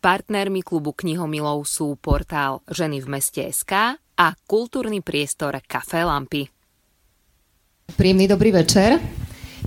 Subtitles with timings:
[0.00, 6.48] Partnermi klubu knihomilov sú portál Ženy v meste SK a kultúrny priestor Café Lampy.
[8.00, 8.96] Príjemný dobrý večer.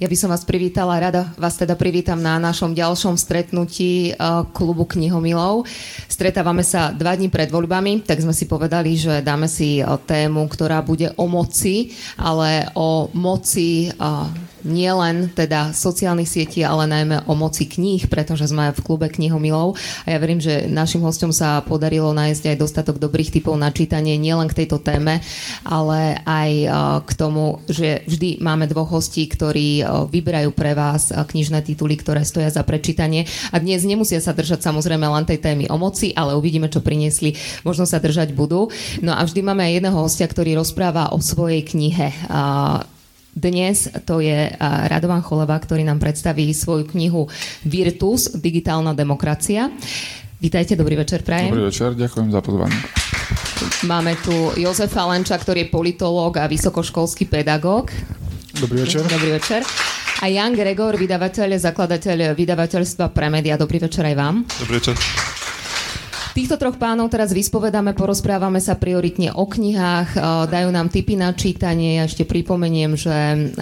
[0.01, 4.15] Ja by som vás privítala, rada vás teda privítam na našom ďalšom stretnutí eh,
[4.57, 5.69] klubu knihomilov.
[6.09, 10.49] Stretávame sa dva dní pred voľbami, tak sme si povedali, že dáme si eh, tému,
[10.49, 17.35] ktorá bude o moci, ale o moci eh, nielen teda sociálnych sietí, ale najmä o
[17.35, 22.15] moci kníh, pretože sme v klube knihomilov a ja verím, že našim hostom sa podarilo
[22.15, 25.19] nájsť aj dostatok dobrých typov na čítanie nielen k tejto téme,
[25.67, 26.51] ale aj
[27.03, 32.47] k tomu, že vždy máme dvoch hostí, ktorí vyberajú pre vás knižné tituly, ktoré stoja
[32.47, 36.71] za prečítanie a dnes nemusia sa držať samozrejme len tej témy o moci, ale uvidíme,
[36.71, 37.35] čo priniesli,
[37.67, 38.71] možno sa držať budú.
[39.03, 42.15] No a vždy máme aj jedného hostia, ktorý rozpráva o svojej knihe.
[43.33, 47.25] Dnes to je Radovan Choleva, ktorý nám predstaví svoju knihu
[47.65, 49.73] Virtus, digitálna demokracia.
[50.37, 51.49] Vítajte, dobrý večer, Prajem.
[51.49, 52.77] Dobrý večer, ďakujem za pozvanie.
[53.89, 57.89] Máme tu Jozefa Lenča, ktorý je politológ a vysokoškolský pedagóg.
[58.61, 59.01] Dobrý večer.
[59.07, 59.65] Dobrý večer.
[60.21, 63.59] A Jan Gregor, vydavateľ, zakladateľ vydavateľstva Premedia.
[63.59, 64.45] Dobrý večer aj vám.
[64.61, 64.95] Dobrý večer.
[66.33, 70.17] Týchto troch pánov teraz vyspovedáme, porozprávame sa prioritne o knihách,
[70.49, 72.01] dajú nám tipy na čítanie.
[72.01, 73.53] Ja ešte pripomeniem, že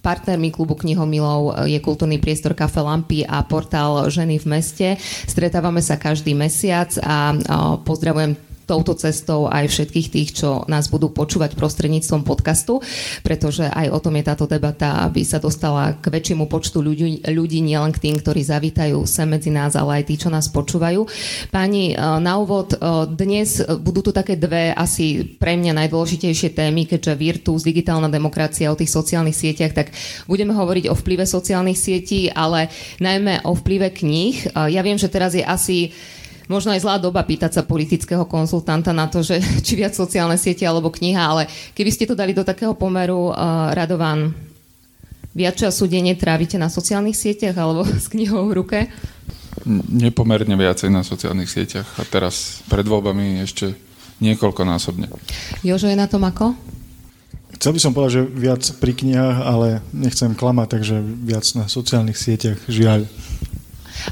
[0.00, 4.88] Partnermi klubu knihomilov je kultúrny priestor Kafe Lampy a portál Ženy v meste.
[5.28, 7.36] Stretávame sa každý mesiac a
[7.84, 8.32] pozdravujem
[8.70, 12.78] touto cestou aj všetkých tých, čo nás budú počúvať prostredníctvom podcastu,
[13.26, 17.58] pretože aj o tom je táto debata, aby sa dostala k väčšiemu počtu ľudí, ľudí
[17.66, 21.02] nielen k tým, ktorí zavítajú sem medzi nás, ale aj tí, čo nás počúvajú.
[21.50, 22.78] Páni, e, na úvod, e,
[23.10, 28.78] dnes budú tu také dve asi pre mňa najdôležitejšie témy, keďže Virtus, digitálna demokracia o
[28.78, 29.90] tých sociálnych sieťach, tak
[30.30, 32.70] budeme hovoriť o vplyve sociálnych sietí, ale
[33.02, 34.54] najmä o vplyve kníh.
[34.54, 35.90] E, ja viem, že teraz je asi
[36.50, 40.66] možno aj zlá doba pýtať sa politického konzultanta na to, že či viac sociálne siete
[40.66, 41.42] alebo kniha, ale
[41.78, 44.34] keby ste to dali do takého pomeru, uh, Radovan,
[45.30, 48.78] viac času denne trávite na sociálnych sieťach alebo s knihou v ruke?
[49.70, 53.78] Nepomerne viacej na sociálnych sieťach a teraz pred voľbami ešte
[54.18, 55.06] niekoľkonásobne.
[55.62, 56.52] Jožo je na tom ako?
[57.60, 62.16] Chcel by som povedať, že viac pri knihách, ale nechcem klamať, takže viac na sociálnych
[62.16, 63.04] sieťach, žiaľ.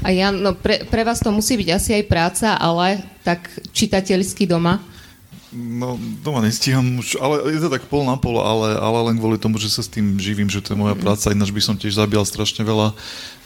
[0.03, 4.49] A ja, no pre, pre vás to musí byť asi aj práca, ale tak čitateľský
[4.49, 4.81] doma?
[5.49, 9.41] No, doma nestíham už, ale je to tak pol na pol, ale, ale len kvôli
[9.41, 11.97] tomu, že sa s tým živím, že to je moja práca, ináč by som tiež
[11.97, 12.93] zabíjal strašne veľa,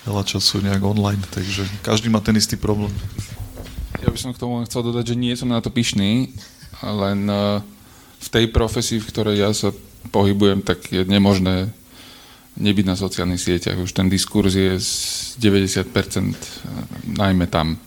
[0.04, 2.92] veľa času nejak online, takže každý má ten istý problém.
[4.04, 6.36] Ja by som k tomu chcel dodať, že nie som na to pyšný,
[6.84, 7.64] len eh,
[8.20, 9.72] v tej profesii, v ktorej ja sa
[10.12, 11.72] pohybujem, tak je nemožné
[12.58, 13.82] nebyť na sociálnych sieťach.
[13.82, 14.92] Už ten diskurs je z
[15.42, 17.78] 90% najmä tam.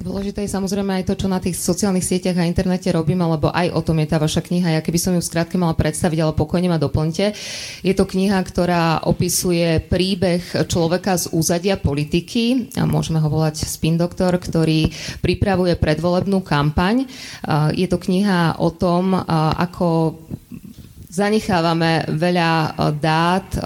[0.00, 3.68] Dôležité je samozrejme aj to, čo na tých sociálnych sieťach a internete robíme, lebo aj
[3.72, 4.76] o tom je tá vaša kniha.
[4.76, 7.36] Ja keby som ju skrátke mala predstaviť, ale pokojne ma doplňte.
[7.84, 14.00] Je to kniha, ktorá opisuje príbeh človeka z úzadia politiky, a môžeme ho volať Spin
[14.00, 14.88] Doktor, ktorý
[15.20, 17.04] pripravuje predvolebnú kampaň.
[17.76, 19.12] Je to kniha o tom,
[19.56, 20.16] ako
[21.14, 23.62] zanechávame veľa eh, dát eh,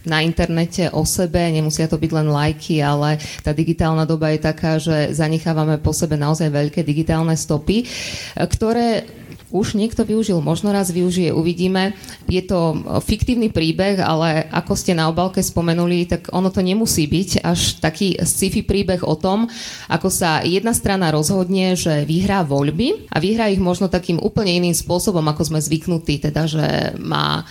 [0.00, 4.80] na internete o sebe, nemusia to byť len lajky, ale tá digitálna doba je taká,
[4.80, 9.19] že zanechávame po sebe naozaj veľké digitálne stopy, eh, ktoré
[9.50, 11.94] už niekto využil, možno raz využije, uvidíme.
[12.30, 17.42] Je to fiktívny príbeh, ale ako ste na obálke spomenuli, tak ono to nemusí byť
[17.42, 19.50] až taký sci-fi príbeh o tom,
[19.90, 24.74] ako sa jedna strana rozhodne, že vyhrá voľby a vyhrá ich možno takým úplne iným
[24.74, 26.66] spôsobom, ako sme zvyknutí, teda že
[27.02, 27.44] má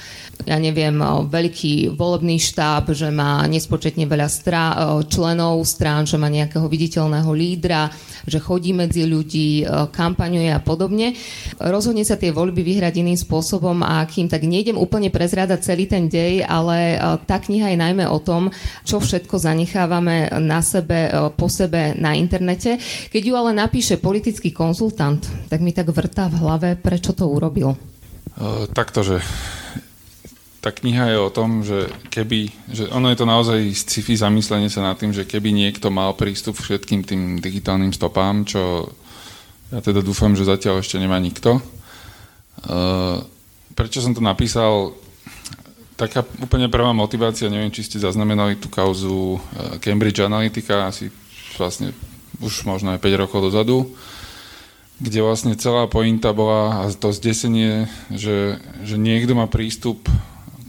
[0.48, 0.96] ja neviem,
[1.28, 4.78] veľký volebný štáb, že má nespočetne veľa strá-
[5.12, 7.92] členov strán, že má nejakého viditeľného lídra,
[8.24, 11.12] že chodí medzi ľudí, kampaňuje a podobne.
[11.60, 16.08] Rozhodne sa tie voľby vyhrať iným spôsobom a kým tak nejdem úplne prezrádať celý ten
[16.08, 16.96] dej, ale
[17.28, 18.48] tá kniha je najmä o tom,
[18.88, 22.80] čo všetko zanechávame na sebe, po sebe na internete.
[23.12, 25.19] Keď ju ale napíše politický konzultant,
[25.52, 27.75] tak mi tak vrtá v hlave, prečo to urobil.
[28.40, 29.04] Uh, takto,
[30.60, 34.84] tá kniha je o tom, že keby, že ono je to naozaj sci-fi zamyslenie sa
[34.84, 38.92] nad tým, že keby niekto mal prístup k všetkým tým digitálnym stopám, čo
[39.72, 41.64] ja teda dúfam, že zatiaľ ešte nemá nikto.
[42.68, 43.24] Uh,
[43.72, 44.98] prečo som to napísal?
[45.96, 51.08] Taká úplne prvá motivácia, neviem, či ste zaznamenali tú kauzu uh, Cambridge Analytica, asi
[51.56, 51.96] vlastne
[52.44, 53.96] už možno aj 5 rokov dozadu,
[55.00, 60.04] kde vlastne celá pointa bola a to zdesenie, že, že niekto má prístup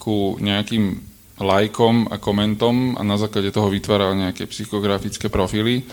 [0.00, 0.96] ku nejakým
[1.36, 5.84] lajkom a komentom a na základe toho vytváral nejaké psychografické profily,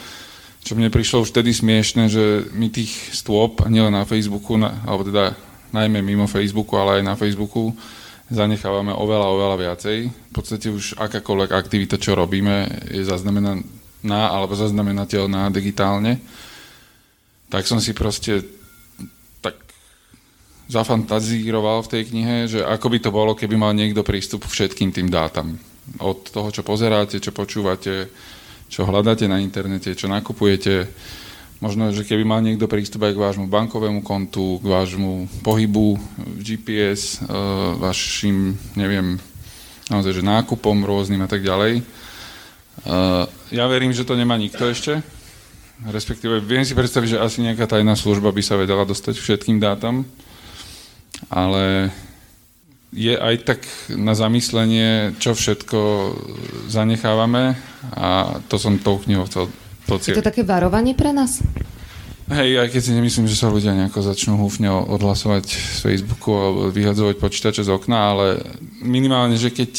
[0.63, 5.07] čo mne prišlo už vtedy smiešne, že my tých stôp, nielen na Facebooku, na, alebo
[5.07, 5.35] teda
[5.71, 7.71] najmä mimo Facebooku, ale aj na Facebooku,
[8.27, 9.97] zanechávame oveľa, oveľa viacej.
[10.11, 16.19] V podstate už akákoľvek aktivita, čo robíme, je zaznamenaná alebo zaznamenateľná digitálne.
[17.47, 18.43] Tak som si proste
[20.67, 24.91] zafantazíroval v tej knihe, že ako by to bolo, keby mal niekto prístup k všetkým
[24.91, 25.55] tým dátam.
[26.03, 28.11] Od toho, čo pozeráte, čo počúvate,
[28.67, 30.91] čo hľadáte na internete, čo nakupujete.
[31.63, 35.97] Možno, že keby mal niekto prístup aj k vášmu bankovému kontu, k vášmu pohybu,
[36.37, 37.33] GPS, e,
[37.81, 39.17] vašim, neviem,
[39.89, 41.81] naozaj, že nákupom rôznym a tak ďalej.
[41.81, 41.83] E,
[43.55, 45.01] ja verím, že to nemá nikto ešte.
[45.81, 50.05] Respektíve viem si predstaviť, že asi nejaká tajná služba by sa vedela dostať všetkým dátam,
[51.29, 51.91] ale
[52.95, 53.61] je aj tak
[53.93, 55.79] na zamyslenie, čo všetko
[56.71, 57.59] zanechávame
[57.93, 59.51] a to som tou knihou chcel
[59.85, 60.15] pocieliť.
[60.15, 61.43] Je to také varovanie pre nás?
[62.27, 66.59] Hej, aj keď si nemyslím, že sa ľudia nejako začnú húfne odhlasovať z Facebooku alebo
[66.75, 68.25] vyhadzovať počítače z okna, ale
[68.83, 69.71] minimálne, že keď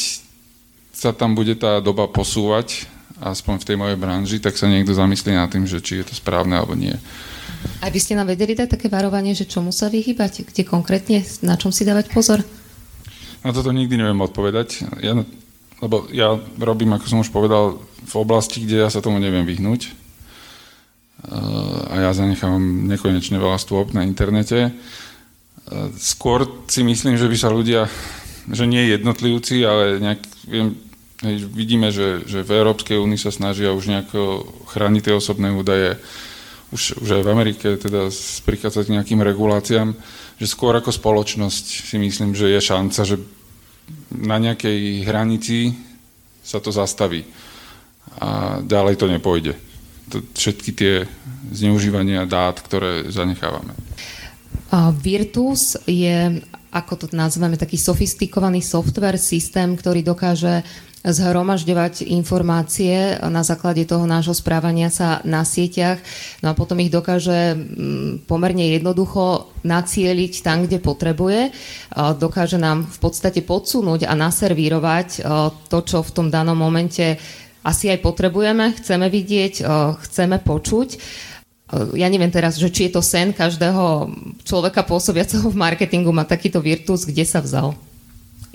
[0.89, 2.89] sa tam bude tá doba posúvať,
[3.21, 6.15] aspoň v tej mojej branži, tak sa niekto zamyslí nad tým, že či je to
[6.17, 6.95] správne alebo nie.
[7.79, 10.51] Aj by ste nám vedeli dať také varovanie, že čomu sa vyhybať?
[10.51, 11.23] Kde konkrétne?
[11.47, 12.43] Na čom si dávať pozor?
[13.39, 15.15] Na toto nikdy neviem odpovedať, ja,
[15.79, 19.95] lebo ja robím, ako som už povedal, v oblasti, kde ja sa tomu neviem vyhnúť.
[21.87, 24.75] A ja zanechám nekonečne veľa stôp na internete.
[25.95, 27.87] Skôr si myslím, že by sa ľudia,
[28.51, 30.75] že nie jednotlivci, ale nejak, viem,
[31.51, 35.95] vidíme, že, že v Európskej únii sa snažia už nejako chrániť tie osobné údaje.
[36.69, 38.13] Už, už aj v Amerike teda
[38.45, 39.97] prichádzať k nejakým reguláciám
[40.39, 43.19] že skôr ako spoločnosť si myslím, že je šanca, že
[44.15, 45.75] na nejakej hranici
[46.39, 47.27] sa to zastaví
[48.17, 49.53] a ďalej to nepôjde.
[50.09, 50.93] To, všetky tie
[51.51, 53.75] zneužívania dát, ktoré zanechávame.
[54.97, 60.63] Virtus je, ako to nazveme, taký sofistikovaný software, systém, ktorý dokáže
[60.99, 66.03] zhromažďovať informácie na základe toho nášho správania sa na sieťach,
[66.43, 71.55] no a potom ich dokáže mm, pomerne jednoducho nacieliť tam, kde potrebuje.
[71.95, 75.23] Dokáže nám v podstate podsunúť a naservírovať
[75.71, 77.15] to, čo v tom danom momente
[77.63, 79.63] asi aj potrebujeme, chceme vidieť,
[80.03, 80.89] chceme počuť.
[81.99, 84.09] Ja neviem teraz, že či je to sen každého
[84.47, 87.75] človeka pôsobiaceho v marketingu, má takýto virtus, kde sa vzal.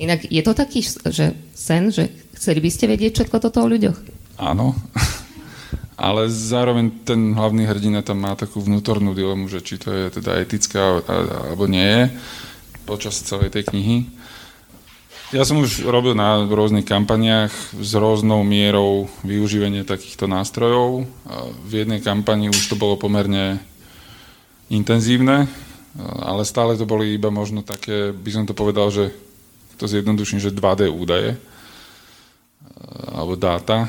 [0.01, 0.83] Inak je to taký
[1.13, 2.11] že sen, že
[2.45, 3.97] chceli by ste vedieť všetko toto o ľuďoch?
[4.37, 4.77] Áno,
[5.97, 10.45] ale zároveň ten hlavný hrdina tam má takú vnútornú dilemu, že či to je teda
[10.45, 12.05] etické alebo nie je
[12.85, 14.13] počas celej tej knihy.
[15.33, 17.51] Ja som už robil na rôznych kampaniách
[17.81, 21.09] s rôznou mierou využívania takýchto nástrojov.
[21.65, 23.57] V jednej kampani už to bolo pomerne
[24.69, 25.49] intenzívne,
[26.21, 29.17] ale stále to boli iba možno také, by som to povedal, že
[29.81, 31.41] to zjednoduším, že 2D údaje
[33.15, 33.87] alebo dáta.
[33.87, 33.89] E,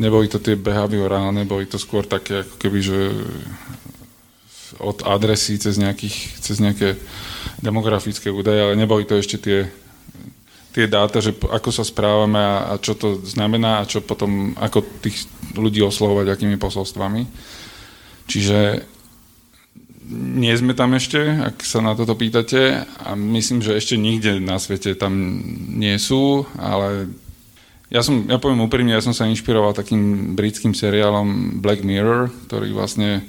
[0.00, 2.98] neboli to tie behaviorálne, boli to skôr také ako keby, že
[4.80, 6.96] od adresy cez, nejakých, cez nejaké
[7.60, 9.68] demografické údaje, ale neboli to ešte tie,
[10.72, 14.80] tie dáta, že ako sa správame a, a čo to znamená a čo potom, ako
[15.04, 17.26] tých ľudí oslovovať, akými posolstvami.
[18.30, 18.86] Čiže
[20.10, 24.58] nie sme tam ešte, ak sa na toto pýtate a myslím, že ešte nikde na
[24.58, 25.14] svete tam
[25.78, 27.10] nie sú, ale
[27.90, 32.70] ja, som, ja poviem úprimne, ja som sa inšpiroval takým britským seriálom Black Mirror, ktorý
[32.70, 33.26] vlastne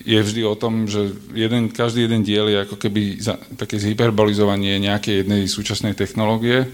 [0.00, 4.80] je vždy o tom, že jeden, každý jeden diel je ako keby za, také zhyperbolizovanie
[4.80, 6.64] nejakej jednej súčasnej technológie.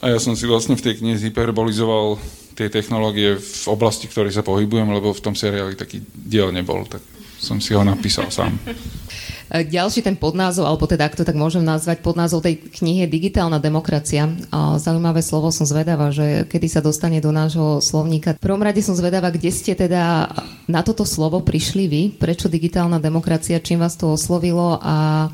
[0.00, 2.16] A ja som si vlastne v tej knihe zhyperbolizoval
[2.56, 6.88] tie technológie v oblasti, v ktorej sa pohybujem, lebo v tom seriáli taký diel nebol.
[6.88, 7.04] Tak
[7.36, 8.56] som si ho napísal sám.
[9.48, 13.56] Ďalší ten podnázov, alebo teda, ak to tak môžem nazvať, podnázov tej knihy je Digitálna
[13.56, 14.28] demokracia.
[14.52, 18.36] Zaujímavé slovo som zvedavá, že kedy sa dostane do nášho slovníka.
[18.36, 20.28] V prvom rade som zvedavá, kde ste teda
[20.68, 25.28] na toto slovo prišli vy, prečo digitálna demokracia, čím vás to oslovilo a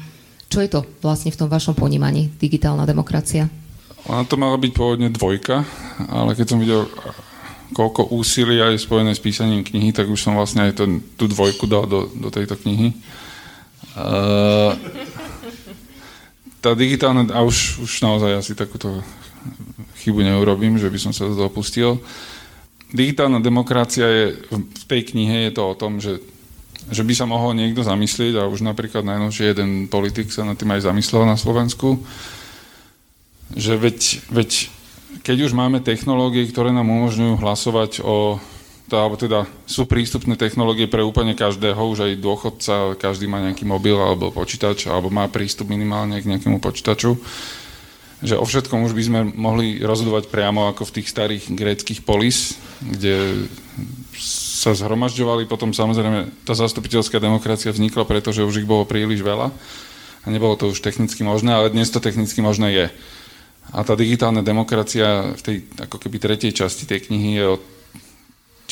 [0.46, 3.50] čo je to vlastne v tom vašom ponímaní, digitálna demokracia?
[4.06, 5.66] Ona to mala byť pôvodne dvojka,
[6.06, 6.86] ale keď som videl
[7.74, 11.66] koľko úsilia je spojené s písaním knihy, tak už som vlastne aj ten, tú dvojku
[11.66, 12.94] dal do, do tejto knihy.
[13.94, 14.74] Uh,
[16.58, 19.06] tá digitálna, a už, už naozaj asi takúto
[20.02, 22.02] chybu neurobím, že by som sa dopustil.
[22.90, 26.18] Digitálna demokracia je, v tej knihe je to o tom, že,
[26.90, 30.74] že by sa mohol niekto zamyslieť, a už napríklad najnovšie jeden politik sa nad tým
[30.74, 32.02] aj zamyslel na Slovensku,
[33.54, 34.50] že veď, veď
[35.22, 38.53] keď už máme technológie, ktoré nám umožňujú hlasovať o to,
[38.92, 43.96] alebo teda sú prístupné technológie pre úplne každého, už aj dôchodca, každý má nejaký mobil
[43.96, 47.16] alebo počítač, alebo má prístup minimálne k nejakému počítaču,
[48.20, 52.60] že o všetkom už by sme mohli rozhodovať priamo ako v tých starých gréckých polis,
[52.84, 53.48] kde
[54.20, 59.48] sa zhromažďovali, potom samozrejme tá zastupiteľská demokracia vznikla, pretože už ich bolo príliš veľa
[60.24, 62.86] a nebolo to už technicky možné, ale dnes to technicky možné je.
[63.72, 67.56] A tá digitálna demokracia v tej ako keby tretej časti tej knihy je o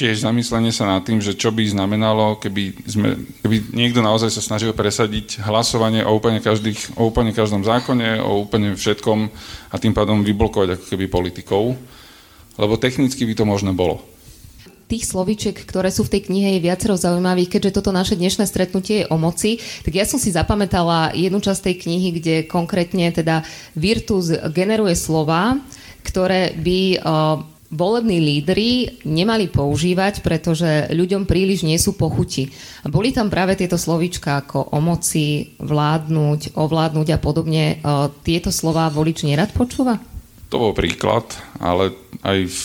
[0.03, 4.43] tiež zamyslenie sa nad tým, že čo by znamenalo, keby, sme, keby niekto naozaj sa
[4.43, 9.31] snažil presadiť hlasovanie o úplne, každých, o úplne každom zákone, o úplne všetkom
[9.71, 11.79] a tým pádom vyblokovať ako keby politikov,
[12.59, 14.03] lebo technicky by to možné bolo.
[14.91, 19.07] Tých slovíček, ktoré sú v tej knihe, je viacero zaujímavých, keďže toto naše dnešné stretnutie
[19.07, 19.63] je o moci.
[19.87, 23.47] Tak ja som si zapamätala jednu časť tej knihy, kde konkrétne teda
[23.79, 25.63] Virtus generuje slova,
[26.03, 32.53] ktoré by uh, volební lídry nemali používať, pretože ľuďom príliš nie sú pochuti.
[32.85, 37.65] Boli tam práve tieto slovíčka ako o moci, vládnuť, ovládnuť a podobne.
[37.65, 37.77] E,
[38.21, 39.97] tieto slova volič nerad počúva?
[40.53, 41.25] To bol príklad,
[41.57, 42.61] ale aj v,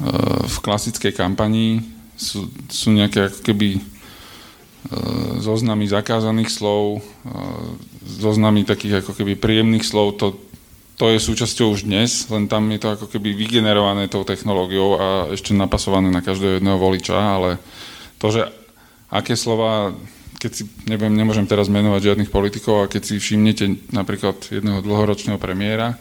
[0.00, 0.08] e,
[0.48, 1.84] v klasickej kampanii
[2.16, 3.80] sú, sú nejaké ako keby e,
[5.44, 7.04] zoznamy zakázaných slov,
[8.02, 10.40] zoznamy takých ako keby príjemných slov, to
[10.96, 15.06] to je súčasťou už dnes, len tam je to ako keby vygenerované tou technológiou a
[15.32, 17.56] ešte napasované na každého jedného voliča, ale
[18.20, 18.42] to, že
[19.08, 19.96] aké slova,
[20.36, 25.40] keď si, neviem, nemôžem teraz menovať žiadnych politikov, a keď si všimnete napríklad jedného dlhoročného
[25.40, 25.96] premiéra,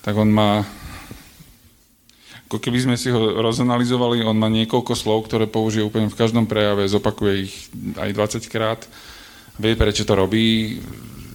[0.00, 0.64] tak on má,
[2.48, 6.48] ako keby sme si ho rozanalizovali, on má niekoľko slov, ktoré použije úplne v každom
[6.48, 7.54] prejave, zopakuje ich
[7.98, 8.80] aj 20 krát,
[9.60, 10.80] vie, prečo to robí,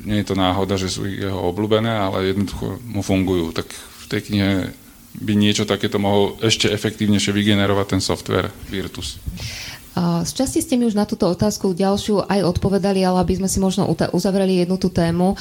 [0.05, 3.51] nie je to náhoda, že sú jeho obľúbené, ale jednoducho mu fungujú.
[3.51, 4.51] Tak v tej knihe
[5.15, 9.17] by niečo takéto mohol ešte efektívnejšie vygenerovať ten software Virtus.
[9.95, 13.63] Z časti ste mi už na túto otázku ďalšiu aj odpovedali, ale aby sme si
[13.63, 15.39] možno uzavreli jednu tú tému.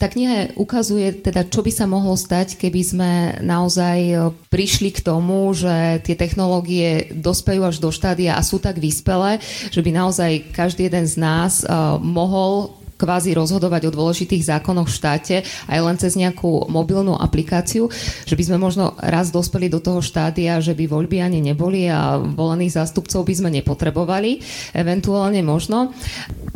[0.00, 3.10] Tá kniha ukazuje teda, čo by sa mohlo stať, keby sme
[3.44, 4.16] naozaj e,
[4.48, 9.84] prišli k tomu, že tie technológie dospejú až do štádia a sú tak vyspelé, že
[9.84, 11.68] by naozaj každý jeden z nás e,
[12.00, 15.36] mohol kvázi rozhodovať o dôležitých zákonoch v štáte
[15.72, 17.88] aj len cez nejakú mobilnú aplikáciu,
[18.28, 22.20] že by sme možno raz dospeli do toho štádia, že by voľby ani neboli a
[22.20, 24.44] volených zástupcov by sme nepotrebovali,
[24.76, 25.96] eventuálne možno.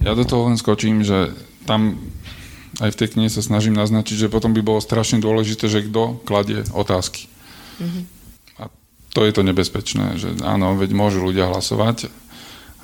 [0.04, 1.32] Ja do toho len skočím, že
[1.64, 1.96] tam
[2.82, 6.18] aj v tej knihe sa snažím naznačiť, že potom by bolo strašne dôležité, že kto
[6.26, 7.30] kladie otázky.
[7.78, 8.02] Mm-hmm.
[8.58, 8.64] A
[9.14, 12.10] to je to nebezpečné, že áno, veď môžu ľudia hlasovať,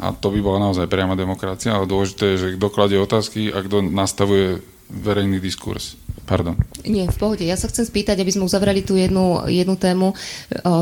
[0.01, 3.61] a to by bola naozaj priama demokracia, ale dôležité je, že kto kladie otázky a
[3.61, 6.01] kto nastavuje verejný diskurs.
[6.27, 6.55] Pardon.
[6.87, 7.43] Nie, v pohode.
[7.43, 10.15] Ja sa chcem spýtať, aby sme uzavreli tú jednu, jednu tému,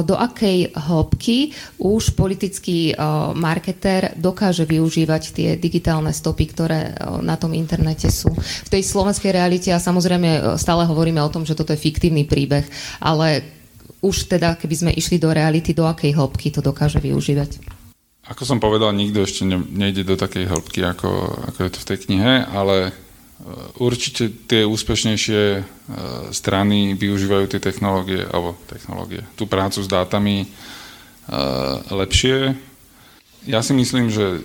[0.05, 2.93] do akej hĺbky už politický
[3.33, 6.93] marketer dokáže využívať tie digitálne stopy, ktoré
[7.25, 8.29] na tom internete sú.
[8.37, 12.69] V tej slovenskej realite a samozrejme stále hovoríme o tom, že toto je fiktívny príbeh,
[13.01, 13.41] ale
[14.05, 17.78] už teda, keby sme išli do reality, do akej hĺbky to dokáže využívať?
[18.29, 21.11] Ako som povedal, nikto ešte ne, nejde do takej hĺbky, ako,
[21.49, 22.91] ako je to v tej knihe, ale e,
[23.81, 25.63] určite tie úspešnejšie e,
[26.37, 30.47] strany využívajú tie technológie, alebo technológie, tú prácu s dátami e,
[31.89, 32.53] lepšie.
[33.49, 34.45] Ja si myslím, že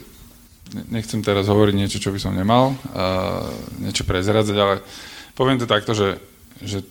[0.87, 2.73] nechcem teraz hovoriť niečo, čo by som nemal,
[3.77, 4.81] niečo prezradzať, ale
[5.35, 6.17] poviem to takto, že,
[6.63, 6.81] že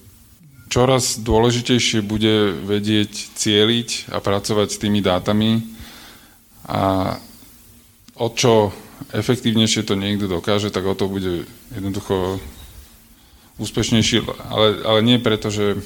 [0.68, 5.71] čoraz dôležitejšie bude vedieť cieliť a pracovať s tými dátami,
[6.68, 7.14] a
[8.16, 8.70] o čo
[9.10, 12.38] efektívnejšie to niekto dokáže, tak o to bude jednoducho
[13.58, 15.76] úspešnejší, ale, ale nie preto, že,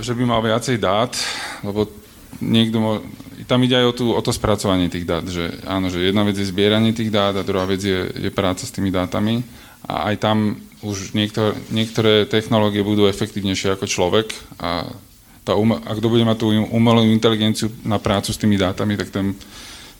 [0.00, 1.14] že by mal viacej dát,
[1.62, 1.86] lebo
[2.40, 2.92] niekto mo,
[3.46, 6.36] tam ide aj o, tú, o to spracovanie tých dát, že áno, že jedna vec
[6.36, 9.44] je zbieranie tých dát a druhá vec je, je práca s tými dátami.
[9.86, 14.90] A aj tam už niektoré, niektoré technológie budú efektívnejšie ako človek a
[15.46, 19.14] tá um, ak kto bude mať tú umelú inteligenciu na prácu s tými dátami, tak
[19.14, 19.38] ten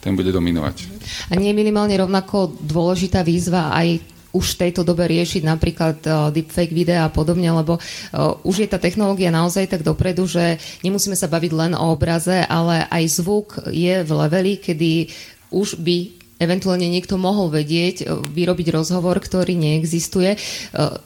[0.06, 0.86] ten bude dominovať.
[1.28, 6.28] A nie je minimálne rovnako dôležitá výzva aj už v tejto dobe riešiť napríklad uh,
[6.28, 11.16] deepfake videa a podobne, lebo uh, už je tá technológia naozaj tak dopredu, že nemusíme
[11.16, 15.08] sa baviť len o obraze, ale aj zvuk je v leveli, kedy
[15.48, 20.36] už by eventuálne niekto mohol vedieť, uh, vyrobiť rozhovor, ktorý neexistuje.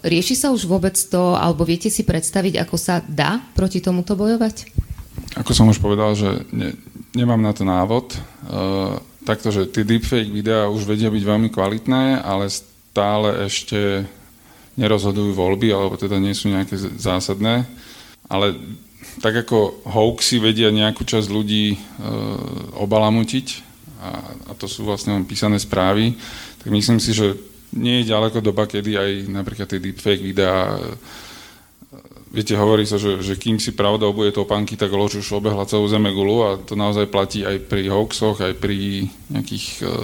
[0.03, 4.90] Rieši sa už vôbec to, alebo viete si predstaviť, ako sa dá proti tomuto bojovať?
[5.39, 6.75] Ako som už povedal, že ne,
[7.15, 8.15] nemám na to návod.
[8.47, 14.07] Uh, takto, že tie deepfake videá už vedia byť veľmi kvalitné, ale stále ešte
[14.75, 17.69] nerozhodujú voľby, alebo teda nie sú nejaké zásadné.
[18.31, 18.57] Ale
[19.21, 21.79] tak ako hoaxy vedia nejakú časť ľudí e,
[22.79, 23.47] obalamutiť,
[24.01, 24.11] a,
[24.49, 26.17] a to sú vlastne len písané správy,
[26.63, 27.37] tak myslím si, že
[27.77, 30.97] nie je ďaleko doba, kedy aj napríklad tie deepfake videá e,
[32.31, 35.91] viete, hovorí sa, že, že kým si pravda obuje topánky, tak lož už obehla celú
[35.91, 39.95] gulu a to naozaj platí aj pri hoaxoch, aj pri nejakých, e,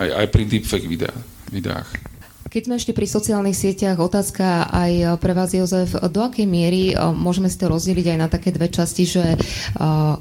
[0.00, 1.14] aj, aj pri deepfake videá,
[1.52, 1.88] videách.
[2.52, 7.48] Keď sme ešte pri sociálnych sieťach, otázka aj pre vás, Jozef, do akej miery môžeme
[7.48, 9.24] si to rozdeliť aj na také dve časti, že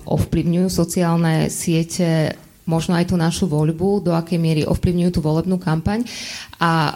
[0.07, 6.07] ovplyvňujú sociálne siete možno aj tú našu voľbu, do akej miery ovplyvňujú tú volebnú kampaň
[6.55, 6.95] a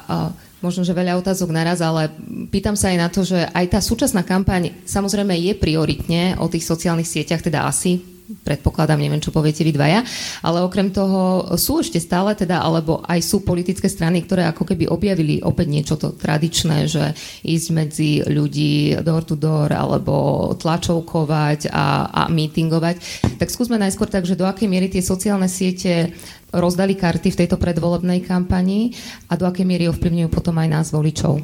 [0.65, 2.09] možno, že veľa otázok naraz, ale
[2.49, 6.65] pýtam sa aj na to, že aj tá súčasná kampaň samozrejme je prioritne o tých
[6.65, 10.01] sociálnych sieťach, teda asi predpokladám, neviem, čo poviete vy dvaja,
[10.41, 14.89] ale okrem toho sú ešte stále teda, alebo aj sú politické strany, ktoré ako keby
[14.89, 17.13] objavili opäť niečo to tradičné, že
[17.45, 22.95] ísť medzi ľudí door to door, alebo tlačovkovať a, a meetingovať.
[23.37, 26.13] Tak skúsme najskôr tak, že do akej miery tie sociálne siete
[26.49, 28.95] rozdali karty v tejto predvolebnej kampani
[29.29, 31.43] a do akej miery ovplyvňujú potom aj nás voličov.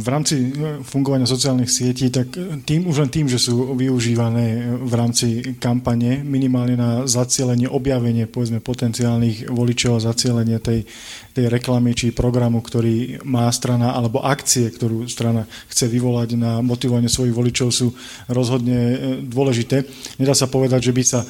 [0.00, 2.32] V rámci e, fungovania sociálnych sietí, tak
[2.64, 8.62] tým, už len tým, že sú využívané v rámci kampane minimálne na zacielenie, objavenie povedzme
[8.62, 10.86] potenciálnych voličov zacielenie tej,
[11.34, 17.08] tej reklamy či programu, ktorý má strana, alebo akcie, ktorú strana chce vyvolať na motivovanie
[17.08, 17.92] svojich voličov sú
[18.30, 19.86] rozhodne dôležité.
[20.18, 21.20] Nedá sa povedať, že by sa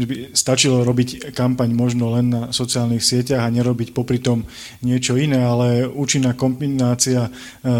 [0.00, 4.48] že by stačilo robiť kampaň možno len na sociálnych sieťach a nerobiť popri tom
[4.80, 7.28] niečo iné, ale účinná kombinácia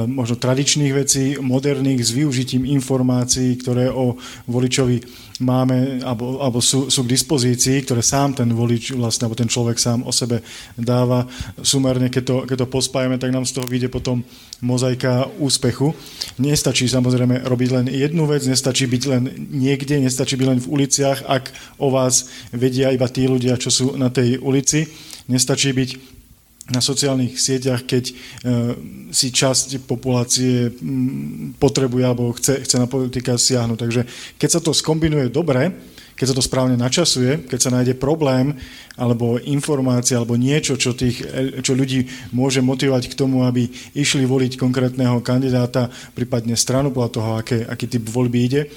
[0.07, 4.17] možno tradičných vecí, moderných s využitím informácií, ktoré o
[4.47, 5.03] voličovi
[5.41, 9.81] máme alebo, alebo sú, sú k dispozícii, ktoré sám ten volič vlastne, alebo ten človek
[9.81, 10.45] sám o sebe
[10.77, 11.25] dáva.
[11.65, 14.21] Sumerne, keď to, keď to pospájame, tak nám z toho vyjde potom
[14.61, 15.97] mozaika úspechu.
[16.37, 21.25] Nestačí samozrejme robiť len jednu vec, nestačí byť len niekde, nestačí byť len v uliciach,
[21.25, 21.45] ak
[21.81, 24.93] o vás vedia iba tí ľudia, čo sú na tej ulici.
[25.33, 26.20] Nestačí byť
[26.71, 28.15] na sociálnych sieťach, keď e,
[29.11, 30.71] si časť populácie
[31.59, 33.79] potrebuje alebo chce, chce na politika siahnuť.
[33.79, 34.03] Takže
[34.39, 35.75] keď sa to skombinuje dobre,
[36.21, 38.53] keď sa to správne načasuje, keď sa nájde problém
[39.01, 41.25] alebo informácia alebo niečo, čo, tých,
[41.65, 42.05] čo ľudí
[42.37, 47.89] môže motivovať k tomu, aby išli voliť konkrétneho kandidáta, prípadne stranu podľa toho, aké, aký
[47.89, 48.69] typ voľby ide,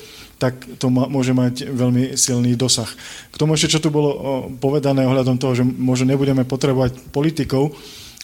[0.43, 2.91] tak to môže mať veľmi silný dosah.
[3.31, 4.11] K tomu ešte, čo tu bolo
[4.59, 7.71] povedané ohľadom toho, že možno nebudeme potrebovať politikov,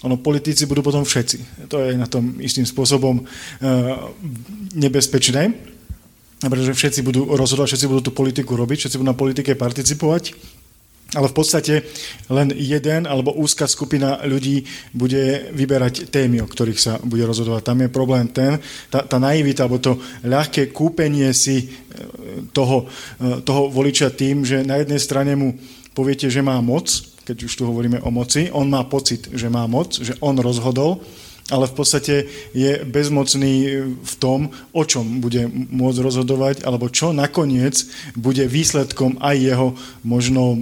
[0.04, 1.68] ono, politici budú potom všetci.
[1.72, 3.24] To je na tom istým spôsobom e,
[4.76, 5.52] nebezpečné,
[6.40, 10.36] pretože všetci budú rozhodovať, všetci budú tú politiku robiť, všetci budú na politike participovať
[11.18, 11.74] ale v podstate
[12.30, 14.62] len jeden alebo úzka skupina ľudí
[14.94, 17.62] bude vyberať témy, o ktorých sa bude rozhodovať.
[17.66, 18.62] Tam je problém ten,
[18.94, 21.68] tá, tá naivita alebo to ľahké kúpenie si e,
[22.54, 22.86] toho,
[23.18, 25.58] e, toho voliča tým, že na jednej strane mu
[25.98, 26.90] poviete, že má moc,
[27.26, 31.02] keď už tu hovoríme o moci, on má pocit, že má moc, že on rozhodol,
[31.50, 32.16] ale v podstate
[32.54, 33.54] je bezmocný
[33.98, 39.68] v tom, o čom bude môcť rozhodovať, alebo čo nakoniec bude výsledkom aj jeho
[40.06, 40.58] možno,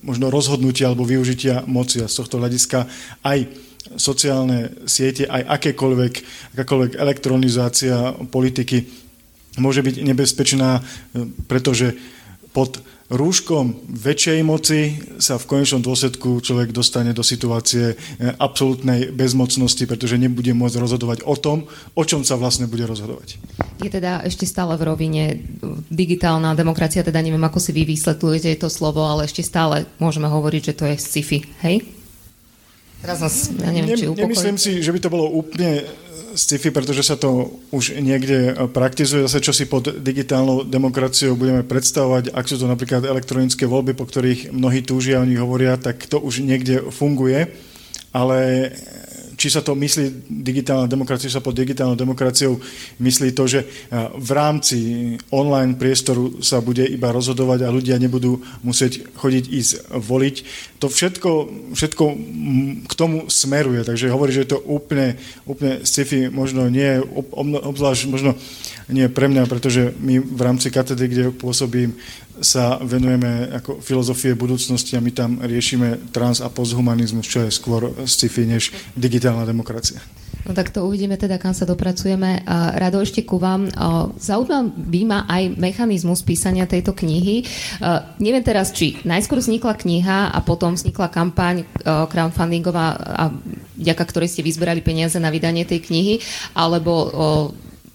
[0.00, 2.00] možno rozhodnutia alebo využitia moci.
[2.00, 2.88] A z tohto hľadiska
[3.20, 3.48] aj
[3.96, 6.14] sociálne siete, aj akékoľvek,
[6.56, 8.86] akákoľvek elektronizácia politiky
[9.58, 10.80] môže byť nebezpečná,
[11.50, 11.98] pretože
[12.54, 12.78] pod
[13.10, 20.14] rúškom väčšej moci sa v konečnom dôsledku človek dostane do situácie eh, absolútnej bezmocnosti, pretože
[20.16, 21.66] nebude môcť rozhodovať o tom,
[21.98, 23.42] o čom sa vlastne bude rozhodovať.
[23.82, 25.24] Je teda ešte stále v rovine
[25.90, 30.62] digitálna demokracia, teda neviem, ako si vy vysvetľujete to slovo, ale ešte stále môžeme hovoriť,
[30.70, 31.82] že to je sci-fi, hej?
[33.00, 35.88] Teraz nás, ja neviem, či Nemyslím si, že by to bolo úplne
[36.34, 39.26] sci-fi, pretože sa to už niekde praktizuje.
[39.26, 44.06] Zase, čo si pod digitálnou demokraciou budeme predstavovať, ak sú to napríklad elektronické voľby, po
[44.06, 47.50] ktorých mnohí túžia, o nich hovoria, tak to už niekde funguje.
[48.10, 48.70] Ale
[49.40, 52.60] či sa to myslí digitálna demokracia, sa pod digitálnou demokraciou
[53.00, 53.64] myslí to, že
[54.20, 54.76] v rámci
[55.32, 60.36] online priestoru sa bude iba rozhodovať a ľudia nebudú musieť chodiť ísť voliť.
[60.84, 61.30] To všetko,
[61.72, 62.04] všetko
[62.84, 65.16] k tomu smeruje, takže hovorí, že je to úplne,
[65.48, 67.00] úplne sci-fi možno nie,
[67.64, 68.36] obzvlášť možno
[68.92, 71.96] nie pre mňa, pretože my v rámci katedry, kde pôsobím,
[72.40, 77.92] sa venujeme ako filozofie budúcnosti a my tam riešime trans a posthumanizmus, čo je skôr
[78.08, 80.00] sci-fi než digitálna demokracia.
[80.40, 82.48] No tak to uvidíme teda, kam sa dopracujeme.
[82.48, 83.68] Rado ešte ku vám.
[84.16, 87.44] Zaujímavý ma aj mechanizmus písania tejto knihy.
[88.16, 92.86] Neviem teraz, či najskôr vznikla kniha a potom vznikla kampaň crowdfundingová,
[93.76, 96.24] vďaka ktorej ste vyzberali peniaze na vydanie tej knihy,
[96.56, 97.12] alebo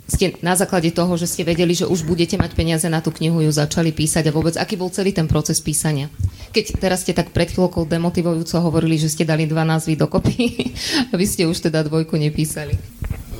[0.05, 3.41] ste na základe toho, že ste vedeli, že už budete mať peniaze na tú knihu,
[3.41, 6.13] ju začali písať a vôbec aký bol celý ten proces písania?
[6.53, 10.35] Keď teraz ste tak pred chvíľkou demotivujúco hovorili, že ste dali dva názvy dokopy,
[11.13, 12.77] aby ste už teda dvojku nepísali.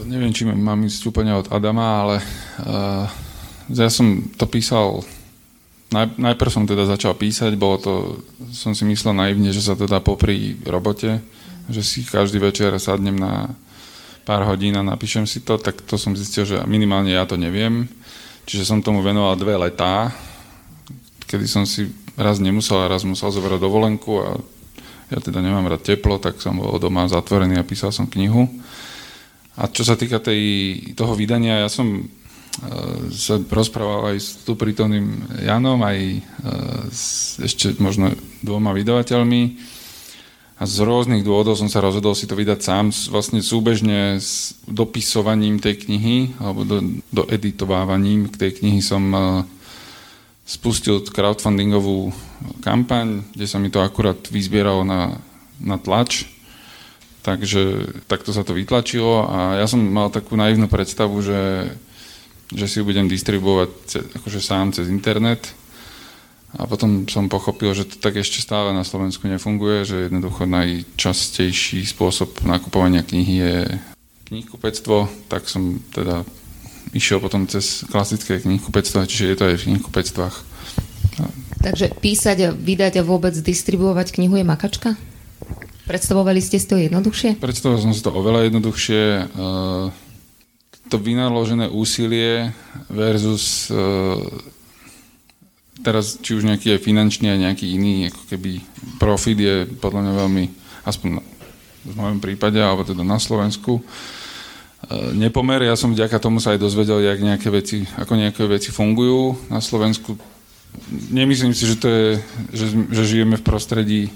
[0.06, 2.15] Neviem, či mám ísť úplne od Adama, ale
[2.62, 3.10] uh,
[3.73, 5.01] ja som to písal
[5.89, 7.93] naj, najprv som teda začal písať, bolo to,
[8.54, 11.21] som si myslel naivne, že sa to dá popri robote,
[11.69, 13.54] že si každý večer sadnem na
[14.25, 17.85] pár hodín a napíšem si to, tak to som zistil, že minimálne ja to neviem.
[18.49, 20.09] Čiže som tomu venoval dve letá,
[21.29, 24.29] kedy som si raz nemusel a raz musel zobrať dovolenku a
[25.13, 28.49] ja teda nemám rád teplo, tak som bol doma zatvorený a písal som knihu.
[29.55, 30.41] A čo sa týka tej,
[30.97, 37.38] toho vydania, ja som uh, sa rozprával aj s tu prítomným Janom, aj uh, s
[37.38, 39.74] ešte možno dvoma vydavateľmi
[40.56, 45.60] a z rôznych dôvodov som sa rozhodol si to vydať sám, vlastne súbežne s dopisovaním
[45.60, 46.80] tej knihy, alebo do,
[47.12, 49.20] do editovávaním k tej knihy som e,
[50.48, 52.15] spustil crowdfundingovú
[52.63, 55.20] kampaň, kde sa mi to akurát vyzbieralo na,
[55.60, 56.24] na tlač,
[57.28, 61.74] takže takto sa to vytlačilo a ja som mal takú naivnú predstavu, že,
[62.48, 65.52] že si ju budem distribuovať akože sám cez internet,
[66.56, 71.84] a potom som pochopil, že to tak ešte stále na Slovensku nefunguje, že jednoducho najčastejší
[71.84, 73.56] spôsob nakupovania knihy je
[74.32, 76.24] knihkupectvo, tak som teda
[76.96, 80.36] išiel potom cez klasické knihkupectvo, čiže je to aj v knihkupectvách.
[81.65, 84.96] Takže písať a vydať a vôbec distribuovať knihu je makačka?
[85.86, 87.38] Predstavovali ste si to jednoduchšie?
[87.38, 89.02] Predstavoval som si to oveľa jednoduchšie.
[90.86, 92.54] To vynaložené úsilie
[92.89, 93.74] versus
[95.86, 98.52] teraz či už nejaký je finančný a nejaký iný ako keby
[98.98, 100.45] profit je podľa mňa veľmi,
[100.89, 101.21] aspoň
[101.86, 103.82] v mojom prípade, alebo teda na Slovensku, e,
[105.13, 105.62] nepomer.
[105.62, 109.62] Ja som vďaka tomu sa aj dozvedel, jak nejaké veci, ako nejaké veci fungujú na
[109.62, 110.17] Slovensku.
[111.13, 112.08] Nemyslím si, že to je,
[112.52, 114.12] že, že žijeme v prostredí, e,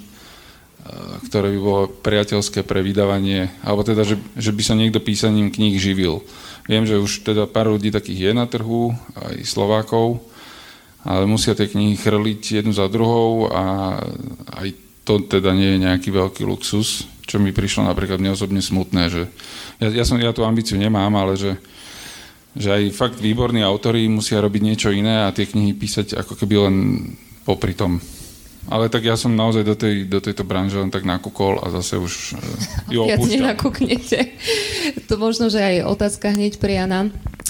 [1.30, 5.78] ktoré by bolo priateľské pre vydávanie, alebo teda, že, že by sa niekto písaním kníh
[5.78, 6.26] živil.
[6.66, 10.26] Viem, že už teda pár ľudí takých je na trhu, aj Slovákov,
[11.08, 13.96] ale musia tie knihy chrliť jednu za druhou a
[14.60, 14.68] aj
[15.08, 19.24] to teda nie je nejaký veľký luxus, čo mi prišlo napríklad mne osobne smutné, že
[19.80, 21.58] ja, ja, som, ja tú ambíciu nemám, ale že,
[22.54, 26.56] že aj fakt výborní autori musia robiť niečo iné a tie knihy písať ako keby
[26.70, 26.76] len
[27.48, 27.98] popri tom.
[28.70, 31.98] Ale tak ja som naozaj do, tej, do tejto branže len tak nakúkol a zase
[31.98, 33.18] už uh, ju opúšťam.
[33.18, 34.20] Viac nenakúknete.
[35.10, 37.10] To možno, že aj otázka hneď pre Jana.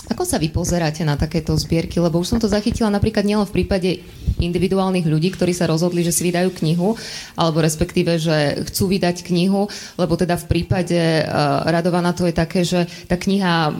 [0.09, 2.01] Ako sa vy pozeráte na takéto zbierky?
[2.01, 4.01] Lebo už som to zachytila napríklad nielen v prípade
[4.37, 6.93] individuálnych ľudí, ktorí sa rozhodli, že si vydajú knihu,
[7.33, 9.65] alebo respektíve, že chcú vydať knihu,
[9.97, 13.73] lebo teda v prípade uh, Radovana to je také, že tá kniha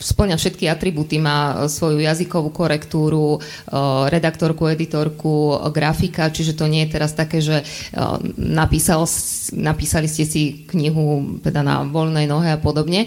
[0.00, 6.92] splňa všetky atributy, má svoju jazykovú korektúru, uh, redaktorku, editorku, grafika, čiže to nie je
[6.92, 9.06] teraz také, že uh, napísal,
[9.56, 13.06] napísali ste si knihu teda na voľnej nohe a podobne.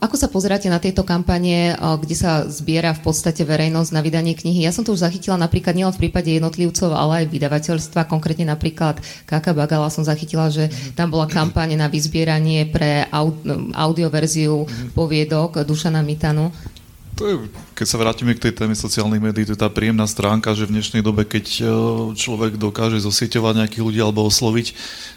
[0.00, 4.64] Ako sa pozeráte na tieto kampanie, kde sa zbiera v podstate verejnosť na vydanie knihy?
[4.64, 8.10] Ja som to už zachytila napríklad napríklad nielen v prípade jednotlivcov, ale aj vydavateľstva.
[8.10, 10.66] Konkrétne napríklad Kaka Bagala som zachytila, že
[10.98, 13.06] tam bola kampaň na vyzbieranie pre
[13.70, 14.66] audioverziu
[14.98, 16.50] poviedok Dušana Mitanu.
[17.14, 17.34] To je,
[17.74, 20.78] keď sa vrátime k tej téme sociálnych médií, to je tá príjemná stránka, že v
[20.78, 21.62] dnešnej dobe, keď e,
[22.14, 24.66] človek dokáže zosieťovať nejakých ľudí alebo osloviť,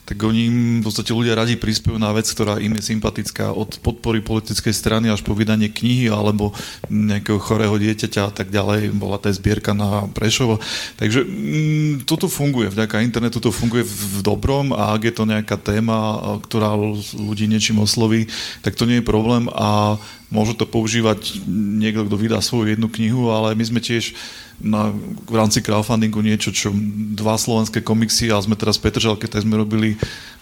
[0.09, 0.49] tak oni
[0.81, 5.13] v podstate ľudia radi prispievajú na vec, ktorá im je sympatická od podpory politickej strany
[5.13, 6.57] až po vydanie knihy alebo
[6.89, 8.89] nejakého chorého dieťaťa a tak ďalej.
[8.97, 10.57] Bola tá zbierka na Prešovo.
[10.97, 15.61] Takže mm, toto funguje, vďaka internetu to funguje v, dobrom a ak je to nejaká
[15.61, 16.73] téma, ktorá
[17.13, 18.25] ľudí niečím osloví,
[18.65, 23.27] tak to nie je problém a Môžu to používať niekto, kto vydá svoju jednu knihu,
[23.27, 24.15] ale my sme tiež
[24.57, 24.89] na,
[25.27, 26.73] v rámci crowdfundingu niečo, čo
[27.13, 29.99] dva slovenské komiksy a sme teraz v Petržalke, tak sme robili,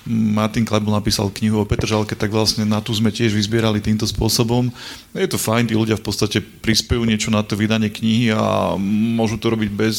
[0.07, 4.71] Martin Klebel napísal knihu o Petržalke, tak vlastne na tú sme tiež vyzbierali týmto spôsobom.
[5.11, 9.35] Je to fajn, tí ľudia v podstate prispejú niečo na to vydanie knihy a môžu
[9.35, 9.97] to robiť bez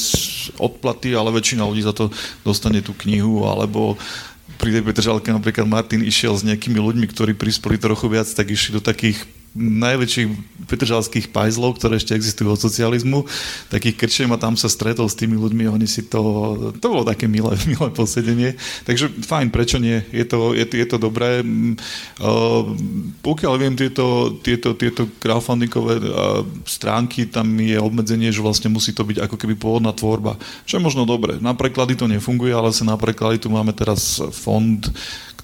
[0.57, 2.09] odplaty, ale väčšina ľudí za to
[2.41, 4.01] dostane tú knihu, alebo
[4.57, 8.81] pri tej Petržalke napríklad Martin išiel s nejakými ľuďmi, ktorí prispeli trochu viac, tak išli
[8.81, 9.21] do takých
[9.57, 10.29] najväčších
[10.67, 13.25] petržalských pajzlov, ktoré ešte existujú od socializmu,
[13.73, 16.21] takých krčiem a tam sa stretol s tými ľuďmi oni si to,
[16.77, 18.59] to bolo také milé, milé posedenie.
[18.85, 20.03] Takže fajn, prečo nie?
[20.11, 21.41] Je to, je, je to dobré.
[21.41, 22.75] Uh,
[23.23, 26.07] pokiaľ viem, tieto, tieto, tieto crowdfundingové uh,
[26.67, 30.37] stránky, tam je obmedzenie, že vlastne musí to byť ako keby pôvodná tvorba.
[30.69, 31.39] Čo je možno dobre.
[31.39, 34.83] Na preklady to nefunguje, ale sa na preklady tu máme teraz fond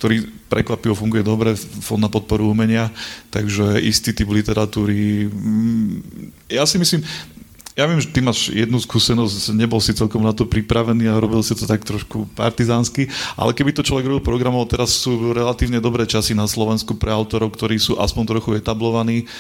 [0.03, 2.91] ktorý prekvapivo funguje dobre, Fond na podporu umenia,
[3.31, 5.31] takže istý typ literatúry.
[5.31, 6.03] Mm,
[6.51, 7.07] ja si myslím,
[7.79, 11.39] ja viem, že ty máš jednu skúsenosť, nebol si celkom na to pripravený a robil
[11.41, 16.03] si to tak trošku partizánsky, ale keby to človek robil programov, teraz sú relatívne dobré
[16.05, 19.31] časy na Slovensku pre autorov, ktorí sú aspoň trochu etablovaní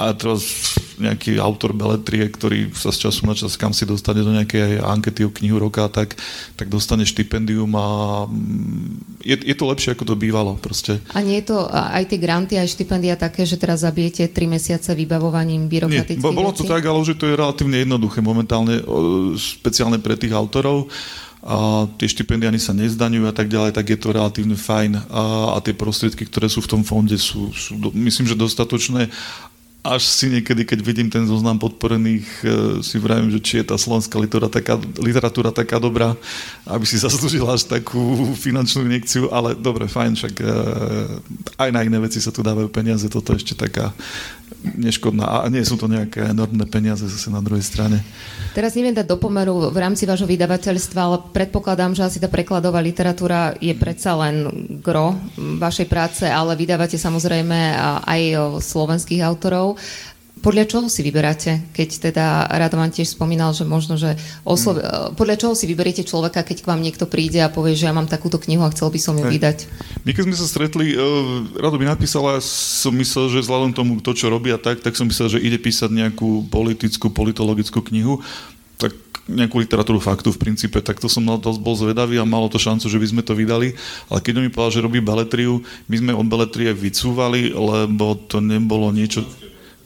[0.00, 4.32] a teraz nejaký autor beletrie, ktorý sa z času na čas kam si dostane do
[4.32, 6.16] nejakej ankety o knihu roka, tak,
[6.56, 7.86] tak dostane štipendium a
[8.26, 10.98] mm, je, je to lepšie, ako to bývalo proste.
[11.12, 14.90] A nie je to aj tie granty, aj štipendia také, že teraz zabijete 3 mesiace
[14.96, 18.82] vybavovaním byrokratických Nie, bolo to tak, ale už to je relatívne jednoduché momentálne,
[19.36, 20.88] špeciálne pre tých autorov
[21.42, 25.10] a tie štipendiány sa nezdaňujú a tak ďalej, tak je to relatívne fajn.
[25.10, 29.10] A, a tie prostriedky, ktoré sú v tom fonde sú, sú myslím, že dostatočné
[29.82, 32.46] až si niekedy, keď vidím ten zoznam podporených, e,
[32.86, 36.14] si vravím, že či je tá slovenská literatúra taká, literatúra taká dobrá,
[36.70, 40.46] aby si zaslúžila až takú finančnú injekciu, ale dobre, fajn, však e,
[41.58, 43.90] aj na iné veci sa tu dávajú peniaze, toto ešte taká
[44.62, 45.42] neškodná.
[45.42, 48.00] A nie sú to nejaké enormné peniaze zase na druhej strane.
[48.54, 52.78] Teraz neviem dať do pomeru v rámci vášho vydavateľstva, ale predpokladám, že asi tá prekladová
[52.84, 54.46] literatúra je predsa len
[54.84, 57.74] gro vašej práce, ale vydávate samozrejme
[58.06, 58.22] aj
[58.60, 59.80] slovenských autorov.
[60.42, 64.74] Podľa čoho si vyberáte, keď teda Radovan tiež spomínal, že možno, že oslo...
[64.74, 65.14] hmm.
[65.14, 68.10] podľa čoho si vyberiete človeka, keď k vám niekto príde a povie, že ja mám
[68.10, 69.70] takúto knihu a chcel by som ju vydať?
[70.02, 74.18] My keď sme sa stretli, uh, Rado by napísala, som myslel, že vzhľadom tomu, to,
[74.18, 78.18] čo robia tak, tak som myslel, že ide písať nejakú politickú, politologickú knihu
[78.82, 78.98] tak
[79.30, 82.58] nejakú literatúru faktu v princípe, tak to som mal dosť bol zvedavý a malo to
[82.58, 83.78] šancu, že by sme to vydali.
[84.10, 88.42] Ale keď on mi povedal, že robí beletriu, my sme od beletrie vycúvali, lebo to
[88.42, 89.22] nebolo niečo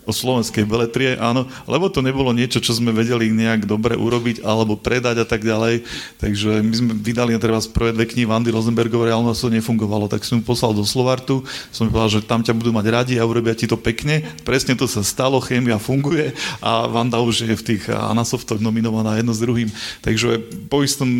[0.06, 4.78] o slovenskej beletrie, áno, lebo to nebolo niečo, čo sme vedeli nejak dobre urobiť alebo
[4.78, 5.82] predať a tak ďalej.
[6.22, 10.06] Takže my sme vydali na teraz prvé dve knihy Vandy Rosenbergovej, ale ono to nefungovalo.
[10.06, 11.42] Tak som mu poslal do Slovartu,
[11.74, 14.22] som povedal, že tam ťa budú mať radi a urobia ti to pekne.
[14.46, 16.30] Presne to sa stalo, chémia funguje
[16.62, 19.68] a Vanda už je v tých Anasoftoch nominovaná jedno s druhým.
[20.06, 20.38] Takže
[20.70, 21.10] po istom,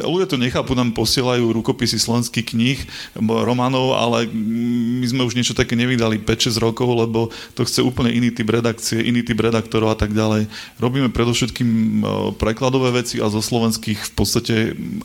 [0.00, 2.80] ľudia to nechápu, nám posielajú rukopisy slovenských kníh,
[3.20, 8.22] románov, ale my sme už niečo také nevydali 5-6 rokov, lebo to chce úplne úplne
[8.22, 10.46] iný typ redakcie, iný typ redaktorov a tak ďalej.
[10.78, 12.02] Robíme predovšetkým e,
[12.38, 14.54] prekladové veci a zo slovenských v podstate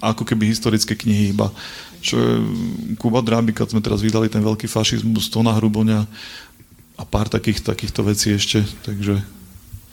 [0.06, 1.50] ako keby historické knihy iba.
[2.06, 2.32] Čo je
[3.02, 6.06] Kuba Dráby, keď sme teraz vydali ten veľký fašizmus, Tona Hruboňa
[7.02, 9.41] a pár takých, takýchto vecí ešte, takže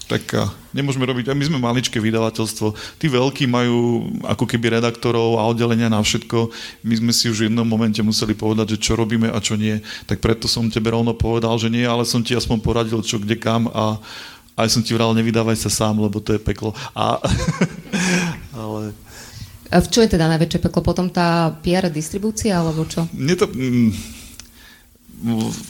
[0.09, 0.25] tak
[0.73, 5.93] nemôžeme robiť, a my sme maličké vydavateľstvo, tí veľkí majú ako keby redaktorov a oddelenia
[5.93, 6.49] na všetko,
[6.83, 9.85] my sme si už v jednom momente museli povedať, že čo robíme a čo nie,
[10.09, 13.37] tak preto som tebe rovno povedal, že nie, ale som ti aspoň poradil, čo kde
[13.37, 14.01] kam a
[14.59, 16.75] aj som ti vral, nevydávaj sa sám, lebo to je peklo.
[16.91, 17.23] A,
[18.59, 18.91] ale...
[19.69, 20.81] A v čo je teda najväčšie peklo?
[20.81, 23.05] Potom tá PR distribúcia, alebo čo?
[23.13, 24.18] Mne to, mm,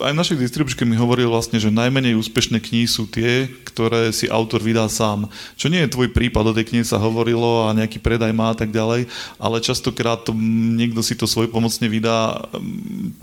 [0.04, 4.28] aj v našej distribučke mi hovoril vlastne, že najmenej úspešné knihy sú tie, ktoré si
[4.28, 5.24] autor vydá sám.
[5.56, 8.58] Čo nie je tvoj prípad, o tej knihe sa hovorilo a nejaký predaj má a
[8.58, 9.08] tak ďalej,
[9.40, 10.36] ale častokrát to,
[10.76, 12.44] niekto si to svoj pomocne vydá,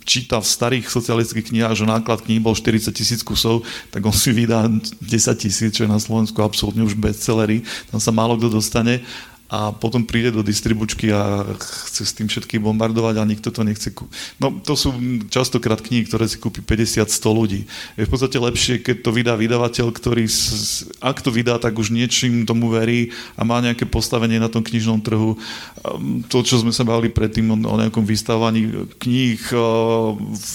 [0.01, 3.61] číta v starých socialistických knihách, že náklad kníh bol 40 tisíc kusov,
[3.93, 5.05] tak on si vydá 10
[5.37, 7.61] tisíc, čo je na Slovensku absolútne už bestsellery,
[7.93, 9.05] tam sa málo kto dostane
[9.45, 13.93] a potom príde do distribučky a chce s tým všetkým bombardovať a nikto to nechce
[13.93, 14.41] kúpiť.
[14.41, 14.89] No to sú
[15.29, 17.61] častokrát knihy, ktoré si kúpi 50-100 ľudí.
[17.93, 20.25] Je v podstate lepšie, keď to vydá vydavateľ, ktorý
[20.97, 24.97] ak to vydá, tak už niečím tomu verí a má nejaké postavenie na tom knižnom
[25.05, 25.37] trhu.
[25.37, 29.61] Ehm, to, čo sme sa bavili predtým o, o nejakom vystávaní kníh eh,
[30.17, 30.53] v,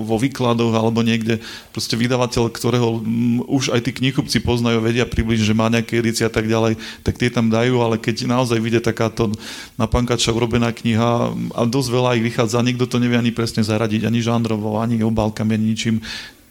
[0.00, 1.44] vo výkladoch alebo niekde,
[1.76, 3.04] proste vydavateľ, ktorého
[3.44, 7.20] už aj tí knihkupci poznajú, vedia približne, že má nejaké edície a tak ďalej, tak
[7.20, 9.34] tie tam dajú, ale keď naozaj vyjde takáto
[9.74, 14.06] na pankača urobená kniha a dosť veľa ich vychádza, nikto to nevie ani presne zaradiť,
[14.06, 15.98] ani žánrovo, ani obálkami, ani ničím,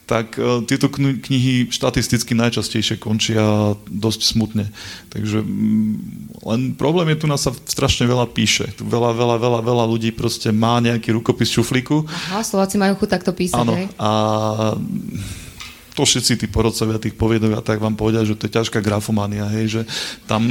[0.06, 4.70] tak uh, tieto knihy štatisticky najčastejšie končia dosť smutne.
[5.10, 5.98] Takže um,
[6.46, 8.70] len problém je tu, nás sa strašne veľa píše.
[8.78, 12.06] Tu veľa, veľa, veľa, veľa ľudí proste má nejaký rukopis šuflíku.
[12.06, 14.10] Aha, Slováci majú chuť takto písať, Áno, a
[15.96, 19.48] to všetci tí porodcovia tých poviedok a tak vám povedia, že to je ťažká grafomania,
[19.48, 19.82] hej, že
[20.28, 20.44] tam,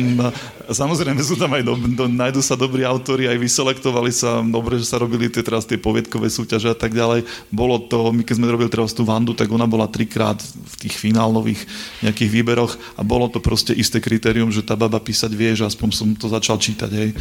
[0.72, 4.88] samozrejme sú tam aj, do, do, nájdu sa dobrí autori, aj vyselektovali sa, dobre, že
[4.88, 7.28] sa robili tie, teraz tie poviedkové súťaže a tak ďalej.
[7.52, 10.96] Bolo to, my keď sme robili teraz tú Vandu, tak ona bola trikrát v tých
[10.96, 11.60] finálových
[12.00, 15.88] nejakých výberoch a bolo to proste isté kritérium, že tá baba písať vie, že aspoň
[15.92, 17.12] som to začal čítať, hej.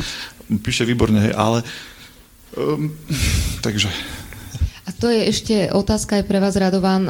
[0.63, 1.59] Píše výborne, hej, ale
[2.55, 2.87] um,
[3.59, 3.91] takže
[4.83, 7.07] A to je ešte otázka aj pre vás, Radovan.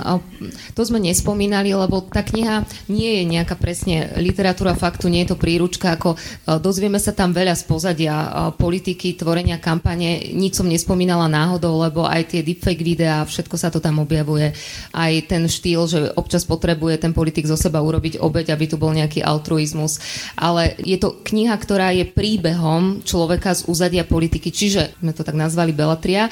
[0.77, 5.41] To sme nespomínali, lebo tá kniha nie je nejaká presne literatúra faktu, nie je to
[5.41, 6.13] príručka, ako
[6.62, 8.15] dozvieme sa tam veľa z pozadia
[8.62, 10.21] politiky, tvorenia kampane.
[10.38, 14.53] Nič som nespomínala náhodou, lebo aj tie deepfake videá, všetko sa to tam objavuje.
[14.93, 18.93] Aj ten štýl, že občas potrebuje ten politik zo seba urobiť obeď, aby tu bol
[18.93, 19.97] nejaký altruizmus.
[20.38, 25.33] Ale je to kniha, ktorá je príbehom človeka z úzadia politiky, čiže sme to tak
[25.33, 26.29] nazvali Belatria.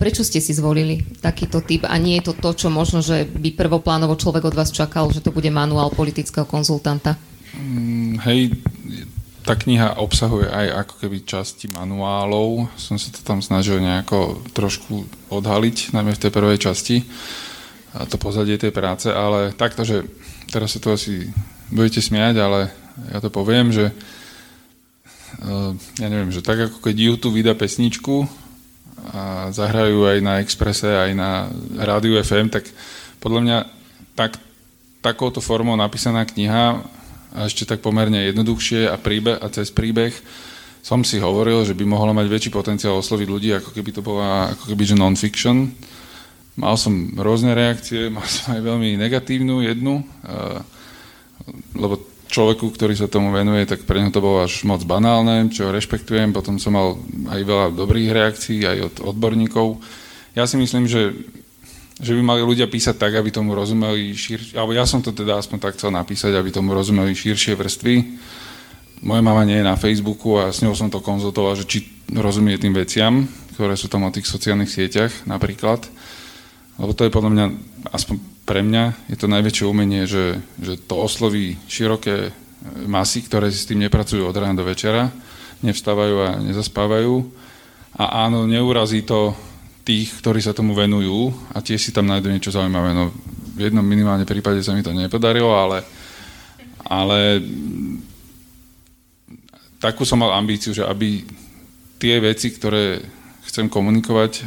[0.00, 3.58] Prečo ste si zvolili takýto typ a nie je to to, čo možno, že by
[3.58, 7.18] prvoplánovo človek od vás čakal, že to bude manuál politického konzultanta?
[7.58, 8.54] Mm, hej,
[9.42, 12.70] tá kniha obsahuje aj ako keby časti manuálov.
[12.78, 17.02] Som sa to tam snažil nejako trošku odhaliť, najmä v tej prvej časti,
[17.96, 20.04] a to pozadie tej práce, ale takto, že
[20.52, 21.32] teraz sa to asi
[21.72, 22.60] budete smiať, ale
[23.08, 23.88] ja to poviem, že
[25.40, 28.28] uh, ja neviem, že tak ako keď YouTube vydá pesničku,
[29.10, 32.66] a zahrajú aj na Exprese, aj na Rádiu FM, tak
[33.22, 33.58] podľa mňa
[34.18, 34.38] tak,
[35.02, 36.82] takouto formou napísaná kniha
[37.36, 40.14] a ešte tak pomerne jednoduchšie a, príbeh, a cez príbeh
[40.86, 44.54] som si hovoril, že by mohla mať väčší potenciál osloviť ľudí, ako keby to bola
[44.54, 45.74] ako keby, že non-fiction.
[46.54, 50.06] Mal som rôzne reakcie, mal som aj veľmi negatívnu jednu,
[51.74, 55.70] lebo človeku, ktorý sa tomu venuje, tak pre neho to bolo až moc banálne, čo
[55.70, 56.34] rešpektujem.
[56.34, 56.98] Potom som mal
[57.30, 59.78] aj veľa dobrých reakcií, aj od odborníkov.
[60.34, 61.14] Ja si myslím, že,
[62.02, 65.38] že by mali ľudia písať tak, aby tomu rozumeli širšie, alebo ja som to teda
[65.38, 67.94] aspoň tak chcel napísať, aby tomu rozumeli širšie vrstvy.
[69.06, 71.78] Moja mama nie je na Facebooku a s ňou som to konzultoval, že či
[72.10, 75.84] rozumie tým veciam, ktoré sú tam o tých sociálnych sieťach napríklad.
[76.76, 77.46] Lebo to je podľa mňa,
[77.92, 82.32] aspoň pre mňa je to najväčšie umenie, že, že to osloví široké e,
[82.86, 85.10] masy, ktoré si s tým nepracujú od rána do večera,
[85.66, 87.26] nevstávajú a nezaspávajú.
[87.98, 89.34] A áno, neurazí to
[89.82, 92.94] tých, ktorí sa tomu venujú a tiež si tam nájdu niečo zaujímavé.
[92.94, 93.10] No,
[93.58, 95.82] v jednom minimálne prípade sa mi to nepodarilo, ale,
[96.86, 97.42] ale
[99.82, 101.26] takú som mal ambíciu, že aby
[101.98, 103.02] tie veci, ktoré
[103.48, 104.46] chcem komunikovať,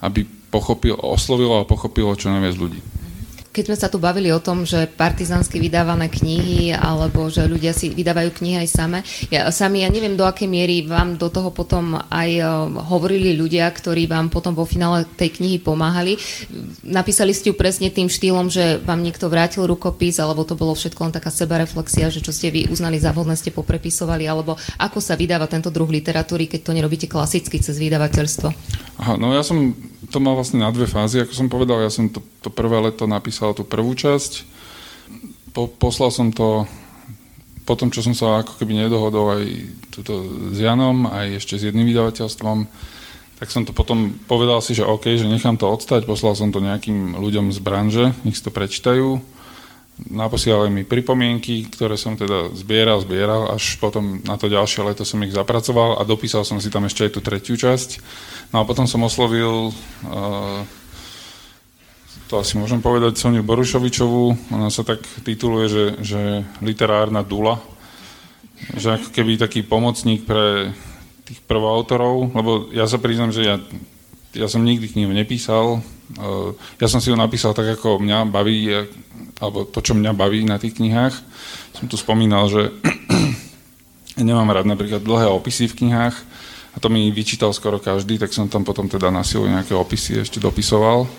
[0.00, 2.80] aby pochopil, oslovilo a pochopilo čo najviac ľudí
[3.58, 7.90] keď sme sa tu bavili o tom, že partizánsky vydávané knihy alebo že ľudia si
[7.90, 8.98] vydávajú knihy aj same,
[9.34, 13.66] ja, sami, ja neviem do akej miery vám do toho potom aj uh, hovorili ľudia,
[13.66, 16.14] ktorí vám potom vo finále tej knihy pomáhali.
[16.86, 21.10] Napísali ste ju presne tým štýlom, že vám niekto vrátil rukopis, alebo to bolo všetko
[21.10, 25.18] len taká sebareflexia, že čo ste vy uznali za vhodné, ste poprepisovali, alebo ako sa
[25.18, 28.48] vydáva tento druh literatúry, keď to nerobíte klasicky cez vydavateľstvo?
[29.02, 29.74] Aha, no ja som
[30.06, 33.10] to mal vlastne na dve fázy, ako som povedal, ja som to, to prvé leto
[33.10, 34.46] napísal tú prvú časť,
[35.50, 36.70] po, poslal som to
[37.68, 39.44] po tom, čo som sa ako keby nedohodol aj
[39.92, 42.64] tuto s Janom, aj ešte s jedným vydavateľstvom,
[43.38, 46.64] tak som to potom povedal si, že OK, že nechám to odstať, poslal som to
[46.64, 49.20] nejakým ľuďom z branže, nech si to prečítajú.
[49.98, 55.18] Naposielali mi pripomienky, ktoré som teda zbieral, zbieral, až potom na to ďalšie leto som
[55.26, 57.98] ich zapracoval a dopísal som si tam ešte aj tú tretiu časť.
[58.54, 59.74] No a potom som oslovil,
[60.06, 60.62] uh,
[62.30, 66.20] to asi môžem povedať, Soniu Borušovičovú, ona sa tak tituluje, že, že
[66.62, 67.58] literárna dula,
[68.78, 70.78] že ako keby taký pomocník pre
[71.26, 73.56] tých prvoautorov, lebo ja sa priznam, že ja,
[74.30, 75.82] ja som nikdy knihu nepísal,
[76.80, 78.72] ja som si ho napísal tak, ako mňa baví
[79.38, 81.14] alebo to, čo mňa baví na tých knihách.
[81.76, 82.72] Som tu spomínal, že
[84.18, 86.16] nemám rád napríklad dlhé opisy v knihách
[86.74, 90.22] a to mi vyčítal skoro každý, tak som tam potom teda na silu nejaké opisy
[90.22, 91.10] ešte dopisoval.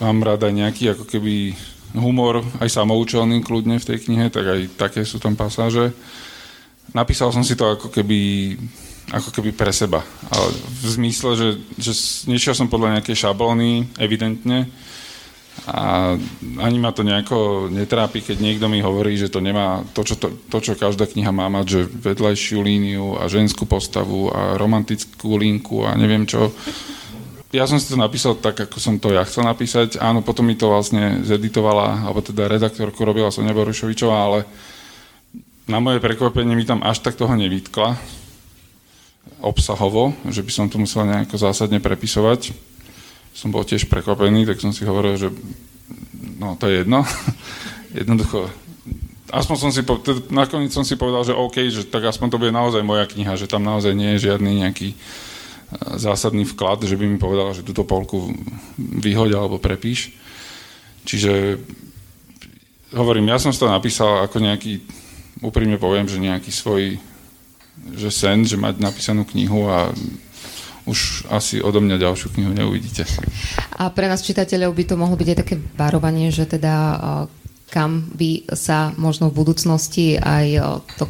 [0.00, 1.54] Mám rád aj nejaký ako keby
[1.98, 5.90] humor, aj samoučelný kľudne v tej knihe, tak aj také sú tam pasáže.
[6.94, 8.54] Napísal som si to ako keby,
[9.10, 10.06] ako keby pre seba.
[10.30, 11.92] Ale v zmysle, že, že
[12.30, 14.70] nešiel som podľa nejakej šablóny, evidentne,
[15.68, 16.16] a
[16.62, 20.32] ani ma to nejako netrápi, keď niekto mi hovorí, že to nemá to, čo, to,
[20.48, 25.84] to, čo každá kniha má mať, že vedľajšiu líniu a ženskú postavu a romantickú linku
[25.84, 26.48] a neviem čo.
[27.50, 29.98] Ja som si to napísal tak, ako som to ja chcel napísať.
[29.98, 34.38] Áno, potom mi to vlastne zeditovala, alebo teda redaktorku robila Sonia Borušovičová, ale
[35.66, 38.19] na moje prekvapenie mi tam až tak toho nevytkla
[39.40, 42.70] obsahovo, že by som to musel nejako zásadne prepisovať
[43.40, 45.28] som bol tiež prekvapený, tak som si hovoril, že
[46.38, 47.06] no to je jedno.
[47.98, 48.50] Jednoducho,
[49.30, 49.82] aspoň som si,
[50.30, 53.50] nakoniec som si povedal, že OK, že tak aspoň to bude naozaj moja kniha, že
[53.50, 54.96] tam naozaj nie je žiadny nejaký e,
[55.98, 58.34] zásadný vklad, že by mi povedal, že túto polku
[58.78, 60.14] vyhoď alebo prepíš.
[61.06, 61.58] Čiže
[62.94, 64.82] hovorím, ja som to napísal ako nejaký,
[65.40, 66.98] úprimne poviem, že nejaký svoj
[67.96, 69.90] že sen, že mať napísanú knihu a
[70.88, 73.04] už asi odo mňa ďalšiu knihu neuvidíte.
[73.76, 76.98] A pre nás čitateľov by to mohlo byť aj také varovanie, že teda
[77.70, 80.46] kam by sa možno v budúcnosti aj
[80.98, 81.06] to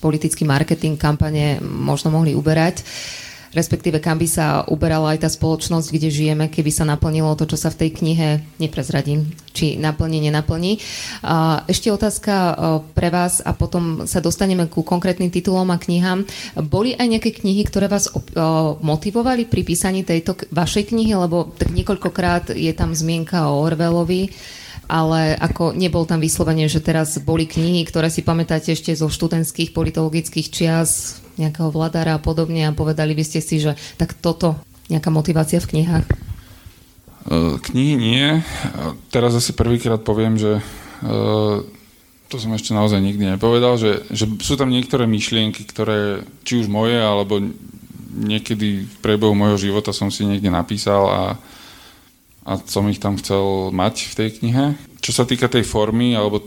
[0.00, 2.84] politický marketing kampane možno mohli uberať
[3.54, 7.56] respektíve kam by sa uberala aj tá spoločnosť, kde žijeme, keby sa naplnilo to, čo
[7.56, 8.28] sa v tej knihe,
[8.58, 10.82] neprezradím, či naplní, nenaplní.
[11.70, 12.58] Ešte otázka
[12.92, 16.26] pre vás a potom sa dostaneme ku konkrétnym titulom a knihám.
[16.66, 18.10] Boli aj nejaké knihy, ktoré vás
[18.82, 24.34] motivovali pri písaní tejto vašej knihy, lebo tak niekoľkokrát je tam zmienka o Orwellovi,
[24.94, 29.74] ale ako nebol tam vyslovene, že teraz boli knihy, ktoré si pamätáte ešte zo študentských
[29.74, 34.54] politologických čias, nejakého vladára a podobne a povedali by ste si, že tak toto,
[34.86, 36.06] nejaká motivácia v knihách?
[36.06, 36.14] E,
[37.58, 38.26] knihy nie.
[39.10, 40.62] Teraz asi prvýkrát poviem, že
[41.02, 41.12] e,
[42.30, 46.70] to som ešte naozaj nikdy nepovedal, že, že sú tam niektoré myšlienky, ktoré či už
[46.70, 47.42] moje, alebo
[48.14, 51.22] niekedy v priebehu môjho života som si niekde napísal a,
[52.44, 54.64] a som ich tam chcel mať v tej knihe.
[55.00, 56.44] Čo sa týka tej formy alebo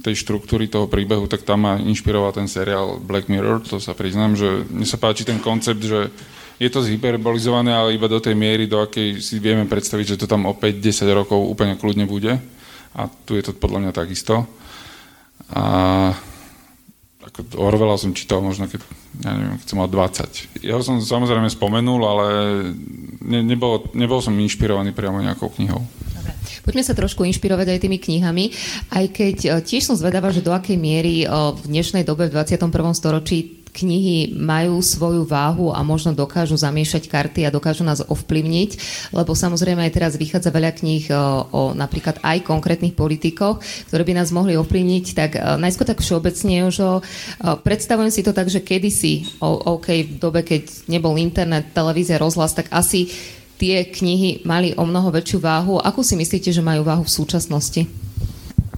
[0.00, 4.32] tej štruktúry toho príbehu, tak tam ma inšpiroval ten seriál Black Mirror, to sa priznám,
[4.32, 6.08] že mne sa páči ten koncept, že
[6.60, 10.26] je to zhyperbolizované, ale iba do tej miery, do akej si vieme predstaviť, že to
[10.28, 12.36] tam o 5-10 rokov úplne kľudne bude.
[12.92, 14.44] A tu je to podľa mňa takisto.
[15.56, 16.12] A
[17.20, 18.80] ako Orwella som čítal možno, keď,
[19.20, 20.64] ja neviem, keď som mal 20.
[20.64, 22.26] Jeho som samozrejme spomenul, ale
[23.20, 25.84] ne, nebol, nebol som inšpirovaný priamo nejakou knihou.
[26.60, 28.44] Poďme sa trošku inšpirovať aj tými knihami,
[28.92, 32.36] aj keď e, tiež som zvedavá, že do akej miery e, v dnešnej dobe v
[32.36, 32.68] 21.
[32.92, 38.70] storočí knihy majú svoju váhu a možno dokážu zamiešať karty a dokážu nás ovplyvniť,
[39.14, 41.14] lebo samozrejme aj teraz vychádza veľa kníh e,
[41.50, 46.76] o napríklad aj konkrétnych politikoch, ktoré by nás mohli ovplyvniť, tak najskôr tak všeobecne už
[46.80, 46.92] o,
[47.62, 52.52] predstavujem si to tak, že kedysi, o, OK, v dobe, keď nebol internet, televízia, rozhlas,
[52.52, 53.10] tak asi
[53.60, 55.76] tie knihy mali o mnoho väčšiu váhu.
[55.76, 58.09] Akú si myslíte, že majú váhu v súčasnosti?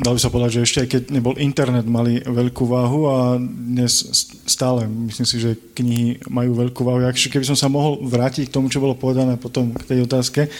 [0.02, 4.02] Dalo by sa povedať, že ešte aj keď nebol internet, mali veľkú váhu a dnes
[4.50, 7.06] stále myslím si, že knihy majú veľkú váhu.
[7.06, 10.50] Ak, keby som sa mohol vrátiť k tomu, čo bolo povedané potom k tej otázke,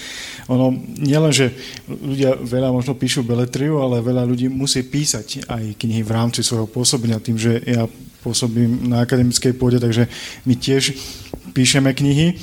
[0.46, 1.50] ono nielen, že
[1.90, 6.70] ľudia veľa možno píšu beletriu, ale veľa ľudí musí písať aj knihy v rámci svojho
[6.70, 7.90] pôsobenia, tým, že ja
[8.22, 10.06] pôsobím na akademickej pôde, takže
[10.46, 10.94] my tiež
[11.50, 12.38] píšeme knihy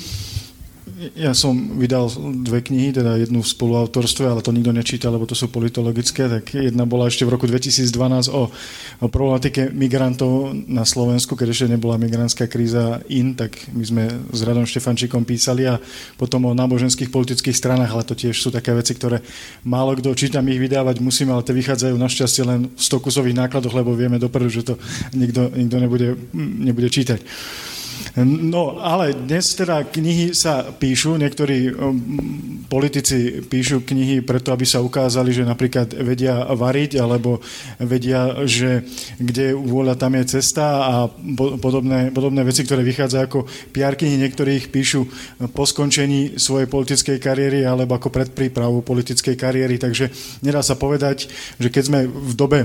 [1.16, 2.12] ja som vydal
[2.44, 6.52] dve knihy, teda jednu v spoluautorstve, ale to nikto nečíta, lebo to sú politologické, tak
[6.52, 8.52] jedna bola ešte v roku 2012 o,
[9.00, 14.40] o problematike migrantov na Slovensku, keď ešte nebola migrantská kríza in, tak my sme s
[14.44, 15.80] Radom Štefančíkom písali a
[16.20, 19.24] potom o náboženských politických stranách, ale to tiež sú také veci, ktoré
[19.64, 23.40] málo kto číta, my ich vydávať musíme, ale tie vychádzajú našťastie len v 100 kusových
[23.40, 24.74] nákladoch, lebo vieme dopredu, že to
[25.16, 27.24] nikto, nikto nebude, nebude čítať.
[28.26, 31.96] No, ale dnes teda knihy sa píšu, niektorí um,
[32.66, 37.38] politici píšu knihy preto, aby sa ukázali, že napríklad vedia variť, alebo
[37.78, 38.82] vedia, že
[39.18, 40.94] kde vôľa, tam je cesta a
[41.60, 43.40] podobné, podobné veci, ktoré vychádzajú ako
[43.74, 45.06] PR knihy, niektorých píšu
[45.54, 50.10] po skončení svojej politickej kariéry alebo ako predprípravu politickej kariéry, takže
[50.42, 52.60] nedá sa povedať, že keď sme v dobe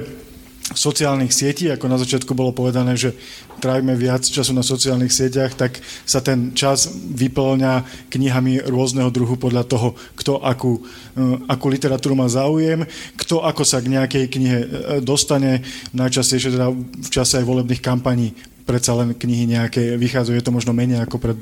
[0.73, 3.13] sociálnych sietí, ako na začiatku bolo povedané, že
[3.61, 5.77] trávime viac času na sociálnych sieťach, tak
[6.09, 12.25] sa ten čas vyplňa knihami rôzneho druhu podľa toho, kto akú, eh, akú literatúru má
[12.25, 12.81] záujem,
[13.13, 14.67] kto ako sa k nejakej knihe eh,
[15.05, 15.61] dostane,
[15.93, 18.33] najčastejšie teda v čase aj volebných kampaní
[18.65, 21.37] predsa len knihy nejaké vychádzajú, je to možno menej ako pred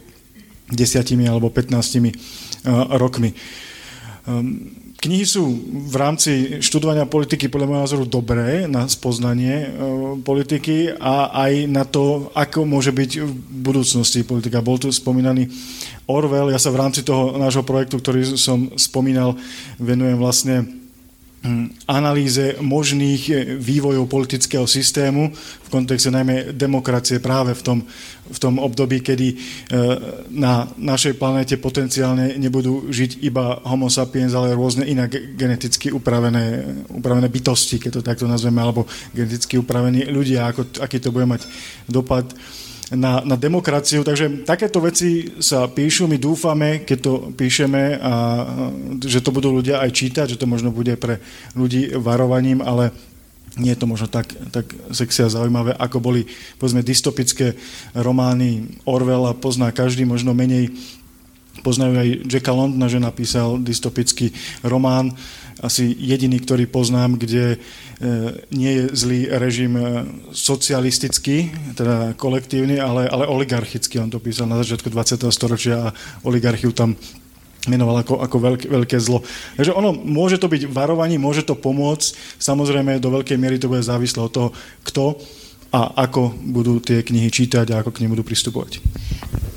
[0.68, 2.12] desiatimi alebo 15 eh,
[3.00, 3.32] rokmi.
[4.28, 5.44] Um, Knihy sú
[5.92, 9.70] v rámci študovania politiky podľa môjho názoru dobré na spoznanie e,
[10.24, 13.32] politiky a aj na to, ako môže byť v
[13.68, 14.64] budúcnosti politika.
[14.64, 15.52] Bol tu spomínaný
[16.08, 19.36] Orwell, ja sa v rámci toho nášho projektu, ktorý som spomínal,
[19.76, 20.83] venujem vlastne
[21.92, 27.80] analýze možných eh, vývojov politického systému v kontexte najmä demokracie práve v tom,
[28.32, 29.38] v tom období, kedy eh,
[30.32, 37.28] na našej planéte potenciálne nebudú žiť iba homo sapiens, ale rôzne inak geneticky upravené, upravené
[37.28, 41.44] bytosti, keď to takto nazveme, alebo geneticky upravení ľudia, ako, aký to bude mať
[41.92, 42.24] dopad
[42.92, 44.04] na, na demokraciu.
[44.04, 48.14] Takže takéto veci sa píšu, my dúfame, keď to píšeme, a,
[49.00, 51.24] že to budú ľudia aj čítať, že to možno bude pre
[51.56, 52.92] ľudí varovaním, ale
[53.54, 56.26] nie je to možno tak, tak sexy a zaujímavé, ako boli
[56.58, 57.54] povedzme dystopické
[57.94, 60.74] romány Orwella, pozná každý možno menej
[61.62, 64.34] Poznajú aj Jacka Londona, že napísal dystopický
[64.66, 65.14] román,
[65.62, 67.58] asi jediný, ktorý poznám, kde e,
[68.52, 69.84] nie je zlý režim e,
[70.34, 74.02] socialistický, teda kolektívny, ale, ale oligarchický.
[74.02, 75.24] On to písal na začiatku 20.
[75.30, 75.94] storočia a
[76.26, 76.98] oligarchiu tam
[77.70, 79.24] menoval ako, ako veľké, veľké zlo.
[79.56, 83.86] Takže ono, môže to byť varovanie, môže to pomôcť, samozrejme do veľkej miery to bude
[83.86, 84.50] závislé od toho,
[84.84, 85.16] kto
[85.74, 88.84] a ako budú tie knihy čítať a ako k nim budú pristupovať.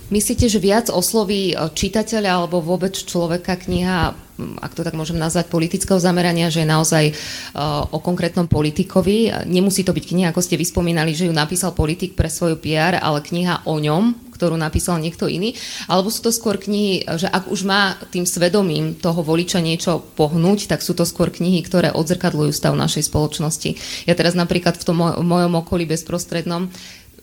[0.07, 4.15] Myslíte, že viac osloví e, čitateľa alebo vôbec človeka kniha,
[4.63, 9.33] ak to tak môžem nazvať, politického zamerania, že je naozaj uh, o konkrétnom politikovi?
[9.49, 13.25] Nemusí to byť kniha, ako ste vyspomínali, že ju napísal politik pre svoju PR, ale
[13.25, 15.57] kniha o ňom, ktorú napísal niekto iný?
[15.89, 20.69] Alebo sú to skôr knihy, že ak už má tým svedomím toho voliča niečo pohnúť,
[20.69, 24.05] tak sú to skôr knihy, ktoré odzrkadľujú stav našej spoločnosti.
[24.05, 26.69] Ja teraz napríklad v tom mojom okolí bezprostrednom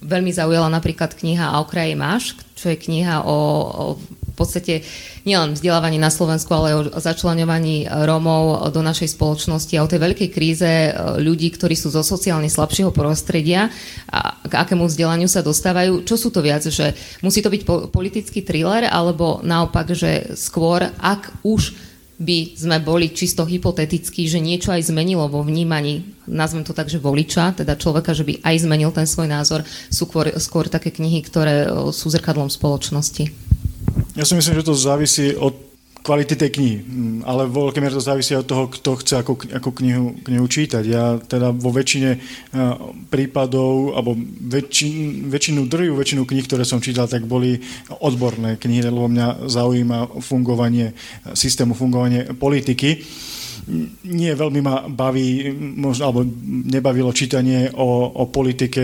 [0.03, 3.37] veľmi zaujala napríklad kniha A okraji máš, čo je kniha o,
[3.71, 3.83] o
[4.33, 4.81] v podstate
[5.29, 10.29] nielen vzdelávaní na Slovensku, ale o začlenovaní Rómov do našej spoločnosti a o tej veľkej
[10.33, 10.91] kríze e,
[11.21, 13.69] ľudí, ktorí sú zo sociálne slabšieho prostredia
[14.09, 16.01] a k akému vzdelaniu sa dostávajú.
[16.01, 21.45] Čo sú to viac, že musí to byť politický thriller, alebo naopak, že skôr, ak
[21.45, 21.92] už
[22.23, 27.03] by sme boli čisto hypotetickí, že niečo aj zmenilo vo vnímaní, nazvem to tak, že
[27.03, 31.19] voliča, teda človeka, že by aj zmenil ten svoj názor, sú skôr, skôr také knihy,
[31.27, 33.27] ktoré sú zrkadlom spoločnosti.
[34.15, 35.72] Ja si myslím, že to závisí od
[36.03, 39.33] kvality tej knihy, mm, ale vo veľkej miere to závisí od toho, kto chce ako,
[39.55, 40.83] ako knihu, knihu čítať.
[40.83, 42.19] Ja teda vo väčšine
[43.07, 44.11] prípadov, alebo
[44.43, 47.63] väčšin, väčšinu drjú, väčšinu kníh, ktoré som čítal, tak boli
[48.03, 50.91] odborné knihy, lebo mňa zaujíma fungovanie
[51.31, 52.99] systému, fungovanie politiky
[54.03, 56.27] nie veľmi ma baví, možno, alebo
[56.67, 58.83] nebavilo čítanie o, o politike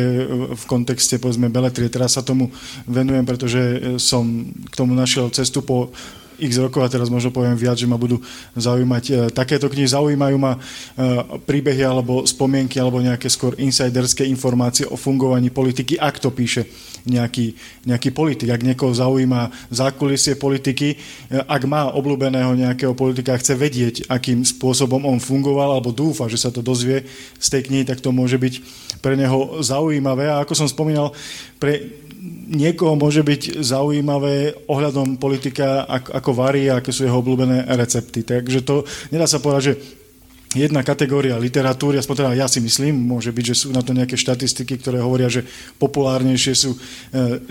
[0.56, 1.92] v kontexte, povedzme, beletrie.
[1.92, 2.48] Teraz sa tomu
[2.88, 3.62] venujem, pretože
[4.00, 5.92] som k tomu našiel cestu po
[6.40, 8.24] x rokov a teraz možno poviem viac, že ma budú
[8.56, 9.04] zaujímať.
[9.08, 10.60] E, takéto knihy zaujímajú ma e,
[11.44, 16.66] príbehy alebo spomienky alebo nejaké skôr insiderské informácie o fungovaní politiky, ak to píše
[17.08, 17.56] nejaký,
[17.88, 18.50] nejaký politik.
[18.52, 20.98] Ak niekoho zaujíma zákulisie politiky, e,
[21.44, 26.40] ak má obľúbeného nejakého politika a chce vedieť, akým spôsobom on fungoval alebo dúfa, že
[26.40, 27.06] sa to dozvie
[27.40, 28.54] z tej knihy, tak to môže byť
[29.00, 30.28] pre neho zaujímavé.
[30.28, 31.12] A ako som spomínal,
[31.60, 32.08] pre
[32.50, 38.28] niekoho môže byť zaujímavé ohľadom politika, ako, ako varí a aké sú jeho obľúbené recepty.
[38.28, 39.74] Takže to nedá sa povedať, že
[40.58, 44.18] jedna kategória literatúry, aspoň teda ja si myslím, môže byť, že sú na to nejaké
[44.18, 45.46] štatistiky, ktoré hovoria, že
[45.78, 46.80] populárnejšie sú e,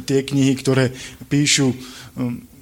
[0.03, 0.91] tie knihy, ktoré
[1.31, 1.71] píšu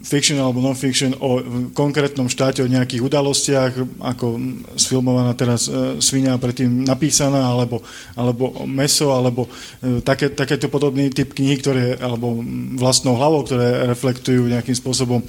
[0.03, 1.43] fiction alebo non-fiction o
[1.73, 4.39] konkrétnom štáte, o nejakých udalostiach, ako
[4.77, 7.83] sfilmovaná teraz e, svinia predtým napísaná, alebo,
[8.15, 9.49] alebo meso, alebo
[9.83, 12.39] e, také, takéto podobný typ knihy, ktoré, alebo
[12.77, 15.21] vlastnou hlavou, ktoré reflektujú nejakým spôsobom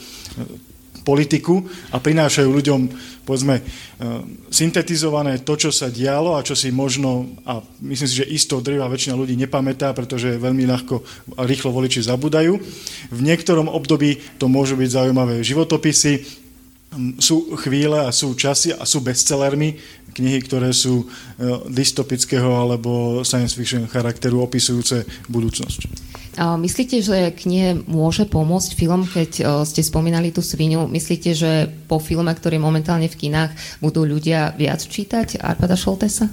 [1.07, 1.63] politiku
[1.95, 2.81] a prinášajú ľuďom,
[3.23, 3.61] povedzme, e,
[4.51, 8.91] syntetizované to, čo sa dialo a čo si možno, a myslím si, že isto drvá
[8.91, 10.99] väčšina ľudí nepamätá, pretože veľmi ľahko
[11.39, 12.59] a rýchlo voliči zabudajú.
[13.15, 16.43] V niektorom období to môžu byť zaujímavé životopisy,
[17.19, 19.75] sú chvíle a sú časy a sú bestsellermi,
[20.15, 21.05] knihy, ktoré sú e,
[21.69, 25.85] dystopického alebo science fiction charakteru opisujúce budúcnosť.
[26.37, 30.85] Myslíte, že knihe môže pomôcť film, keď e, ste spomínali tú svinu?
[30.85, 36.29] Myslíte, že po filme, ktorý momentálne v kinách, budú ľudia viac čítať Arpada Šoltesa?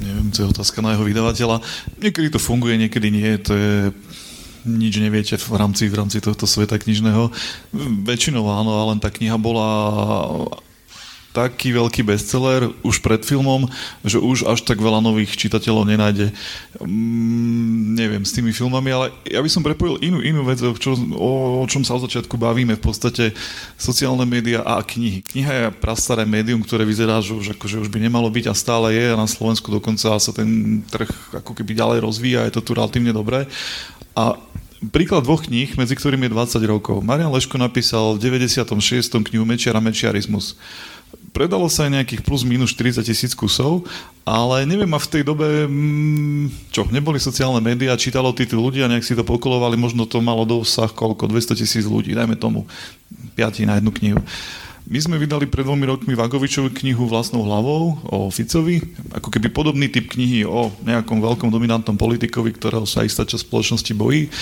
[0.00, 1.60] Neviem, to je otázka na jeho vydavateľa.
[2.00, 3.28] Niekedy to funguje, niekedy nie.
[3.44, 3.72] To je
[4.64, 7.28] nič neviete v rámci, v rámci tohto sveta knižného.
[8.08, 9.68] Väčšinou áno, ale len tá kniha bola
[11.36, 13.68] taký veľký bestseller už pred filmom,
[14.02, 16.32] že už až tak veľa nových čitateľov nenájde.
[16.80, 20.96] Mm, neviem, s tými filmami, ale ja by som prepojil inú, inú vec, o, čo,
[20.96, 23.36] o, o čom sa od začiatku bavíme, v podstate
[23.76, 25.20] sociálne médiá a knihy.
[25.22, 28.96] Kniha je prastaré médium, ktoré vyzerá, že už, akože už by nemalo byť a stále
[28.96, 31.10] je a na Slovensku dokonca sa ten trh
[31.44, 33.44] ako keby ďalej rozvíja, je to tu relatívne dobré.
[34.18, 34.34] A
[34.86, 37.02] príklad dvoch kníh, medzi ktorými je 20 rokov.
[37.02, 39.10] Marian Leško napísal v 96.
[39.10, 40.54] knihu Mečiar a Mečiarizmus.
[41.32, 43.86] Predalo sa aj nejakých plus minus 40 tisíc kusov,
[44.26, 49.06] ale neviem, a v tej dobe, mm, čo, neboli sociálne médiá, čítalo tí ľudia, nejak
[49.06, 52.66] si to pokolovali, možno to malo dosah koľko, 200 tisíc ľudí, dajme tomu,
[53.38, 54.20] 5 na jednu knihu.
[54.88, 58.80] My sme vydali pred dvomi rokmi Vagovičovu knihu vlastnou hlavou o Ficovi,
[59.12, 63.92] ako keby podobný typ knihy o nejakom veľkom dominantnom politikovi, ktorého sa istá časť spoločnosti
[63.92, 64.32] bojí.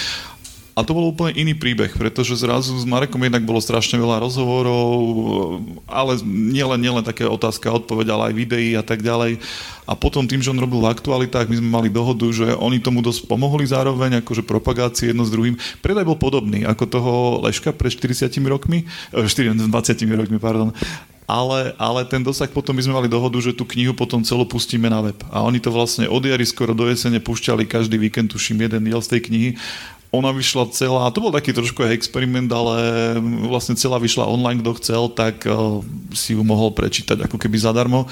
[0.76, 4.84] A to bol úplne iný príbeh, pretože zrazu s Marekom jednak bolo strašne veľa rozhovorov,
[5.88, 9.40] ale nielen, nielen také otázka odpoveď, ale aj videí a tak ďalej.
[9.88, 13.00] A potom tým, že on robil v aktualitách, my sme mali dohodu, že oni tomu
[13.00, 15.56] dosť pomohli zároveň, akože propagácie jedno s druhým.
[15.80, 17.12] Predaj bol podobný ako toho
[17.48, 18.84] Leška pred 40 rokmi,
[19.16, 19.72] 4, 20
[20.12, 20.76] rokmi, pardon
[21.26, 24.86] ale, ale ten dosah potom by sme mali dohodu, že tú knihu potom celú pustíme
[24.86, 25.18] na web.
[25.34, 29.02] A oni to vlastne od jary skoro do jesene púšťali každý víkend, tuším, jeden diel
[29.02, 29.50] z tej knihy.
[30.14, 32.76] Ona vyšla celá, to bol taký trošku experiment, ale
[33.46, 35.82] vlastne celá vyšla online, kto chcel, tak uh,
[36.14, 38.06] si ju mohol prečítať ako keby zadarmo.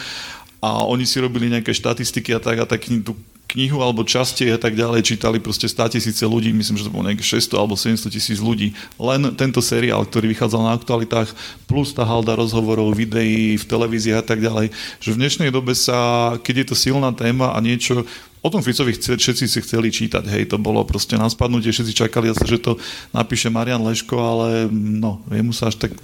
[0.64, 3.12] A oni si robili nejaké štatistiky a tak a tak tú
[3.54, 7.06] knihu alebo časti a tak ďalej čítali proste 100 tisíce ľudí, myslím, že to bolo
[7.06, 8.74] nejaké 600 alebo 700 tisíc ľudí.
[8.98, 11.30] Len tento seriál, ktorý vychádzal na aktualitách,
[11.70, 16.34] plus tá halda rozhovorov, videí v televízii a tak ďalej, že v dnešnej dobe sa,
[16.42, 18.02] keď je to silná téma a niečo,
[18.44, 22.28] O tom Ficovi všetci si chceli čítať, hej, to bolo proste na spadnutie, všetci čakali
[22.28, 22.76] zase, že to
[23.16, 25.96] napíše Marian Leško, ale no, jemu sa až tak,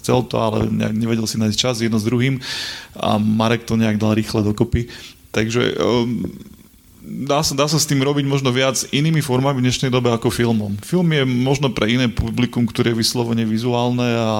[0.00, 2.40] chcel to, ale nevedel si nájsť čas jedno s druhým
[2.96, 4.88] a Marek to nejak dal rýchle dokopy.
[5.36, 6.24] Takže um,
[7.02, 10.30] dá sa, dá sa s tým robiť možno viac inými formami v dnešnej dobe ako
[10.30, 10.78] filmom.
[10.80, 14.30] Film je možno pre iné publikum, ktoré je vyslovene vizuálne a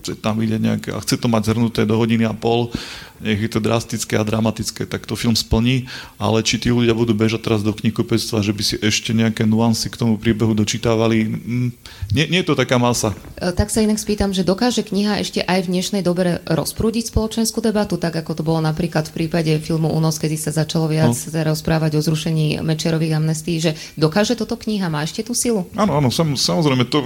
[0.00, 2.72] chce tam ide nejaké, a chce to mať zhrnuté do hodiny a pol,
[3.20, 5.84] nech je to drastické a dramatické, tak to film splní,
[6.16, 9.92] ale či tí ľudia budú bežať teraz do knihkupectva, že by si ešte nejaké nuancy
[9.92, 11.68] k tomu príbehu dočítavali, mm,
[12.16, 13.12] nie, nie je to taká masa.
[13.36, 17.60] E, tak sa inak spýtam, že dokáže kniha ešte aj v dnešnej dobe rozprúdiť spoločenskú
[17.60, 21.40] debatu, tak ako to bolo napríklad v prípade filmu Únos, kedy sa začalo viac no.
[21.52, 25.68] rozprávať o zrušení Mečerových amnestí, že dokáže toto kniha, má ešte tú silu?
[25.76, 27.04] Áno, áno, sam, samozrejme, to,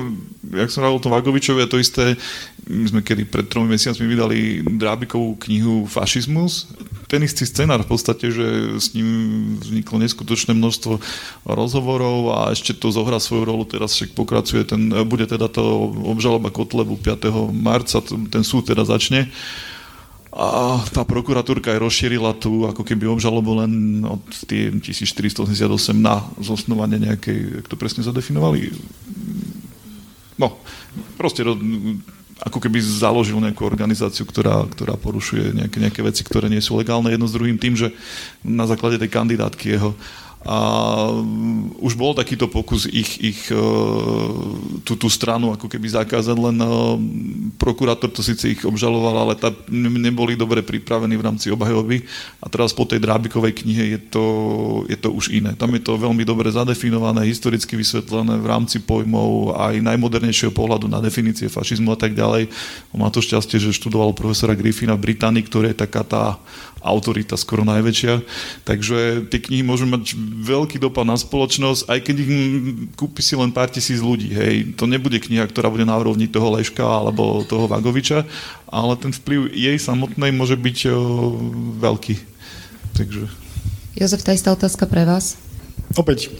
[0.54, 2.14] jak som hovoril to Vagovičovi, to isté,
[2.84, 6.68] my sme kedy pred tromi mesiacmi vydali Drábikovú knihu Fašizmus.
[7.08, 9.08] Ten istý scenár v podstate, že s ním
[9.56, 11.00] vzniklo neskutočné množstvo
[11.48, 15.64] rozhovorov a ešte to zohrá svoju rolu, teraz však pokračuje, ten, bude teda to
[16.04, 17.48] obžaloba Kotlebu 5.
[17.56, 19.32] marca, ten súd teda začne.
[20.34, 25.62] A tá prokuratúrka aj rozšírila tú ako keby obžalobu len od tie 1488
[25.94, 28.74] na zosnovanie nejakej, jak to presne zadefinovali?
[30.34, 30.58] No,
[31.14, 31.46] proste
[32.42, 37.14] ako keby založil nejakú organizáciu, ktorá, ktorá porušuje nejaké, nejaké veci, ktoré nie sú legálne
[37.14, 37.94] jedno s druhým tým, že
[38.42, 39.94] na základe tej kandidátky jeho
[40.44, 40.56] a
[41.80, 43.56] už bol takýto pokus ich, ich e,
[44.84, 46.68] tú, tú stranu ako keby zakázať, len e,
[47.56, 52.04] prokurátor to síce ich obžaloval, ale tá, neboli dobre pripravení v rámci obhajoby
[52.44, 54.24] a teraz po tej Drábikovej knihe je to,
[54.84, 55.56] je to už iné.
[55.56, 61.00] Tam je to veľmi dobre zadefinované, historicky vysvetlené v rámci pojmov aj najmodernejšieho pohľadu na
[61.00, 62.52] definície fašizmu a tak ďalej.
[62.92, 66.36] On má to šťastie, že študoval profesora Griffina v Británii, ktorá je taká tá
[66.84, 68.20] autorita skoro najväčšia.
[68.68, 70.12] Takže tie knihy môžu mať
[70.44, 72.32] veľký dopad na spoločnosť, aj keď ich
[72.94, 74.30] kúpi si len pár tisíc ľudí.
[74.36, 74.76] Hej.
[74.76, 78.28] To nebude kniha, ktorá bude na úrovni toho Leška alebo toho Vagoviča,
[78.68, 80.94] ale ten vplyv jej samotnej môže byť o,
[81.80, 82.14] veľký.
[82.94, 83.26] Takže...
[83.96, 85.40] Jozef, tá istá otázka pre vás.
[85.94, 86.30] Opäť,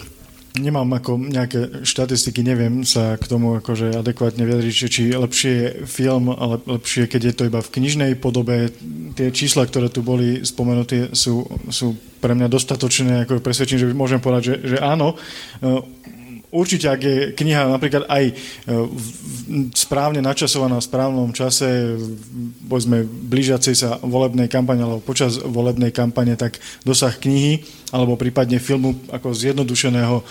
[0.55, 6.31] nemám ako nejaké štatistiky, neviem sa k tomu akože adekvátne vyjadriť, či lepšie je film,
[6.31, 8.71] ale lepšie, keď je to iba v knižnej podobe.
[9.19, 11.43] Tie čísla, ktoré tu boli spomenuté, sú,
[11.75, 15.19] sú pre mňa dostatočné, ako presvedčím, že môžem povedať, že, že áno
[16.55, 18.35] určite, ak je kniha napríklad aj e,
[19.75, 21.99] správne načasovaná v správnom čase,
[22.71, 28.99] povedzme, blížiacej sa volebnej kampane alebo počas volebnej kampane, tak dosah knihy alebo prípadne filmu
[29.07, 30.23] ako zjednodušeného e,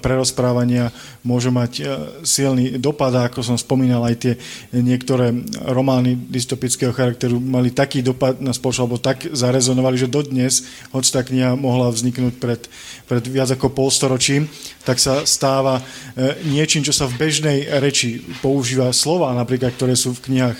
[0.00, 0.88] prerozprávania
[1.20, 1.82] môže mať e,
[2.24, 4.34] silný dopad a ako som spomínal, aj tie
[4.72, 5.28] niektoré
[5.68, 10.64] romány dystopického charakteru mali taký dopad na spoločnosť, alebo tak zarezonovali, že dodnes,
[10.96, 12.64] hoď tá kniha mohla vzniknúť pred,
[13.04, 14.48] pred viac ako polstoročím,
[14.88, 15.84] tak sa stáva
[16.16, 20.58] e, niečím, čo sa v bežnej reči používa slova, napríklad, ktoré sú v knihách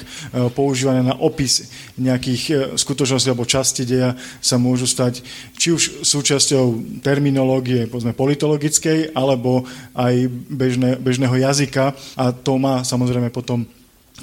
[0.52, 4.12] používané na opis nejakých skutočností alebo časti deja,
[4.44, 5.24] sa môžu stať
[5.56, 6.04] či už
[6.50, 9.62] súčasťou terminológie, povedzme, politologickej, alebo
[9.94, 13.62] aj bežné, bežného jazyka a to má samozrejme potom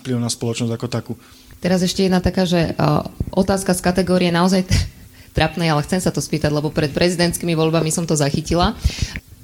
[0.03, 1.13] vplyv na spoločnosť ako takú.
[1.63, 4.67] Teraz ešte jedna taká, že uh, otázka z kategórie naozaj
[5.37, 8.75] trapnej, ale chcem sa to spýtať, lebo pred prezidentskými voľbami som to zachytila.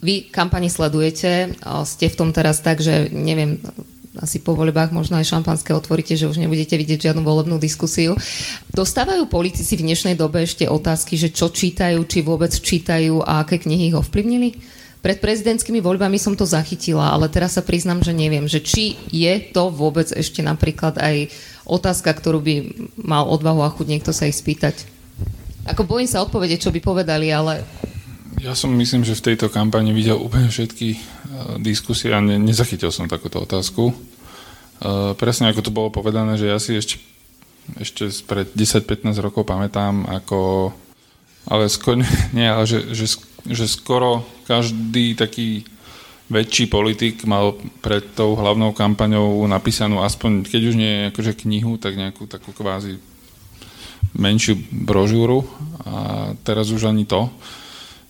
[0.04, 1.56] Vy kampani sledujete,
[1.88, 3.64] ste v tom teraz tak, že neviem,
[4.22, 8.14] asi po voľbách možno aj šampanské otvoríte, že už nebudete vidieť žiadnu volebnú diskusiu.
[8.70, 13.58] Dostávajú politici v dnešnej dobe ešte otázky, že čo čítajú, či vôbec čítajú a aké
[13.58, 14.62] knihy ich ovplyvnili?
[15.04, 19.36] Pred prezidentskými voľbami som to zachytila, ale teraz sa priznam, že neviem, že či je
[19.52, 21.28] to vôbec ešte napríklad aj
[21.68, 22.56] otázka, ktorú by
[22.96, 24.88] mal odvahu a chuť niekto sa ich spýtať.
[25.68, 27.68] Ako bojím sa odpovedieť, čo by povedali, ale
[28.44, 31.00] Ja som myslím, že v tejto kampani videl úplne všetky uh,
[31.64, 33.96] diskusie a ne, nezachytil som takúto otázku.
[34.84, 37.00] Uh, presne ako to bolo povedané, že ja si ešte,
[37.80, 40.76] ešte pred 10-15 rokov pamätám, ako
[41.48, 42.04] ale skoro,
[42.36, 43.16] nie, ale že, že,
[43.48, 45.64] že skoro každý taký
[46.28, 51.96] väčší politik mal pred tou hlavnou kampaňou napísanú aspoň, keď už nie akože knihu, tak
[51.96, 53.00] nejakú takú kvázi
[54.20, 55.48] menšiu brožúru
[55.88, 57.32] a teraz už ani to.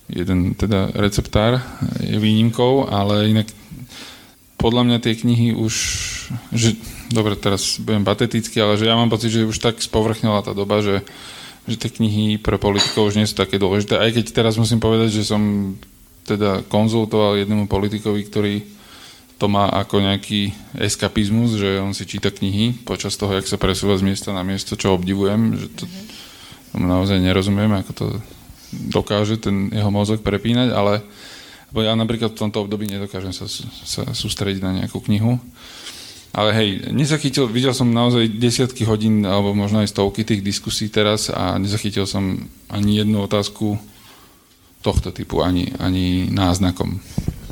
[0.08, 1.64] Jeden teda receptár
[2.00, 3.48] je výnimkou, ale inak
[4.60, 5.74] podľa mňa tie knihy už,
[6.52, 6.76] že,
[7.12, 10.80] dobre, teraz budem patetický, ale že ja mám pocit, že už tak spovrchnila tá doba,
[10.80, 11.04] že,
[11.68, 14.00] že tie knihy pre politikov už nie sú také dôležité.
[14.00, 15.74] Aj keď teraz musím povedať, že som
[16.24, 18.54] teda konzultoval jednému politikovi, ktorý
[19.36, 23.98] to má ako nejaký eskapizmus, že on si číta knihy počas toho, jak sa presúva
[24.00, 26.88] z miesta na miesto, čo obdivujem, že to mm-hmm.
[26.88, 28.06] naozaj nerozumiem, ako to
[28.90, 31.02] dokáže ten jeho mozog prepínať, ale
[31.74, 35.42] ja napríklad v tomto období nedokážem sa, sa sústrediť na nejakú knihu.
[36.34, 41.30] Ale hej, nezachytil, videl som naozaj desiatky hodín, alebo možno aj stovky tých diskusí teraz
[41.30, 43.78] a nezachytil som ani jednu otázku
[44.82, 46.98] tohto typu ani, ani náznakom.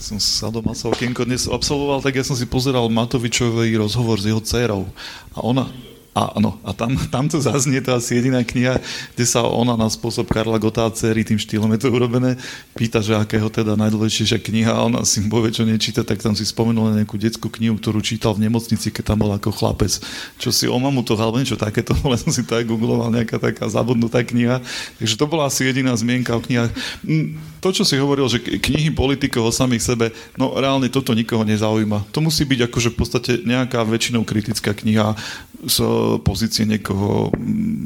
[0.02, 4.26] Som sa doma sa okienko dnes absolvoval, tak ja som si pozeral Matovičový rozhovor s
[4.26, 4.90] jeho dcerou.
[5.32, 5.70] A ona,
[6.12, 8.76] a, no, a tam, tam to zaznie, to asi jediná kniha,
[9.16, 12.36] kde sa ona na spôsob Karla Gotá dcery, tým štýlom je to urobené,
[12.76, 16.44] pýta, že akého teda najdôležitejšia kniha a ona si povie, čo nečíta, tak tam si
[16.44, 20.04] spomenul na nejakú detskú knihu, ktorú čítal v nemocnici, keď tam bol ako chlapec.
[20.36, 23.40] Čo si o mamu to, alebo niečo takéto, len som si to aj googloval, nejaká
[23.40, 24.60] taká zabudnutá kniha.
[25.00, 26.76] Takže to bola asi jediná zmienka o knihách.
[27.08, 30.06] Mm, to, čo si hovoril, že knihy politikov o samých sebe,
[30.36, 32.12] no reálne toto nikoho nezaujíma.
[32.12, 35.16] To musí byť akože v podstate nejaká väčšinou kritická kniha
[35.62, 35.78] z
[36.22, 37.32] pozície niekoho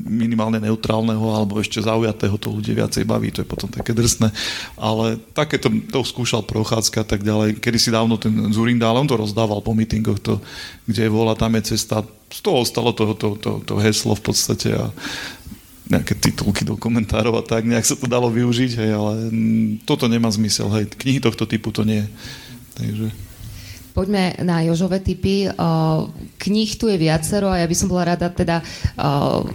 [0.07, 4.33] minimálne neutrálneho alebo ešte zaujatého to ľudia viacej baví, to je potom také drsné.
[4.79, 7.59] Ale takéto to skúšal Prochádzka a tak ďalej.
[7.59, 10.41] Kedy si dávno ten Zurindál, on to rozdával po mítingoch, to,
[10.87, 12.03] kde je vola, tam je cesta.
[12.31, 14.91] Z toho ostalo to, to, to, to heslo v podstate a
[15.87, 19.13] nejaké titulky do komentárov a tak, nejak sa to dalo využiť, hej, ale
[19.87, 22.03] toto nemá zmysel, hej, knihy tohto typu to nie.
[22.75, 23.26] Takže...
[23.97, 25.49] Poďme na Jožové typy.
[26.37, 28.61] Kníh tu je viacero a ja by som bola rada, teda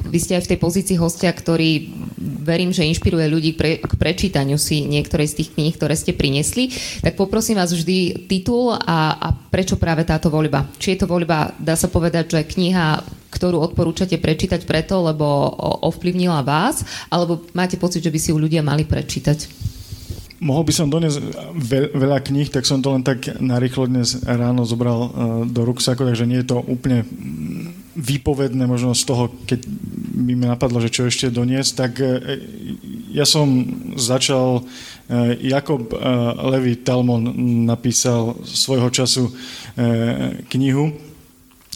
[0.10, 1.94] vy ste aj v tej pozícii hostia, ktorý
[2.42, 6.74] verím, že inšpiruje ľudí pre, k prečítaniu si niektorej z tých kníh, ktoré ste priniesli.
[7.06, 10.66] Tak poprosím vás vždy titul a, a prečo práve táto voľba.
[10.82, 12.98] Či je to voľba, dá sa povedať, že kniha,
[13.30, 15.54] ktorú odporúčate prečítať preto, lebo
[15.86, 16.82] ovplyvnila vás,
[17.14, 19.70] alebo máte pocit, že by si ju ľudia mali prečítať?
[20.42, 21.22] Mohol by som doniesť
[21.94, 25.10] veľa kníh, tak som to len tak narýchlo dnes ráno zobral uh,
[25.46, 27.06] do ruksaku, takže nie je to úplne
[27.94, 29.70] výpovedné možno z toho, keď
[30.18, 32.18] mi napadlo, že čo ešte doniesť, tak uh,
[33.14, 35.94] ja som začal, uh, Jakob
[36.50, 37.22] Levi Talmon
[37.70, 39.30] napísal svojho času
[40.50, 41.11] knihu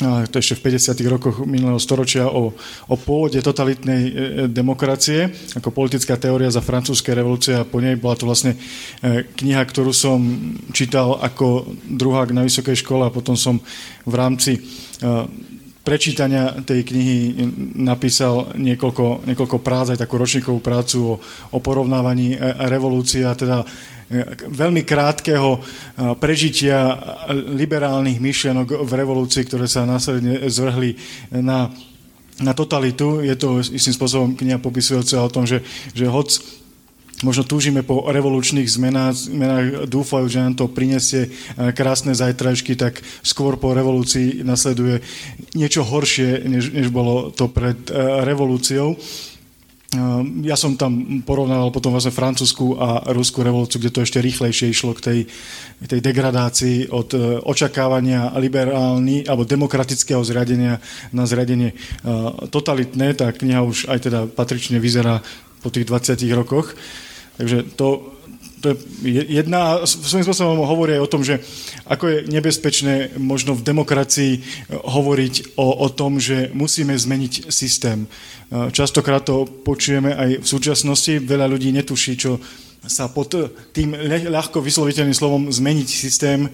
[0.03, 0.91] to ešte v 50.
[1.07, 2.51] rokoch minulého storočia o,
[2.91, 4.11] o pôvode totalitnej e,
[4.51, 8.59] demokracie ako politická teória za francúzskej revolúcie a po nej bola to vlastne
[8.99, 10.19] e, kniha, ktorú som
[10.75, 13.55] čítal ako druhák na vysokej škole a potom som
[14.03, 14.61] v rámci e,
[15.85, 17.17] prečítania tej knihy
[17.77, 21.15] napísal niekoľko, niekoľko prác, aj takú ročníkovú prácu o,
[21.53, 22.33] o porovnávaní
[22.65, 23.61] revolúcie a teda
[24.49, 25.57] veľmi krátkeho
[26.21, 26.93] prežitia
[27.33, 30.93] liberálnych myšlienok v revolúcii, ktoré sa následne zvrhli
[31.41, 31.73] na,
[32.41, 33.25] na totalitu.
[33.25, 35.65] Je to istým spôsobom kniha popisujúca o tom, že,
[35.97, 36.29] že hoc
[37.23, 41.31] možno túžime po revolučných zmenách, zmenách dúfajú, že nám to prinesie
[41.71, 44.99] krásne zajtrajšky, tak skôr po revolúcii nasleduje
[45.55, 47.77] niečo horšie, než, než bolo to pred
[48.25, 48.99] revolúciou.
[49.95, 54.73] Ehm, ja som tam porovnával potom vlastne francúzsku a ruskú revolúciu, kde to ešte rýchlejšie
[54.73, 55.19] išlo k tej,
[55.87, 57.15] tej degradácii od
[57.47, 60.83] očakávania liberálny alebo demokratického zriadenia
[61.15, 61.77] na zriadenie
[62.51, 63.15] totalitné.
[63.15, 65.23] Tá kniha už aj teda patrične vyzerá
[65.65, 66.77] po tých 20 rokoch.
[67.41, 68.15] Takže to
[68.65, 68.73] to
[69.05, 71.37] je jedna, svojím spôsobom hovorí aj o tom, že
[71.85, 74.33] ako je nebezpečné možno v demokracii
[74.73, 78.09] hovoriť o, o tom, že musíme zmeniť systém.
[78.49, 82.41] Častokrát to počujeme aj v súčasnosti, veľa ľudí netuší, čo
[82.85, 83.33] sa pod
[83.73, 83.93] tým
[84.29, 86.49] ľahko vysloviteľným slovom zmeniť systém e,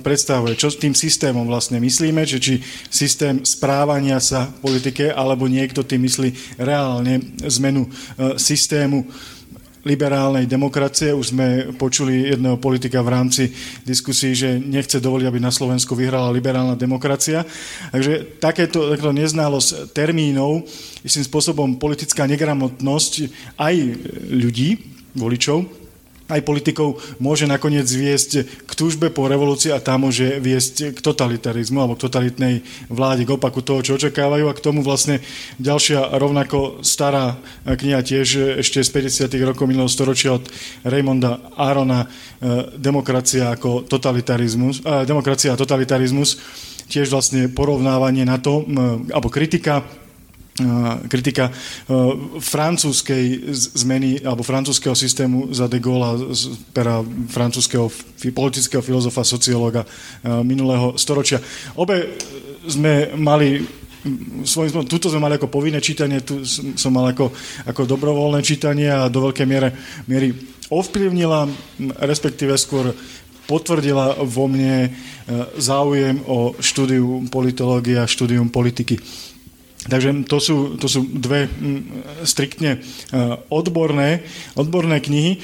[0.00, 0.56] predstavuje.
[0.58, 2.54] Čo tým systémom vlastne myslíme, že či
[2.88, 7.90] systém správania sa v politike, alebo niekto tým myslí reálne zmenu e,
[8.38, 9.04] systému
[9.82, 11.10] liberálnej demokracie.
[11.10, 13.42] Už sme počuli jedného politika v rámci
[13.82, 17.42] diskusí, že nechce dovoliť, aby na Slovensku vyhrala liberálna demokracia.
[17.90, 20.62] Takže takéto, takéto neználosť termínov,
[21.02, 23.12] istým spôsobom politická negramotnosť
[23.58, 23.74] aj
[24.30, 25.82] ľudí, voličov,
[26.32, 31.76] aj politikov môže nakoniec viesť k túžbe po revolúcii a tá môže viesť k totalitarizmu
[31.76, 32.54] alebo k totalitnej
[32.88, 35.20] vláde, k opaku toho, čo očakávajú a k tomu vlastne
[35.60, 37.36] ďalšia rovnako stará
[37.68, 38.90] kniha tiež ešte z
[39.28, 39.28] 50.
[39.44, 40.48] rokov minulého storočia od
[40.88, 42.08] Raymonda Arona e,
[42.80, 46.40] Demokracia ako totalitarizmus, eh, demokracia a totalitarizmus
[46.92, 48.68] tiež vlastne porovnávanie na to,
[49.08, 49.80] alebo kritika
[51.08, 51.50] kritika
[52.40, 57.00] francúzskej zmeny alebo francúzského systému za de Gaulle z pera
[57.30, 57.90] francúzského
[58.32, 59.86] politického filozofa, sociológa
[60.42, 61.42] minulého storočia.
[61.76, 62.16] Obe
[62.66, 63.82] sme mali
[64.42, 66.42] svojím tuto sme mali ako povinné čítanie, tu
[66.74, 67.30] som mal ako,
[67.70, 69.70] ako dobrovoľné čítanie a do veľkej miere,
[70.10, 70.34] miery
[70.74, 71.46] ovplyvnila,
[72.02, 72.90] respektíve skôr
[73.46, 74.90] potvrdila vo mne
[75.58, 78.98] záujem o štúdiu politológie a štúdium politiky.
[79.82, 81.50] Takže to sú, to sú dve
[82.22, 82.80] striktne e,
[83.50, 84.22] odborné,
[84.54, 85.32] odborné knihy.
[85.36, 85.38] E,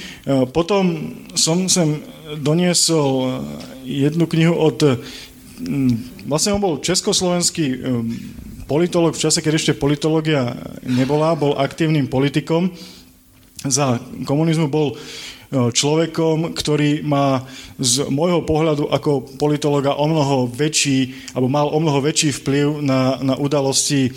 [0.47, 2.07] potom som sem
[2.39, 3.43] doniesol
[3.83, 5.03] jednu knihu od...
[6.23, 7.79] Vlastne on bol československý e,
[8.71, 10.55] politolog v čase, keď ešte politológia
[10.87, 12.71] nebola, bol aktívnym politikom.
[13.67, 14.95] Za komunizmu bol
[15.49, 17.49] človekom, ktorý má
[17.81, 23.17] z môjho pohľadu ako politologa o mnoho väčší, alebo mal o mnoho väčší vplyv na,
[23.25, 24.13] na udalosti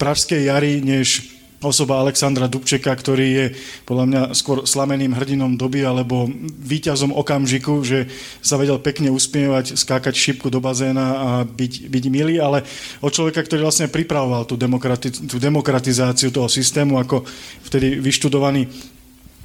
[0.00, 3.46] Pražskej jary, než osoba Alexandra Dubčeka, ktorý je
[3.84, 6.24] podľa mňa skôr slameným hrdinom doby alebo
[6.56, 8.08] víťazom okamžiku, že
[8.40, 12.64] sa vedel pekne usmievať, skákať šipku do bazéna a byť, byť milý, ale
[13.04, 17.28] od človeka, ktorý vlastne pripravoval tú, demokrati- tú demokratizáciu toho systému ako
[17.68, 18.64] vtedy vyštudovaný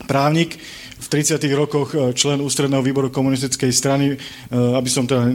[0.08, 0.56] právnik
[1.06, 1.38] v 30.
[1.53, 4.18] rokoch e, člen ústredného výboru komunistickej strany, e,
[4.49, 5.30] aby som teda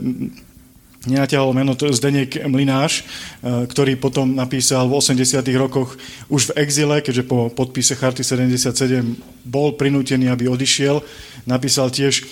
[1.06, 5.46] nenaťahol meno, to je Zdeněk Mlináš, e, ktorý potom napísal v 80.
[5.54, 5.94] rokoch
[6.26, 9.14] už v exile, keďže po podpise Charty 77
[9.46, 10.98] bol prinútený, aby odišiel.
[11.46, 12.26] Napísal tiež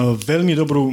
[0.00, 0.88] veľmi dobrú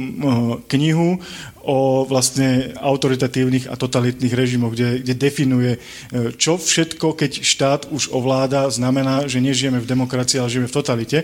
[0.68, 1.16] knihu
[1.64, 5.78] o vlastne autoritatívnych a totalitných režimoch, kde, kde definuje, e,
[6.40, 11.18] čo všetko, keď štát už ovláda, znamená, že nežijeme v demokracii, ale žijeme v totalite.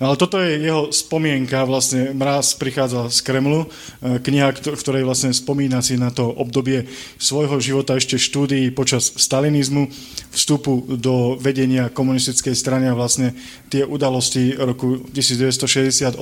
[0.00, 3.68] Ale toto je jeho spomienka, vlastne Mráz prichádza z Kremlu,
[4.00, 6.88] e, kniha, v ktorej vlastne spomína si na to obdobie
[7.20, 9.92] svojho života ešte štúdií počas stalinizmu,
[10.32, 13.36] vstupu do vedenia komunistickej strany a vlastne
[13.68, 16.16] tie udalosti roku 1968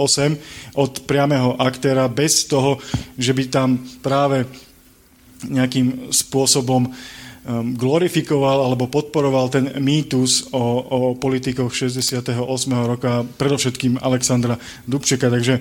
[0.75, 2.83] od priamého aktéra bez toho,
[3.15, 3.70] že by tam
[4.01, 4.49] práve
[5.47, 6.93] nejakým spôsobom um,
[7.77, 12.37] glorifikoval alebo podporoval ten mýtus o, o politikoch 68.
[12.85, 15.33] roka, predovšetkým Alexandra Dubčeka.
[15.33, 15.61] Takže e,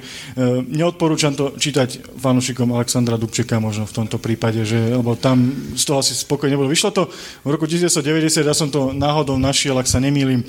[0.67, 6.03] neodporúčam to čítať fanúšikom Alexandra Dubčeka možno v tomto prípade, že, lebo tam z toho
[6.03, 6.71] asi spokojne nebolo.
[6.71, 7.03] Vyšlo to
[7.45, 10.45] v roku 1990, ja som to náhodou našiel, ak sa nemýlim, e,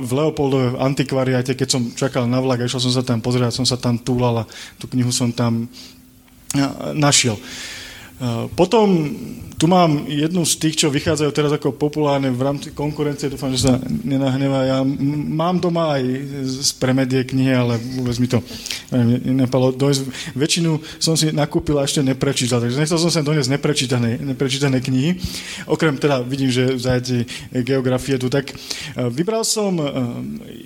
[0.00, 3.66] v Leopoldove antikvariáte, keď som čakal na vlak a išiel som sa tam pozrieť, som
[3.66, 5.70] sa tam túlal a tú knihu som tam
[6.94, 7.38] našiel.
[8.54, 8.88] Potom
[9.60, 13.68] tu mám jednu z tých, čo vychádzajú teraz ako populárne v rámci konkurencie, dúfam, že
[13.68, 14.64] sa nenahnevá.
[14.64, 16.02] Ja mám doma aj
[16.48, 18.40] z premedie knihy, ale vôbec mi to
[19.28, 20.32] nepalo dojsť.
[20.32, 25.20] Väčšinu som si nakúpil a ešte neprečítal, takže nechcel som sa doniesť neprečítané, neprečítané knihy.
[25.68, 27.20] Okrem teda vidím, že v
[27.60, 28.56] geografie tu tak.
[28.96, 29.92] Vybral som eh,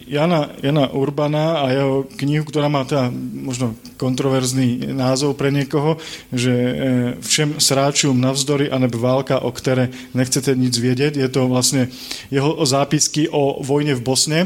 [0.07, 3.11] Jana, Jana Urbana a jeho knihu, ktorá má teda
[3.42, 5.99] možno kontroverzný názov pre niekoho,
[6.30, 6.74] že eh,
[7.18, 11.16] všem sráčom navzdory a nebo válka, o které nechcete nic vědět.
[11.16, 11.89] Je to vlastně
[12.30, 14.41] jeho zápisky o vojne v Bosne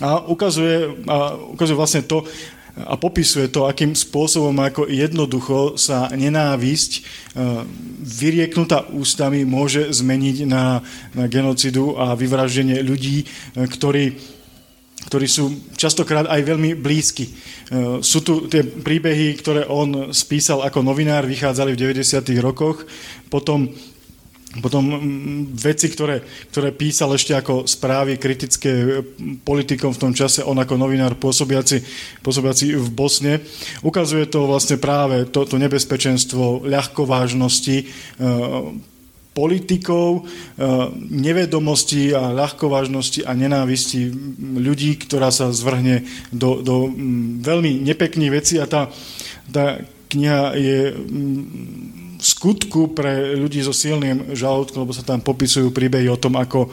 [0.00, 2.22] a ukazuje, a ukazuje vlastne to,
[2.78, 7.00] a popisuje to, akým spôsobom ako jednoducho sa nenávisť e,
[8.06, 10.78] vyrieknutá ústami môže zmeniť na,
[11.10, 14.14] na genocidu a vyvraždenie ľudí, e, ktorí
[15.08, 17.24] ktorí sú častokrát aj veľmi blízky.
[17.24, 17.32] E,
[18.04, 22.28] sú tu tie príbehy, ktoré on spísal ako novinár, vychádzali v 90.
[22.44, 22.84] rokoch,
[23.32, 23.72] potom
[24.64, 24.96] potom
[25.52, 29.04] veci, ktoré, ktoré písal ešte ako správy kritické
[29.44, 31.84] politikom v tom čase, on ako novinár pôsobiaci,
[32.24, 33.44] pôsobiaci v Bosne.
[33.84, 37.76] Ukazuje to vlastne práve to, to nebezpečenstvo ľahkovážnosti
[39.36, 40.66] politikov, eh,
[41.08, 44.10] nevedomosti a ľahkovážnosti a nenávisti
[44.58, 46.02] ľudí, ktorá sa zvrhne
[46.34, 48.90] do, do mm, veľmi nepekných vecí a tá,
[49.52, 49.78] tá
[50.10, 51.42] kniha je mm,
[52.18, 56.66] v skutku pre ľudí so silným žalúdkom, lebo sa tam popisujú príbehy o tom, ako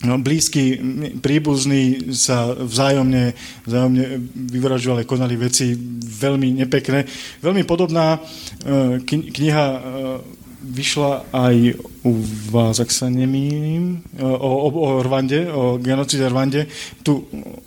[0.00, 0.80] no, blízky
[1.20, 3.36] príbuzní sa vzájomne,
[3.68, 7.04] vzájomne vyvražovali, konali veci veľmi nepekné.
[7.44, 12.12] Veľmi podobná eh, kniha eh, vyšla aj u
[12.52, 16.68] vás, ak sa nemýlim, o, o, o Rwande, o genocíde Rwande.
[17.04, 17.20] Tu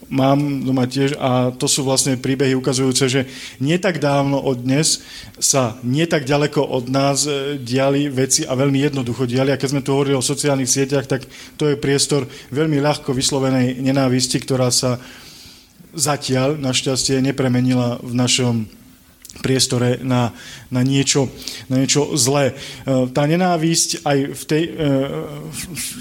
[0.10, 3.22] mám doma tiež a to sú vlastne príbehy ukazujúce, že
[3.58, 5.02] nie tak dávno od dnes
[5.42, 9.54] sa nie tak ďaleko od nás e, diali veci a veľmi jednoducho diali.
[9.54, 11.26] A keď sme tu hovorili o sociálnych sieťach, tak
[11.58, 15.02] to je priestor veľmi ľahko vyslovenej nenávisti, ktorá sa
[15.94, 18.66] zatiaľ našťastie nepremenila v našom
[19.42, 20.30] priestore na,
[20.70, 21.32] na, niečo,
[21.66, 22.54] na niečo zlé.
[22.54, 24.88] E, tá nenávisť aj v tej, e,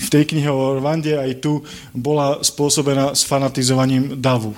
[0.04, 1.64] v tej knihe o Rwande, aj tu
[1.96, 4.52] bola spôsobená s fanatizovaním davu.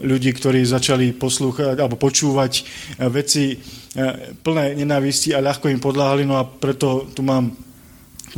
[0.00, 2.62] Ľudí, ktorí začali poslúchať alebo počúvať e,
[3.10, 3.58] veci
[4.46, 7.50] plné nenávisti a ľahko im podláhali, no a preto tu mám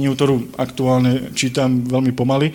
[0.00, 2.48] knihu, ktorú aktuálne čítam veľmi pomaly,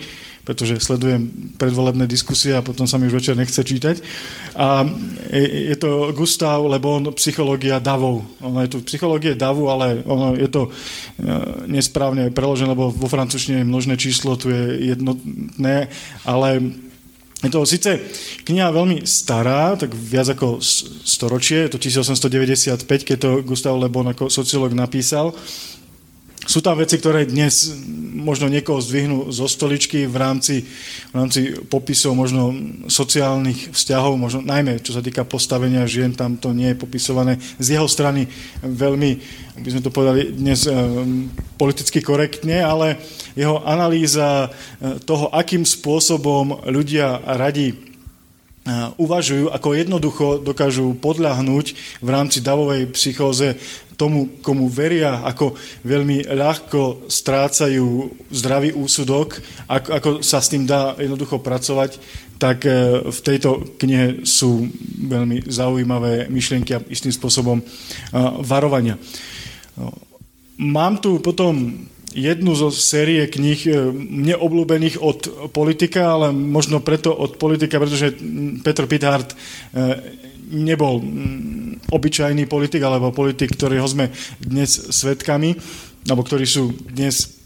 [0.48, 1.28] pretože sledujem
[1.60, 4.00] predvolebné diskusie a potom sa mi už večer nechce čítať.
[4.56, 4.80] A
[5.28, 8.24] je to Gustav on psychológia davov.
[8.40, 10.70] Ono je tu psychológie davu, ale ono je to e,
[11.68, 15.92] nesprávne preložené, lebo vo francúzštine je množné číslo, tu je jednotné,
[16.24, 16.48] ale
[17.44, 18.00] je to síce
[18.48, 20.64] kniha veľmi stará, tak viac ako
[21.04, 25.36] storočie, je to 1895, keď to Gustav Lebon ako sociológ napísal,
[26.48, 27.76] sú tam veci, ktoré dnes
[28.18, 30.64] možno niekoho zdvihnú zo stoličky v rámci,
[31.12, 32.56] v rámci popisov možno
[32.88, 37.36] sociálnych vzťahov, možno najmä čo sa týka postavenia žien, tam to nie je popisované.
[37.60, 38.24] Z jeho strany
[38.64, 39.10] veľmi,
[39.60, 40.72] by sme to povedali dnes eh,
[41.60, 42.96] politicky korektne, ale
[43.36, 47.87] jeho analýza eh, toho, akým spôsobom ľudia radi
[48.96, 51.66] uvažujú, ako jednoducho dokážu podľahnúť
[52.04, 53.56] v rámci davovej psychóze
[53.98, 60.94] tomu, komu veria, ako veľmi ľahko strácajú zdravý úsudok, ako, ako sa s tým dá
[60.94, 61.98] jednoducho pracovať,
[62.38, 64.70] tak e, v tejto knihe sú
[65.02, 67.58] veľmi zaujímavé myšlienky a istým spôsobom
[68.46, 68.94] varovania.
[69.74, 69.90] No,
[70.62, 73.72] mám tu potom jednu zo série kníh e,
[74.32, 78.16] neobľúbených od politika, ale možno preto od politika, pretože
[78.64, 79.36] Petr Pithard e,
[80.48, 81.04] nebol
[81.88, 84.08] obyčajný politik, alebo politik, ktorého sme
[84.40, 85.52] dnes svetkami,
[86.08, 87.37] alebo ktorí sú dnes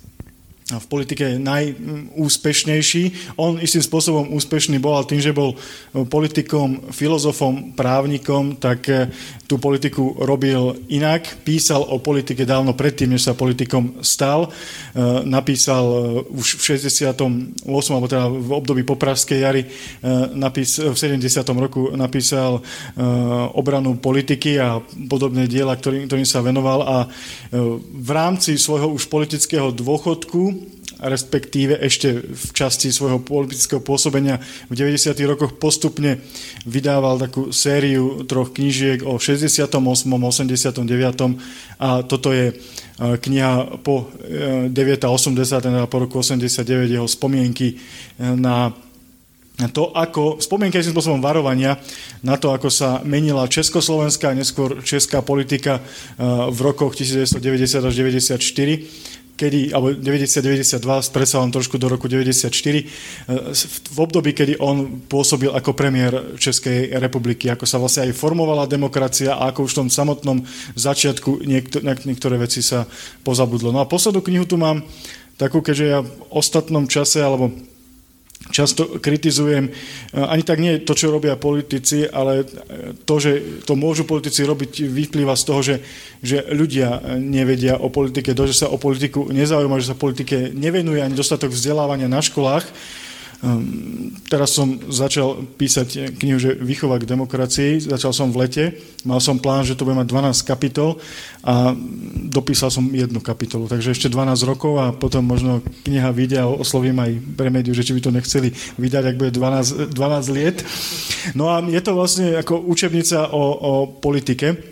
[0.78, 3.34] v politike najúspešnejší.
[3.40, 5.58] On istým spôsobom úspešný bol, ale tým, že bol
[5.92, 9.08] politikom, filozofom, právnikom, tak eh,
[9.48, 11.44] tú politiku robil inak.
[11.44, 14.48] Písal o politike dávno predtým, než sa politikom stal.
[14.48, 17.66] Eh, napísal eh, už v 68.
[17.92, 19.62] alebo teda v období popražskej jary
[20.34, 21.18] napís, v 70.
[21.56, 22.60] roku napísal
[23.54, 26.96] obranu politiky a podobné diela, ktorým, ktorým sa venoval a
[27.82, 30.61] v rámci svojho už politického dôchodku
[31.02, 34.38] respektíve ešte v časti svojho politického pôsobenia
[34.70, 35.18] v 90.
[35.26, 36.22] rokoch postupne
[36.62, 40.78] vydával takú sériu troch knížiek o 68., 89.
[41.82, 42.54] a toto je e,
[43.18, 44.08] kniha po
[44.70, 44.70] 9.
[44.70, 45.58] 80.
[45.58, 47.76] teda po roku 89, jeho spomienky e,
[48.38, 48.70] na
[49.68, 51.76] to, ako, spomienky s spôsobom varovania
[52.24, 55.82] na to, ako sa menila československá neskôr česká politika e,
[56.50, 62.84] v rokoch 1990 až 1994 kedy, alebo 90-92, presahom trošku do roku 94, e,
[63.92, 69.34] v období, kedy on pôsobil ako premiér Českej republiky, ako sa vlastne aj formovala demokracia
[69.34, 70.38] a ako už v tom samotnom
[70.76, 71.42] začiatku
[72.04, 72.84] niektoré veci sa
[73.24, 73.72] pozabudlo.
[73.72, 74.84] No a poslednú knihu tu mám
[75.40, 77.50] takú, keďže ja v ostatnom čase, alebo
[78.50, 79.72] často kritizujem, e,
[80.18, 82.42] ani tak nie to, čo robia politici, ale
[83.06, 85.76] to, že to môžu politici robiť, vyplýva z toho, že,
[86.18, 91.04] že ľudia nevedia o politike, to, že sa o politiku nezaujíma, že sa politike nevenuje
[91.04, 92.66] ani dostatok vzdelávania na školách,
[94.30, 98.64] teraz som začal písať knihu, že Výchova k demokracii, začal som v lete,
[99.02, 101.02] mal som plán, že to bude mať 12 kapitol
[101.42, 101.74] a
[102.30, 107.02] dopísal som jednu kapitolu, takže ešte 12 rokov a potom možno kniha vyjde a oslovím
[107.02, 110.62] aj pre médiu, že či by to nechceli vydať, ak bude 12, 12 liet.
[111.34, 114.71] No a je to vlastne ako učebnica o, o politike.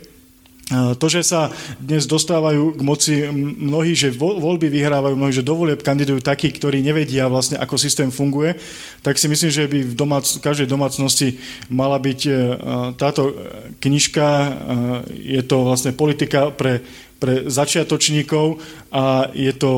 [0.70, 1.50] To, že sa
[1.82, 3.14] dnes dostávajú k moci
[3.58, 8.54] mnohí, že voľby vyhrávajú mnohí, že dovolieb kandidujú takí, ktorí nevedia vlastne, ako systém funguje,
[9.02, 11.42] tak si myslím, že by v domác- každej domácnosti
[11.74, 12.32] mala byť e,
[12.94, 13.34] táto
[13.82, 14.26] knižka.
[14.30, 14.50] E,
[15.34, 16.86] je to vlastne politika pre,
[17.18, 18.62] pre začiatočníkov
[18.94, 19.70] a je to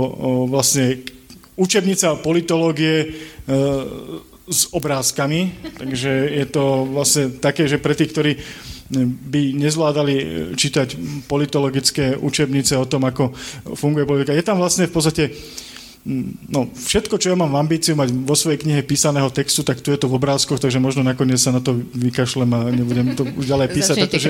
[0.45, 1.01] vlastne
[1.57, 3.09] učebnica politológie e,
[4.45, 8.33] s obrázkami, takže je to vlastne také, že pre tých, ktorí
[9.01, 10.89] by nezvládali e, čítať
[11.27, 13.33] politologické učebnice o tom, ako
[13.73, 14.37] funguje politika.
[14.37, 15.33] Je tam vlastne v podstate
[16.51, 19.99] no, všetko, čo ja mám ambíciu mať vo svojej knihe písaného textu, tak tu je
[19.99, 23.69] to v obrázkoch, takže možno nakoniec sa na to vykašlem a nebudem to už ďalej
[23.77, 23.97] písať.
[23.97, 24.29] pretože,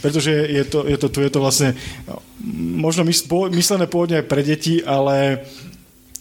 [0.00, 1.76] pretože je to, je to, tu je to vlastne
[2.56, 3.04] možno
[3.52, 5.44] myslené pôvodne aj pre deti, ale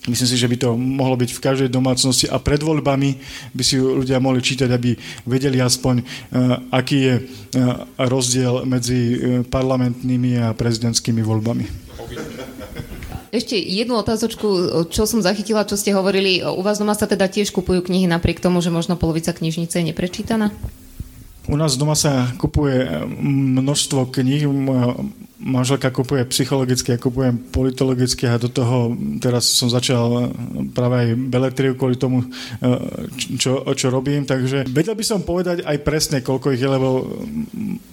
[0.09, 3.15] Myslím si, že by to mohlo byť v každej domácnosti a pred voľbami
[3.53, 4.97] by si ľudia mohli čítať, aby
[5.29, 11.65] vedeli aspoň, uh, aký je uh, rozdiel medzi uh, parlamentnými a prezidentskými voľbami.
[13.29, 14.47] Ešte jednu otázočku,
[14.89, 16.41] čo som zachytila, čo ste hovorili.
[16.41, 19.85] U vás doma sa teda tiež kupujú knihy napriek tomu, že možno polovica knižnice je
[19.93, 20.49] neprečítaná?
[21.45, 22.89] U nás doma sa kupuje
[23.21, 24.49] množstvo kníh.
[25.39, 28.91] Manželka kupuje psychologické, ja kupujem politologické a do toho
[29.23, 30.35] teraz som začal
[30.75, 32.27] práve aj beletriu kvôli tomu,
[33.39, 34.27] čo, čo robím.
[34.27, 37.07] Takže vedel by som povedať aj presne, koľko ich je, lebo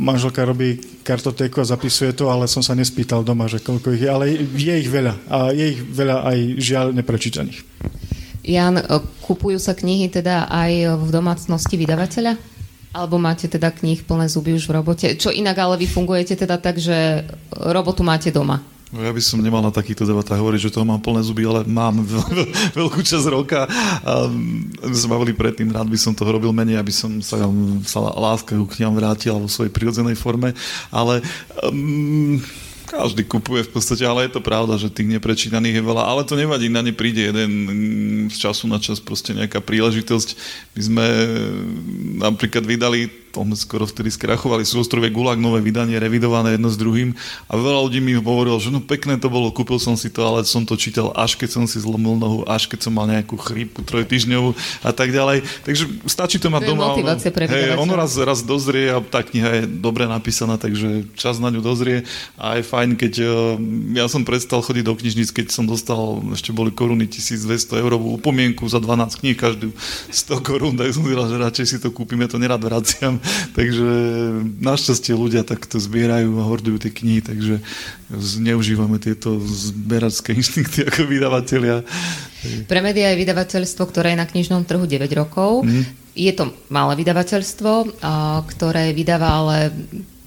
[0.02, 4.10] manželka robí kartotéku a zapisuje to, ale som sa nespýtal doma, že koľko ich je.
[4.10, 4.26] Ale
[4.58, 5.14] je ich veľa.
[5.30, 7.62] A je ich veľa aj žiaľ neprečítaných.
[8.42, 8.82] Jan,
[9.22, 12.55] kupujú sa knihy teda aj v domácnosti vydavateľa?
[12.96, 15.06] Alebo máte teda kníh plné zuby už v robote?
[15.20, 18.64] Čo inak, ale vy fungujete teda tak, že robotu máte doma?
[18.88, 21.68] No ja by som nemal na takýchto debatách hovoriť, že toho mám plné zuby, ale
[21.68, 22.00] mám
[22.78, 23.68] veľkú časť roka.
[24.00, 24.32] A
[24.80, 27.44] my sme bavili predtým, rád by som toho robil menej, aby som sa,
[27.84, 30.56] sa láska k knihám vrátil vo svojej prirodzenej forme.
[30.88, 31.20] Ale
[31.68, 32.40] um,
[32.86, 36.38] každý kupuje v podstate, ale je to pravda, že tých neprečítaných je veľa, ale to
[36.38, 40.28] nevadí, na ne príde jeden mm, z času na čas proste nejaká príležitosť.
[40.78, 41.06] My sme
[42.22, 46.80] napríklad vydali to sme skoro vtedy skrachovali sú ostrovie Gulag, nové vydanie, revidované jedno s
[46.80, 47.12] druhým
[47.52, 50.48] a veľa ľudí mi hovorilo, že no pekné to bolo, kúpil som si to, ale
[50.48, 53.84] som to čítal až keď som si zlomil nohu, až keď som mal nejakú chrípu
[53.84, 55.44] trojtyžňovú a tak ďalej.
[55.68, 56.96] Takže stačí to mať to doma.
[56.96, 61.52] Ono, hej, ono raz, raz dozrie a tá kniha je dobre napísaná, takže čas na
[61.52, 62.08] ňu dozrie
[62.40, 63.28] a je fajn, keď eh,
[64.00, 68.64] ja som prestal chodiť do knižnic, keď som dostal, ešte boli koruny 1200 eur upomienku
[68.64, 69.76] za 12 kníh, každú
[70.08, 73.18] 100 korún, tak som si že radšej si to kúpim, ja to nerad vraciam
[73.58, 73.88] takže
[74.60, 77.60] našťastie ľudia takto zbierajú a hordujú tie knihy, takže
[78.10, 81.82] zneužívame tieto zberačské inštinkty ako vydavatelia.
[82.70, 85.66] Pre média je vydavateľstvo, ktoré je na knižnom trhu 9 rokov.
[85.66, 85.84] Mm.
[86.16, 88.00] Je to malé vydavateľstvo,
[88.48, 89.56] ktoré vydáva ale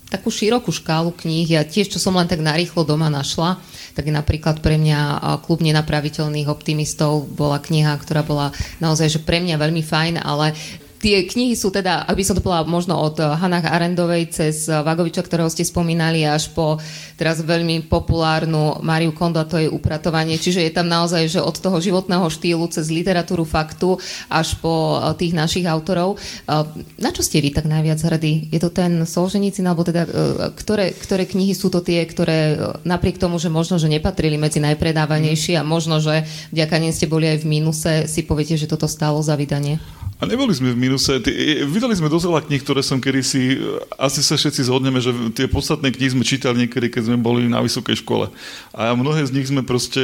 [0.09, 1.45] takú širokú škálu kníh.
[1.45, 3.61] Ja tiež, čo som len tak narýchlo doma našla,
[3.93, 8.49] tak je napríklad pre mňa Klub nenapraviteľných optimistov bola kniha, ktorá bola
[8.81, 10.57] naozaj že pre mňa veľmi fajn, ale
[10.99, 15.47] tie knihy sú teda, aby som to povedala, možno od Hanach Arendovej cez Vagoviča, ktorého
[15.47, 16.77] ste spomínali, až po
[17.15, 20.35] teraz veľmi populárnu Mariu Kondo, to je upratovanie.
[20.35, 23.95] Čiže je tam naozaj, že od toho životného štýlu cez literatúru faktu
[24.27, 26.19] až po eh, tých našich autorov.
[26.19, 26.63] Eh,
[26.99, 28.51] na čo ste vy tak najviac hrdí?
[28.51, 30.11] Je to ten Solženicin, alebo teda eh,
[30.55, 35.59] ktoré, ktoré knihy sú to tie, ktoré napriek tomu, že možno, že nepatrili medzi najpredávanejšie
[35.59, 39.19] a možno, že vďaka nej ste boli aj v mínuse, si poviete, že toto stálo
[39.23, 39.79] za vydanie?
[40.19, 41.15] A neboli sme v minuse.
[41.63, 43.55] Vydali sme dosť veľa kníh, ktoré som kedy si...
[43.95, 47.63] Asi sa všetci zhodneme, že tie podstatné knihy sme čítali niekedy, keď sme boli na
[47.63, 48.27] vysokej škole.
[48.75, 50.03] A mnohé z nich sme proste...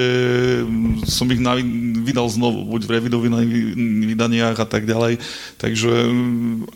[1.03, 1.43] Som ich
[1.99, 3.75] vydal znovu, buď v revidovaných
[4.15, 5.19] vydaniach a tak ďalej.
[5.59, 5.91] Takže...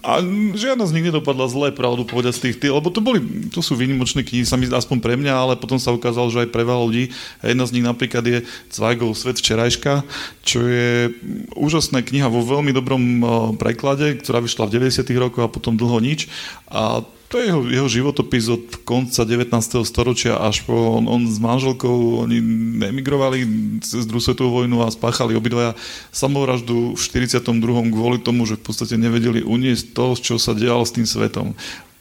[0.03, 0.19] A
[0.59, 2.67] žiadna z nich nedopadla zle, pravdu povedať z tých...
[2.67, 3.23] Lebo to boli...
[3.55, 6.51] To sú výnimočné knihy, sa mi aspoň pre mňa, ale potom sa ukázalo, že aj
[6.51, 7.15] pre veľa ľudí.
[7.39, 10.03] A jedna z nich napríklad je Zweigov Svet včerajška,
[10.43, 11.15] čo je
[11.55, 15.05] úžasná kniha vo veľmi dobrom preklade, ktorá vyšla v 90.
[15.17, 16.29] rokoch a potom dlho nič.
[16.69, 19.53] A to je jeho, jeho životopis od konca 19.
[19.85, 20.73] storočia až po...
[20.97, 22.41] On, on s manželkou, oni
[22.89, 23.45] emigrovali
[23.85, 25.77] cez druhú svetovú vojnu a spáchali obidvaja
[26.09, 27.45] samovraždu v 42.
[27.93, 31.53] kvôli tomu, že v podstate nevedeli uniesť to, čo sa dialo s tým svetom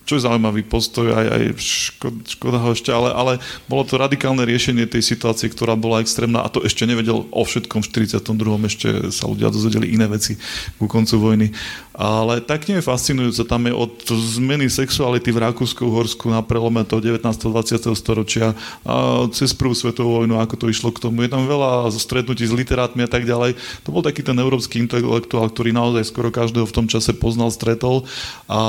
[0.08, 3.32] čo je zaujímavý postoj, aj, aj škoda, škoda ho ešte, ale, ale
[3.68, 7.84] bolo to radikálne riešenie tej situácie, ktorá bola extrémna a to ešte nevedel o všetkom
[7.84, 8.24] v 42.
[8.64, 10.40] ešte sa ľudia dozvedeli iné veci
[10.80, 11.52] ku koncu vojny.
[11.98, 17.02] Ale tak nie je fascinujúce, tam je od zmeny sexuality v Rakúsku-Horsku na prelome toho
[17.02, 17.26] 19.
[17.26, 17.90] 20.
[17.98, 18.54] storočia
[18.86, 21.26] a cez prvú svetovú vojnu, ako to išlo k tomu.
[21.26, 23.58] Je tam veľa stretnutí s literátmi a tak ďalej.
[23.82, 28.06] To bol taký ten európsky intelektuál, ktorý naozaj skoro každého v tom čase poznal, stretol
[28.46, 28.60] a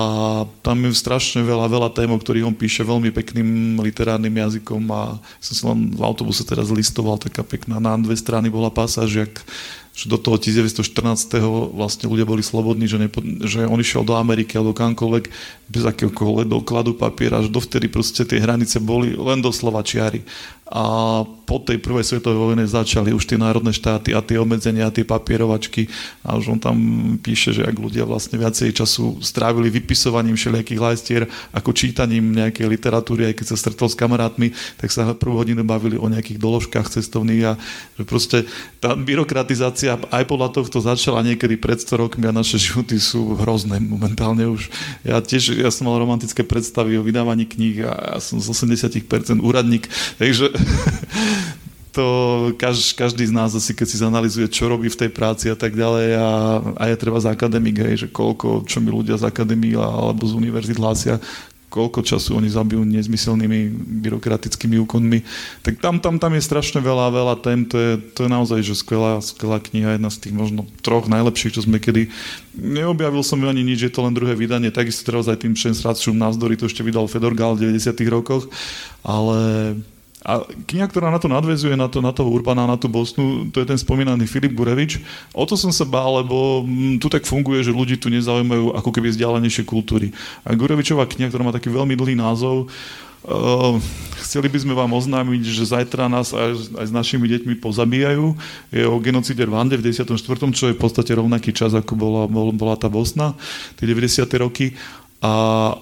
[0.66, 5.22] tam je strašne veľa, veľa tém, o ktorých on píše veľmi pekným literárnym jazykom a
[5.38, 9.38] som si len v autobuse teraz listoval, taká pekná, na dve strany bola pasáž, jak
[9.94, 10.86] že do toho 1914.
[11.76, 12.98] vlastne ľudia boli slobodní, že
[13.44, 15.26] že on išiel do Ameriky alebo kamkoľvek
[15.70, 20.24] bez akéhokoľvek dokladu papiera, až dovtedy proste tie hranice boli len doslova čiary
[20.70, 24.94] a po tej prvej svetovej vojne začali už tie národné štáty a tie obmedzenia, a
[24.94, 25.90] tie papierovačky
[26.22, 26.78] a už on tam
[27.18, 33.34] píše, že ak ľudia vlastne viacej času strávili vypisovaním všelijakých lajstier ako čítaním nejakej literatúry,
[33.34, 37.44] aj keď sa stretol s kamarátmi, tak sa prvú hodinu bavili o nejakých doložkách cestovných
[37.50, 37.54] a
[37.98, 38.38] že proste
[38.78, 43.82] tá byrokratizácia aj podľa tohto začala niekedy pred 100 rokmi a naše životy sú hrozné
[43.82, 44.70] momentálne už.
[45.02, 49.02] Ja tiež, ja som mal romantické predstavy o vydávaní kníh a ja som z 80%
[49.42, 49.90] úradník,
[50.22, 50.59] takže
[51.96, 52.08] to
[52.56, 55.74] každý, každý z nás asi keď si zanalizuje, čo robí v tej práci a tak
[55.74, 56.30] ďalej a,
[56.78, 60.38] a je treba z akademik, hej, že koľko, čo mi ľudia z akadémie alebo z
[60.38, 61.18] univerzit hlásia,
[61.70, 63.70] koľko času oni zabijú nezmyselnými
[64.02, 65.22] byrokratickými úkonmi.
[65.62, 68.74] Tak tam, tam, tam je strašne veľa, veľa tém, to je, to je naozaj že
[68.74, 72.10] skvelá, skvelá kniha, jedna z tých možno troch najlepších, čo sme kedy...
[72.58, 76.58] Neobjavil som ani nič, je to len druhé vydanie, takisto teraz aj tým Šensradšom názdory,
[76.58, 78.50] to ešte vydal Fedor Gál v 90 rokoch,
[79.06, 79.78] ale
[80.20, 83.64] a kniha, ktorá na to nadvezuje, na, to, na toho Urbana, na tú Bosnu, to
[83.64, 85.00] je ten spomínaný Filip Gurevič.
[85.32, 88.90] O to som sa bál, lebo mm, tu tak funguje, že ľudí tu nezaujímajú ako
[88.92, 90.12] keby vzdialenejšie kultúry.
[90.44, 92.68] A Gurevičová kniha, ktorá má taký veľmi dlhý názov,
[93.20, 93.76] Uh,
[94.24, 98.32] chceli by sme vám oznámiť, že zajtra nás aj, aj s našimi deťmi pozabíjajú.
[98.72, 100.16] Je o genocíde Rwande v 94.,
[100.56, 103.36] čo je v podstate rovnaký čas, ako bola, bola tá Bosna,
[103.76, 104.24] tie 90.
[104.40, 104.72] roky.
[105.20, 105.76] A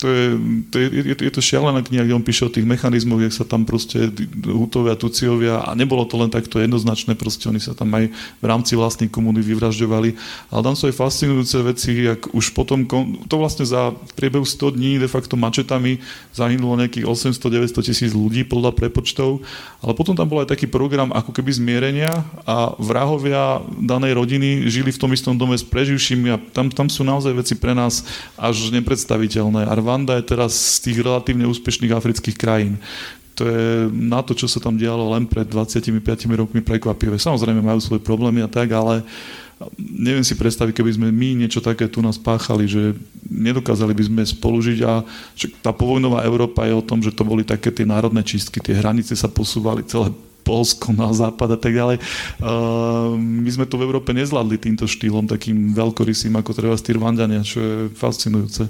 [0.00, 0.26] to je,
[0.72, 3.44] to je, je, je to šialená kniha, kde on píše o tých mechanizmoch, jak sa
[3.44, 4.08] tam proste
[4.48, 8.08] Hutovia, Tuciovia a nebolo to len takto jednoznačné, proste oni sa tam aj
[8.40, 10.16] v rámci vlastnej komuny vyvražďovali.
[10.48, 12.88] Ale tam sú aj fascinujúce veci, jak už potom,
[13.28, 16.00] to vlastne za priebehu 100 dní de facto mačetami
[16.32, 19.44] zahynulo nejakých 800-900 tisíc ľudí podľa prepočtov,
[19.84, 24.88] ale potom tam bol aj taký program ako keby zmierenia a vrahovia danej rodiny žili
[24.88, 28.08] v tom istom dome s preživšími a tam, tam sú naozaj veci pre nás
[28.40, 29.68] až nepredstaviteľné.
[29.68, 32.78] A Rwanda je teraz z tých relatívne úspešných afrických krajín.
[33.34, 35.90] To je na to, čo sa tam dialo len pred 25
[36.38, 37.18] rokmi prekvapivé.
[37.18, 39.02] Samozrejme majú svoje problémy a tak, ale
[39.76, 42.94] neviem si predstaviť, keby sme my niečo také tu nás páchali, že
[43.26, 45.02] nedokázali by sme spolužiť a
[45.60, 49.12] tá povojnová Európa je o tom, že to boli také tie národné čistky, tie hranice
[49.18, 52.00] sa posúvali celé Polsko na západ a tak ďalej.
[52.40, 57.44] Uh, my sme to v Európe nezvládli týmto štýlom, takým veľkorysým, ako treba tí Rwandania,
[57.44, 58.64] čo je fascinujúce.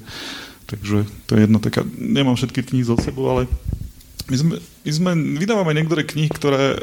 [0.71, 3.51] Takže to je jedna taká, nemám všetky knihy zo sebou, ale
[4.31, 5.11] my sme, my sme
[5.43, 6.79] vydávame niektoré knihy, ktoré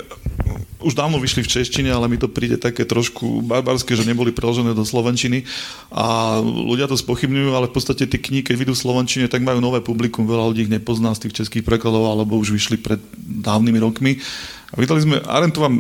[0.84, 4.76] už dávno vyšli v češtine, ale mi to príde také trošku barbarské, že neboli preložené
[4.76, 5.48] do slovenčiny.
[5.90, 9.64] A ľudia to spochybňujú, ale v podstate tie knihy, keď vidú v slovenčine, tak majú
[9.64, 13.80] nové publikum, veľa ľudí ich nepozná z tých českých prekladov, alebo už vyšli pred dávnymi
[13.80, 14.20] rokmi
[14.68, 15.72] a vydali sme, Arentová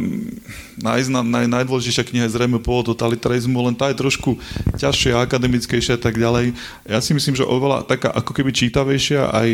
[0.79, 4.39] naj, naj, najdôležitejšia kniha je zrejme pôvod totalitarizmu, len tá je trošku
[4.79, 6.55] ťažšia, akademickejšia a tak ďalej.
[6.87, 9.47] Ja si myslím, že oveľa taká ako keby čítavejšia aj,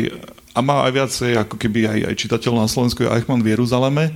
[0.54, 4.14] a má aj viacej ako keby aj, aj čitateľ na Slovensku je Eichmann v Jeruzaleme,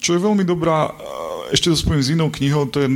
[0.00, 0.88] čo je veľmi dobrá,
[1.52, 2.88] ešte to spojím s inou knihou, to je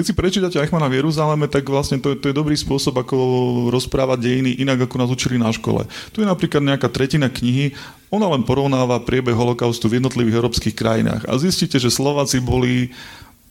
[0.00, 3.16] keď si prečítate Eichmana v Jeruzaleme, tak vlastne to, to je dobrý spôsob, ako
[3.68, 5.84] rozprávať dejiny inak, ako nás učili na škole.
[6.16, 7.76] Tu je napríklad nejaká tretina knihy,
[8.08, 11.28] ona len porovnáva priebeh holokaustu v jednotlivých európskych krajinách.
[11.28, 12.96] A zistíte, že Slováci boli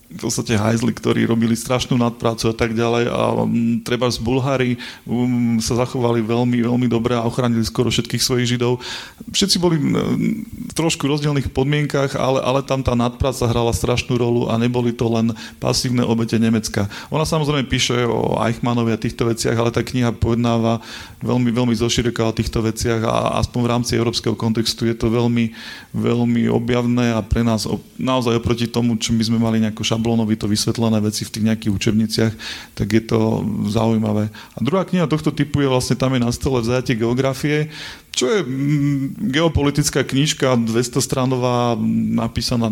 [0.10, 4.82] v podstate hajzli, ktorí robili strašnú nadprácu a tak ďalej a um, treba z Bulhári
[5.06, 8.82] um, sa zachovali veľmi, veľmi dobre a ochránili skoro všetkých svojich židov.
[9.30, 14.42] Všetci boli um, v trošku rozdielných podmienkach, ale, ale tam tá nadpráca hrala strašnú rolu
[14.50, 15.30] a neboli to len
[15.62, 16.90] pasívne obete Nemecka.
[17.14, 20.82] Ona samozrejme píše o Eichmannovi a týchto veciach, ale tá kniha pojednáva
[21.22, 25.54] veľmi, veľmi zoširoka o týchto veciach a aspoň v rámci európskeho kontextu je to veľmi,
[25.94, 27.70] veľmi objavné a pre nás
[28.02, 32.34] naozaj oproti tomu, čo by sme mali nejakú šablónovito vysvetlené veci v tých nejakých učebniciach,
[32.80, 34.32] tak je to zaujímavé.
[34.32, 37.68] A druhá kniha tohto typu je vlastne tam je na stole vzajatie geografie,
[38.16, 41.76] čo je mm, geopolitická knižka 200 stranová,
[42.16, 42.72] napísaná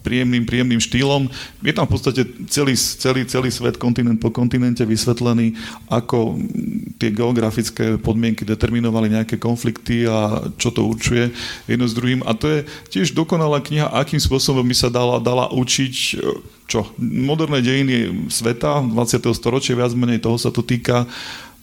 [0.00, 1.28] príjemným, príjemným štýlom.
[1.60, 5.54] Je tam v podstate celý, celý, celý svet, kontinent po kontinente vysvetlený,
[5.90, 6.38] ako
[6.96, 11.30] tie geografické podmienky determinovali nejaké konflikty a čo to určuje
[11.70, 12.22] jedno s druhým.
[12.26, 12.58] A to je
[12.90, 15.94] tiež dokonalá kniha, akým spôsobom by sa dala, dala učiť
[16.68, 16.84] čo?
[17.00, 19.24] Moderné dejiny sveta 20.
[19.32, 21.08] storočia, viac menej toho sa to týka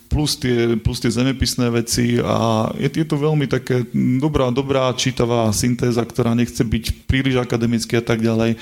[0.10, 3.84] plus tie, plus tie zemepisné veci a je, je to veľmi také
[4.22, 8.56] dobrá, dobrá čítavá syntéza, ktorá nechce byť príliš akademický a tak ďalej.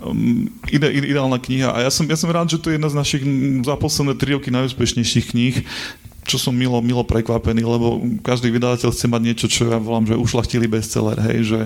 [0.00, 2.98] Um, ide, ideálna kniha a ja som, ja som rád, že to je jedna z
[2.98, 3.22] našich
[3.64, 5.56] za posledné tri roky najúspešnejších kníh.
[6.26, 10.18] Čo som milo, milo prekvapený, lebo každý vydavateľ chce mať niečo, čo ja volám, že
[10.18, 11.58] ušlachtili bestseller, hej, že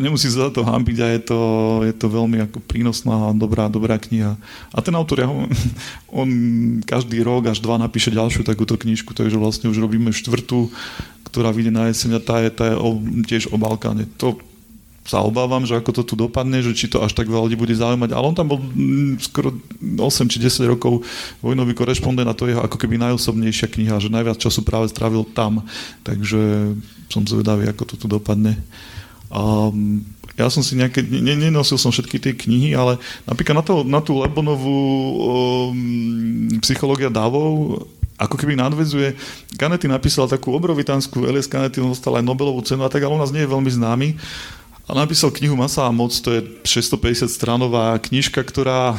[0.00, 1.40] nemusí sa za to hambiť a je to,
[1.84, 4.40] je to veľmi ako prínosná, dobrá, dobrá kniha.
[4.72, 5.28] A ten autor, ja,
[6.20, 6.28] on
[6.82, 10.72] každý rok až dva napíše ďalšiu takúto knižku, takže vlastne už robíme štvrtú,
[11.30, 14.08] ktorá vyjde na jeseň a tá je, tá je o, tiež o Balkáne.
[14.18, 14.40] To
[15.10, 17.74] sa obávam, že ako to tu dopadne, že či to až tak veľa ľudí bude
[17.74, 18.14] zaujímať.
[18.14, 19.50] Ale on tam bol mm, skoro
[19.82, 21.02] 8 či 10 rokov
[21.42, 25.66] vojnový korešpondent a to je ako keby najosobnejšia kniha, že najviac času práve strávil tam.
[26.06, 26.72] Takže
[27.10, 28.54] som zvedavý, ako to tu dopadne.
[29.34, 29.74] A
[30.38, 33.98] ja som si nejaké, ne, nenosil som všetky tie knihy, ale napríklad na, to, na
[33.98, 34.78] tú Lebonovú
[35.74, 37.82] um, psychológia davov
[38.20, 39.16] ako keby nadvezuje.
[39.56, 43.32] Kanety napísal takú obrovitánsku, Elias Kanety dostal aj Nobelovú cenu a tak, ale u nás
[43.32, 44.08] nie je veľmi známy
[44.90, 48.98] a napísal knihu Masa a moc, to je 650 stranová knižka, ktorá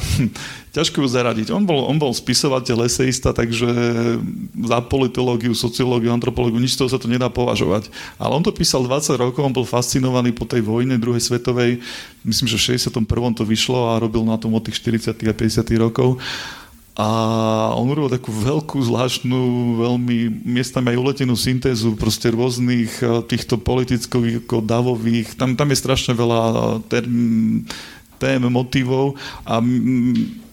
[0.76, 1.52] ťažko ju zaradiť.
[1.52, 3.68] On bol, on bol spisovateľ, eseista, takže
[4.56, 7.92] za politológiu, sociológiu, antropológiu, nič toho sa to nedá považovať.
[8.16, 11.84] Ale on to písal 20 rokov, on bol fascinovaný po tej vojne druhej svetovej,
[12.24, 13.04] myslím, že v 61.
[13.36, 15.12] to vyšlo a robil na tom od tých 40.
[15.28, 15.68] a 50.
[15.76, 16.24] rokov.
[17.00, 17.08] A
[17.80, 19.40] on urobil takú veľkú, zvláštnu,
[19.80, 25.80] veľmi miestami aj uletenú syntézu proste rôznych eh, týchto politických, ako davových, tam, tam je
[25.80, 26.42] strašne veľa
[26.92, 27.64] term,
[28.20, 29.16] tém, motivov.
[29.48, 29.64] A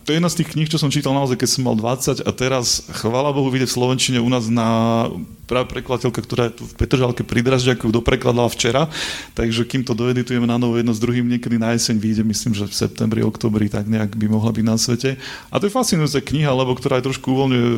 [0.08, 2.30] to je jedna z tých kníh, čo som čítal naozaj, keď som mal 20 a
[2.32, 5.04] teraz, chvála Bohu, vidieť v Slovenčine u nás na
[5.44, 8.88] práve prekladateľka, ktorá je tu v Petržalke pri Dražďaku, doprekladala včera,
[9.36, 12.64] takže kým to doeditujeme na novo jedno s druhým, niekedy na jeseň vyjde, myslím, že
[12.64, 15.20] v septembri, oktobri, tak nejak by mohla byť na svete.
[15.52, 17.68] A to je fascinujúca kniha, lebo ktorá je trošku uvoľňuje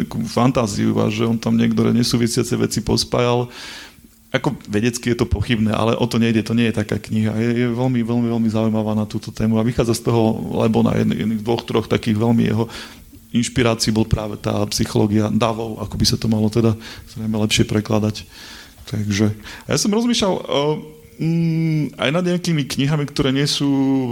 [0.00, 3.52] takú fantáziu a že on tam niektoré nesúvisiace veci pospájal
[4.30, 7.34] ako vedecky je to pochybné, ale o to nejde, to nie je taká kniha.
[7.34, 10.94] Je, je veľmi, veľmi, veľmi zaujímavá na túto tému a vychádza z toho, lebo na
[10.94, 12.70] jedných, dvoch, troch takých veľmi jeho
[13.34, 16.74] inšpirácií bol práve tá psychológia davov, ako by sa to malo teda
[17.14, 18.26] zrejme lepšie prekladať.
[18.90, 19.34] Takže
[19.70, 20.34] ja som rozmýšľal,
[21.18, 23.68] mm, aj nad nejakými knihami, ktoré nie sú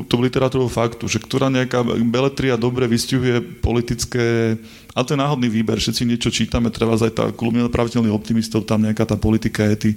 [0.06, 4.58] to literatúrou faktu, že ktorá nejaká beletria dobre vystihuje politické
[4.98, 9.06] a to je náhodný výber, všetci niečo čítame, treba aj tá neopraviteľných optimistov, tam nejaká
[9.06, 9.90] tá politika je tí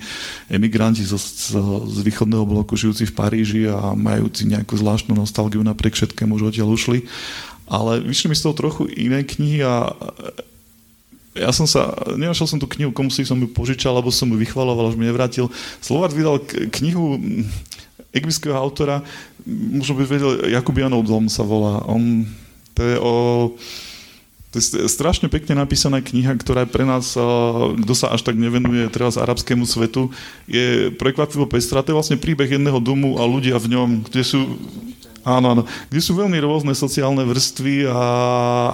[0.46, 1.58] emigranti zo, z,
[1.90, 6.78] z východného bloku žijúci v Paríži a majúci nejakú zvláštnu nostalgiu napriek všetkému, už odtiaľ
[6.78, 7.10] ušli.
[7.66, 9.90] Ale vyšli mi z toho trochu iné knihy a
[11.34, 14.38] ja som sa, nenašiel som tú knihu, komu si som ju požičal, alebo som ju
[14.38, 15.48] vychvaloval, už mi nevrátil.
[15.80, 16.44] Slovart vydal
[16.76, 17.16] knihu
[18.12, 19.00] egyptského autora,
[19.48, 21.80] možno by vedel, Jakubianov dom sa volá.
[21.88, 22.28] On,
[22.76, 23.12] to je o...
[24.52, 27.16] To je strašne pekne napísaná kniha, ktorá pre nás,
[27.80, 30.12] kto sa až tak nevenuje teraz arabskému svetu,
[30.44, 31.80] je prekvapivo pestrá.
[31.80, 34.40] To je vlastne príbeh jedného domu a ľudia v ňom, kde sú
[35.22, 35.64] Áno, áno.
[35.94, 38.02] Kde sú veľmi rôzne sociálne vrstvy a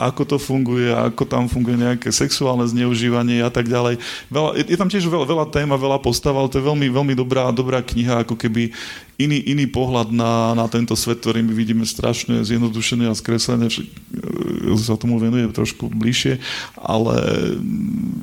[0.07, 3.99] ako to funguje, ako tam funguje nejaké sexuálne zneužívanie a tak ďalej.
[4.31, 7.13] Veľa, je, je tam tiež veľa, veľa tém veľa postav, ale to je veľmi, veľmi
[7.19, 8.71] dobrá, dobrá kniha, ako keby
[9.17, 13.67] iný, iný pohľad na, na tento svet, ktorý my vidíme strašne zjednodušené a skreslené.
[13.67, 16.37] Ja sa tomu venuje trošku bližšie,
[16.77, 17.17] ale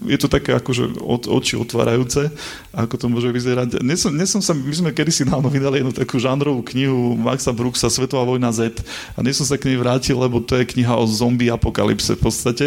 [0.06, 2.30] je to také akože od, oči otvárajúce,
[2.70, 3.82] ako to môže vyzerať.
[3.82, 7.50] Dnes som, dnes som sa, my sme kedysi dávno vydali jednu takú žánrovú knihu Maxa
[7.50, 8.78] Brooksa Svetová vojna Z
[9.14, 12.22] a dnes som sa k nej vrátil, lebo to je kniha o zombie apokalypse v
[12.22, 12.66] podstate,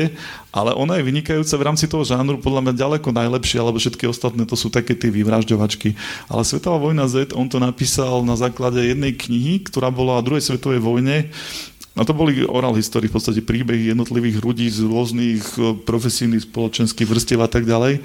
[0.57, 4.49] ale ona je vynikajúca v rámci toho žánru podľa mňa ďaleko najlepšia, lebo všetky ostatné
[4.49, 5.93] to sú také tie vyvražďovačky.
[6.33, 10.41] Ale Svetová vojna Z, on to napísal na základe jednej knihy, ktorá bola o druhej
[10.41, 11.29] svetovej vojne.
[11.97, 17.09] A to boli oral history, v podstate príbehy jednotlivých ľudí z rôznych eh, profesijných, spoločenských
[17.09, 17.99] vrstiev a tak ďalej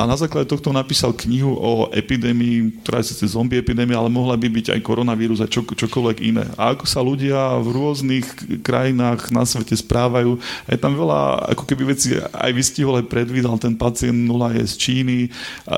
[0.00, 4.32] a na základe tohto napísal knihu o epidémii, ktorá je síce zombie epidémia, ale mohla
[4.38, 6.46] by byť aj koronavírus a čo, čokoľvek iné.
[6.54, 8.24] A ako sa ľudia v rôznych
[8.62, 10.38] krajinách na svete správajú.
[10.70, 14.74] Je tam veľa, ako keby veci aj vystihol, aj predvídal, ten pacient nula je z
[14.78, 15.18] Číny,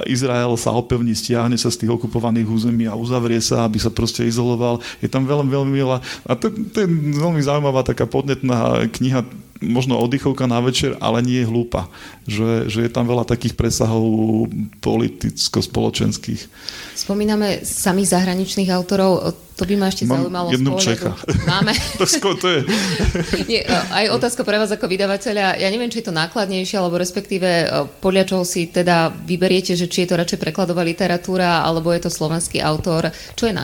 [0.04, 4.22] Izrael sa opevní, stiahne sa z tých okupovaných území a uzavrie sa, aby sa proste
[4.22, 4.78] izoloval.
[5.00, 5.98] Je tam veľmi, veľmi veľa.
[6.28, 6.84] A to, to
[7.32, 9.24] veľmi zaujímavá taká podnetná kniha
[9.62, 11.88] možno oddychovka na večer, ale nie je hlúpa.
[12.26, 14.46] Že, že je tam veľa takých presahov
[14.82, 16.50] politicko-spoločenských.
[16.98, 20.48] Spomíname samých zahraničných autorov, to by ma ešte Mám zaujímalo.
[20.50, 21.12] jednu Čecha.
[21.52, 21.70] Máme.
[22.00, 22.60] to, sko, to je.
[23.50, 25.60] Nie, aj otázka pre vás ako vydavateľa.
[25.60, 27.66] Ja neviem, či je to nákladnejšie, alebo respektíve e,
[28.00, 32.10] podľa čoho si teda vyberiete, že či je to radšej prekladová literatúra, alebo je to
[32.10, 33.12] slovenský autor.
[33.36, 33.54] Čo je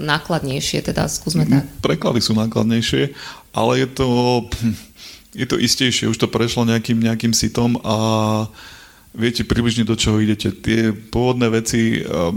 [0.00, 1.68] nákladnejšie, teda skúsme tak.
[1.84, 3.12] Preklady sú nákladnejšie,
[3.52, 4.08] ale je to
[4.48, 4.74] hm,
[5.38, 7.96] je to istejšie, už to prešlo nejakým, nejakým sitom a
[9.14, 10.50] viete približne do čoho idete.
[10.50, 12.34] Tie pôvodné veci um,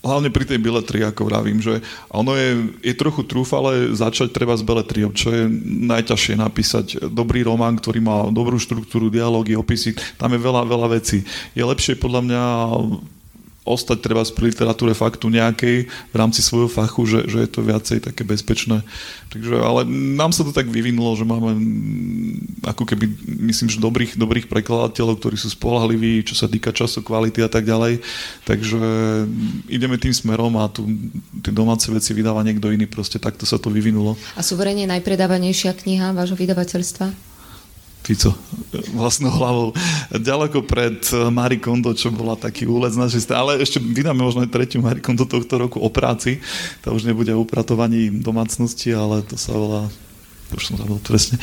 [0.00, 4.64] hlavne pri tej biletrii, ako vravím, že ono je, je trochu trúfale začať treba s
[4.64, 5.44] beletriou, čo je
[5.86, 11.22] najťažšie napísať dobrý román, ktorý má dobrú štruktúru, dialógy, opisy, tam je veľa, veľa vecí.
[11.52, 12.42] Je lepšie podľa mňa
[13.60, 17.98] ostať treba pri literatúre faktu nejakej v rámci svojho fachu, že, že je to viacej
[18.00, 18.80] také bezpečné.
[19.28, 21.54] Takže, ale nám sa to tak vyvinulo, že máme
[22.64, 23.04] ako keby,
[23.52, 27.68] myslím, že dobrých, dobrých prekladateľov, ktorí sú spolahliví, čo sa týka času, kvality a tak
[27.68, 28.00] ďalej.
[28.48, 28.80] Takže
[29.68, 30.88] ideme tým smerom a tu
[31.44, 34.16] tie domáce veci vydáva niekto iný, proste takto sa to vyvinulo.
[34.34, 37.29] A suverene najpredávanejšia kniha vášho vydavateľstva?
[38.10, 38.34] Fico
[38.90, 39.70] vlastnou hlavou
[40.10, 40.98] ďaleko pred
[41.30, 43.38] Marie Kondo, čo bola taký úlec našej strany.
[43.38, 46.42] Ale ešte vydáme možno aj tretiu Marie Kondo tohto roku o práci.
[46.82, 49.86] To už nebude upratovaní domácnosti, ale to sa volá
[50.50, 51.38] už som zabudol presne.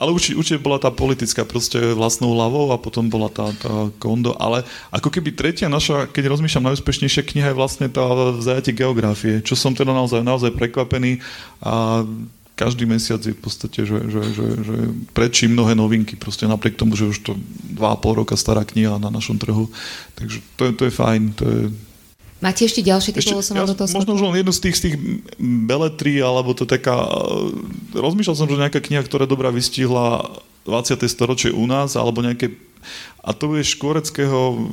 [0.00, 4.32] Ale určite, určite bola tá politická proste vlastnou hlavou a potom bola tá, tá kondo,
[4.40, 8.00] ale ako keby tretia naša, keď rozmýšľam, najúspešnejšia kniha je vlastne tá
[8.40, 11.20] vzajatie geografie, čo som teda naozaj, naozaj prekvapený
[11.60, 12.08] a
[12.60, 14.76] každý mesiac je v podstate, že, že, že, že
[15.16, 17.32] prečí mnohé novinky, proste napriek tomu, že už to
[17.72, 19.72] 2,5 roka stará kniha na našom trhu.
[20.12, 21.22] Takže to je, to je fajn.
[21.40, 21.60] To je...
[22.44, 24.82] Máte ešte ďalší typ, som ja, do toho Možno už len jednu z tých, z
[24.84, 24.96] tých
[25.40, 27.00] beletrí, alebo to taká...
[27.96, 30.28] Rozmýšľal som, že nejaká kniha, ktorá dobrá vystihla
[30.68, 31.00] 20.
[31.08, 32.52] storočie u nás, alebo nejaké
[33.20, 34.64] a to je Škvoreckého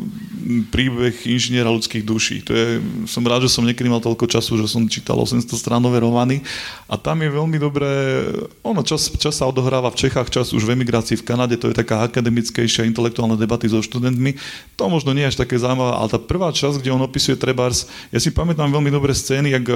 [0.72, 2.48] príbeh inžiniera ľudských duší.
[2.48, 6.00] To je, som rád, že som niekedy mal toľko času, že som čítal 800 stránové
[6.00, 6.40] romány
[6.88, 8.24] a tam je veľmi dobré,
[8.64, 11.76] ono čas, čas sa odohráva v Čechách, čas už v emigrácii v Kanade, to je
[11.76, 14.40] taká akademickejšia intelektuálna debaty so študentmi.
[14.80, 17.92] To možno nie je až také zaujímavé, ale tá prvá časť, kde on opisuje Trebars,
[18.16, 19.68] ja si pamätám veľmi dobré scény, jak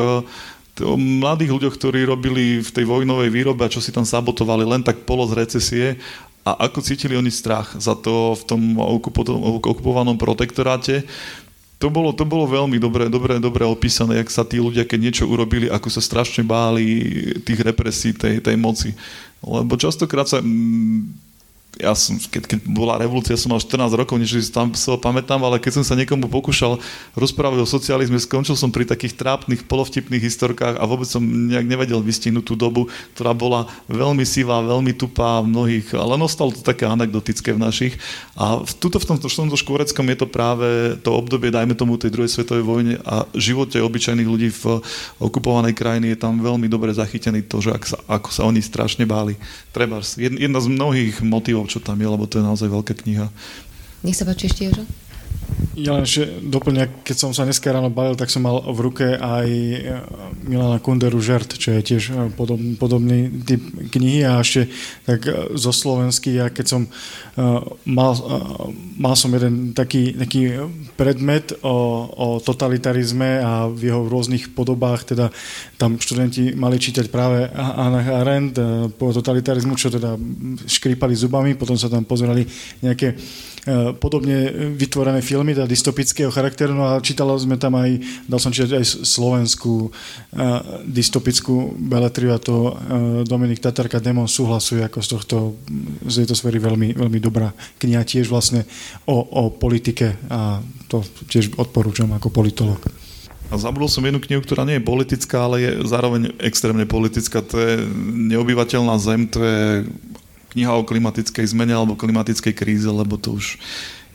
[0.80, 4.80] o mladých ľuďoch, ktorí robili v tej vojnovej výrobe a čo si tam sabotovali len
[4.80, 5.86] tak polo z recesie
[6.42, 8.62] a ako cítili oni strach za to v tom
[9.62, 11.06] okupovanom protektoráte.
[11.82, 15.26] To bolo, to bolo veľmi dobre, dobre, dobre opísané, jak sa tí ľudia, keď niečo
[15.26, 17.02] urobili, ako sa strašne báli
[17.42, 18.94] tých represí, tej, tej moci.
[19.42, 20.46] Lebo častokrát sa
[21.80, 25.40] ja som, keď, keď bola revolúcia, som mal 14 rokov, niečo si tam sa pamätám,
[25.40, 26.78] ale keď som sa niekomu pokúšal
[27.16, 32.04] rozprávať o socializme, skončil som pri takých trápnych, polovtipných historkách a vôbec som nejak nevedel
[32.04, 36.84] vystihnúť tú dobu, ktorá bola veľmi sivá, veľmi tupá v mnohých, ale ostalo to také
[36.84, 37.94] anekdotické v našich.
[38.36, 42.12] A v, tuto v tomto, v škôreckom je to práve to obdobie, dajme tomu tej
[42.12, 44.84] druhej svetovej vojne a živote obyčajných ľudí v
[45.24, 49.08] okupovanej krajine je tam veľmi dobre zachytený to, že ak sa, ako sa oni strašne
[49.08, 49.40] báli.
[49.72, 53.28] Treba jedna z mnohých motivov čo tam je, lebo to je naozaj veľká kniha.
[54.02, 54.86] Nech sa páči ešte, Jožo.
[55.72, 59.08] Ja len ešte doplňa, keď som sa dneska ráno balil, tak som mal v ruke
[59.16, 59.78] aj e,
[60.44, 64.28] Milana Kunderu Žert, čo je tiež e, podob, podobný typ knihy.
[64.28, 64.68] A ešte
[65.08, 66.82] tak e, zo slovensky, ja keď som
[67.88, 68.12] mal,
[69.00, 70.60] mal som jeden taký, taký
[71.00, 75.32] predmet o, o totalitarizme a v jeho rôznych podobách, teda
[75.80, 78.60] tam študenti mali čítať práve Anna Arendt
[79.00, 80.20] po totalitarizmu, čo teda
[80.68, 82.44] škrípali zubami, potom sa tam pozerali
[82.84, 83.16] nejaké
[84.02, 88.82] podobne vytvorené filmy, teda dystopického charakteru, no a čítala sme tam aj, dal som čítať
[88.82, 92.74] aj slovenskú uh, dystopickú beletriu a to uh,
[93.22, 95.38] Dominik Tatarka Demon súhlasuje ako z tohto,
[96.10, 98.66] z tejto sféry veľmi, veľmi dobrá kniha tiež vlastne
[99.06, 100.58] o, o politike a
[100.90, 102.82] to tiež odporúčam ako politolog.
[103.52, 107.44] A zabudol som jednu knihu, ktorá nie je politická, ale je zároveň extrémne politická.
[107.44, 107.84] To je
[108.32, 109.92] Neobyvateľná zem, to je
[110.52, 113.56] kniha o klimatickej zmene alebo klimatickej kríze, lebo to už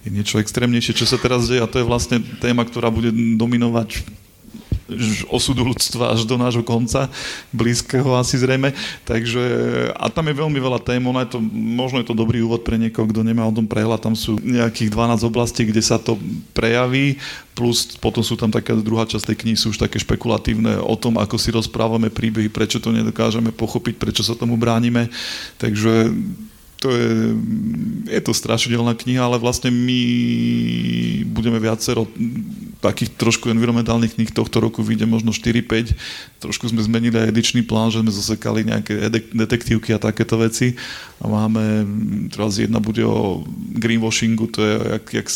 [0.07, 1.65] je niečo extrémnejšie, čo sa teraz deje.
[1.65, 4.07] A to je vlastne téma, ktorá bude dominovať
[5.27, 7.11] osudu ľudstva až do nášho konca,
[7.51, 8.71] blízkeho asi zrejme.
[9.03, 9.43] Takže,
[9.99, 12.79] a tam je veľmi veľa tém, ono je to, možno je to dobrý úvod pre
[12.79, 16.15] niekoho, kto nemá o tom prehľad, tam sú nejakých 12 oblastí, kde sa to
[16.55, 17.19] prejaví,
[17.59, 21.19] plus potom sú tam taká druhá časť tej knihy, sú už také špekulatívne o tom,
[21.19, 25.11] ako si rozprávame príbehy, prečo to nedokážeme pochopiť, prečo sa tomu bránime.
[25.59, 26.13] Takže
[26.77, 27.13] to je,
[28.13, 30.03] je to strašidelná kniha, ale vlastne my
[31.25, 32.05] budeme viacero
[32.87, 35.93] takých trošku environmentálnych kníh tohto roku vyjde možno 4-5.
[36.39, 40.79] Trošku sme zmenili aj edičný plán, že sme zasekali nejaké detektívky a takéto veci.
[41.19, 41.83] A máme,
[42.31, 43.43] teraz jedna bude o
[43.75, 45.29] greenwashingu, to je, jak, jak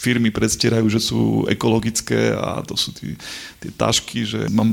[0.00, 3.18] firmy predstierajú, že sú ekologické a to sú tí,
[3.60, 4.72] tie tašky, že mám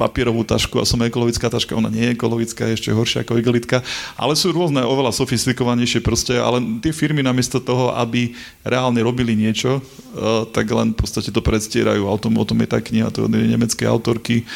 [0.00, 3.84] papierovú tašku a som ekologická taška, ona nie je ekologická, je ešte horšia ako igelitka,
[4.14, 8.32] ale sú rôzne, oveľa sofistikovanejšie proste, ale tie firmy namiesto toho, aby
[8.64, 12.08] reálne robili niečo, eh, tak len v podstate to predstierajú.
[12.08, 14.48] O tom, o tom je tá kniha, to je nemeckej autorky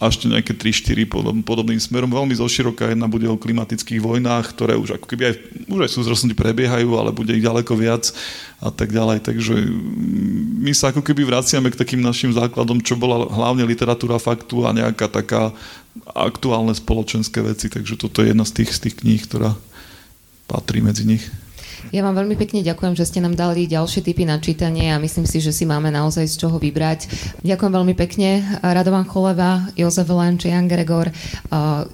[0.00, 2.08] a ešte nejaké 3-4 podob, podobným smerom.
[2.08, 5.34] Veľmi zoširoka jedna bude o klimatických vojnách, ktoré už ako keby aj,
[5.68, 8.08] už aj súzrostnosti prebiehajú, ale bude ich ďaleko viac
[8.64, 9.24] a tak ďalej.
[9.24, 14.16] Takže mm, my sa ako keby vraciame k takým našim základom, čo bola hlavne literatúra
[14.16, 15.52] faktu a nejaká taká
[16.16, 17.68] aktuálne spoločenské veci.
[17.68, 19.52] Takže toto je jedna z tých, z tých kníh, ktorá
[20.48, 21.28] patrí medzi nich.
[21.90, 25.26] Ja vám veľmi pekne ďakujem, že ste nám dali ďalšie typy na čítanie a myslím
[25.26, 27.10] si, že si máme naozaj z čoho vybrať.
[27.42, 31.10] Ďakujem veľmi pekne Radovan Choleva, Jozef Lenč, Jan Gregor,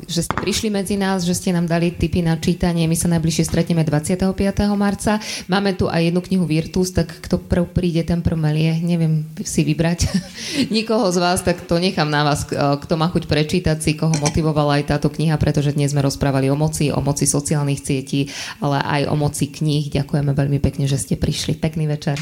[0.04, 2.84] že ste prišli medzi nás, že ste nám dali typy na čítanie.
[2.84, 4.36] My sa najbližšie stretneme 25.
[4.76, 5.16] marca.
[5.48, 8.76] Máme tu aj jednu knihu Virtus, tak kto prv príde, ten prv melie.
[8.84, 10.12] Neviem si vybrať
[10.76, 14.76] nikoho z vás, tak to nechám na vás, kto má chuť prečítať si, koho motivovala
[14.76, 18.28] aj táto kniha, pretože dnes sme rozprávali o moci, o moci sociálnych sietí,
[18.60, 20.02] ale aj o moci kníh kníh.
[20.02, 21.54] Ďakujeme veľmi pekne, že ste prišli.
[21.54, 22.18] Pekný večer.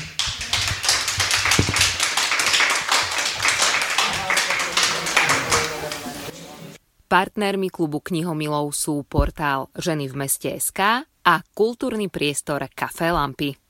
[7.09, 13.64] Partnermi klubu knihomilov sú portál Ženy v meste SK a kultúrny priestor Café Lampy.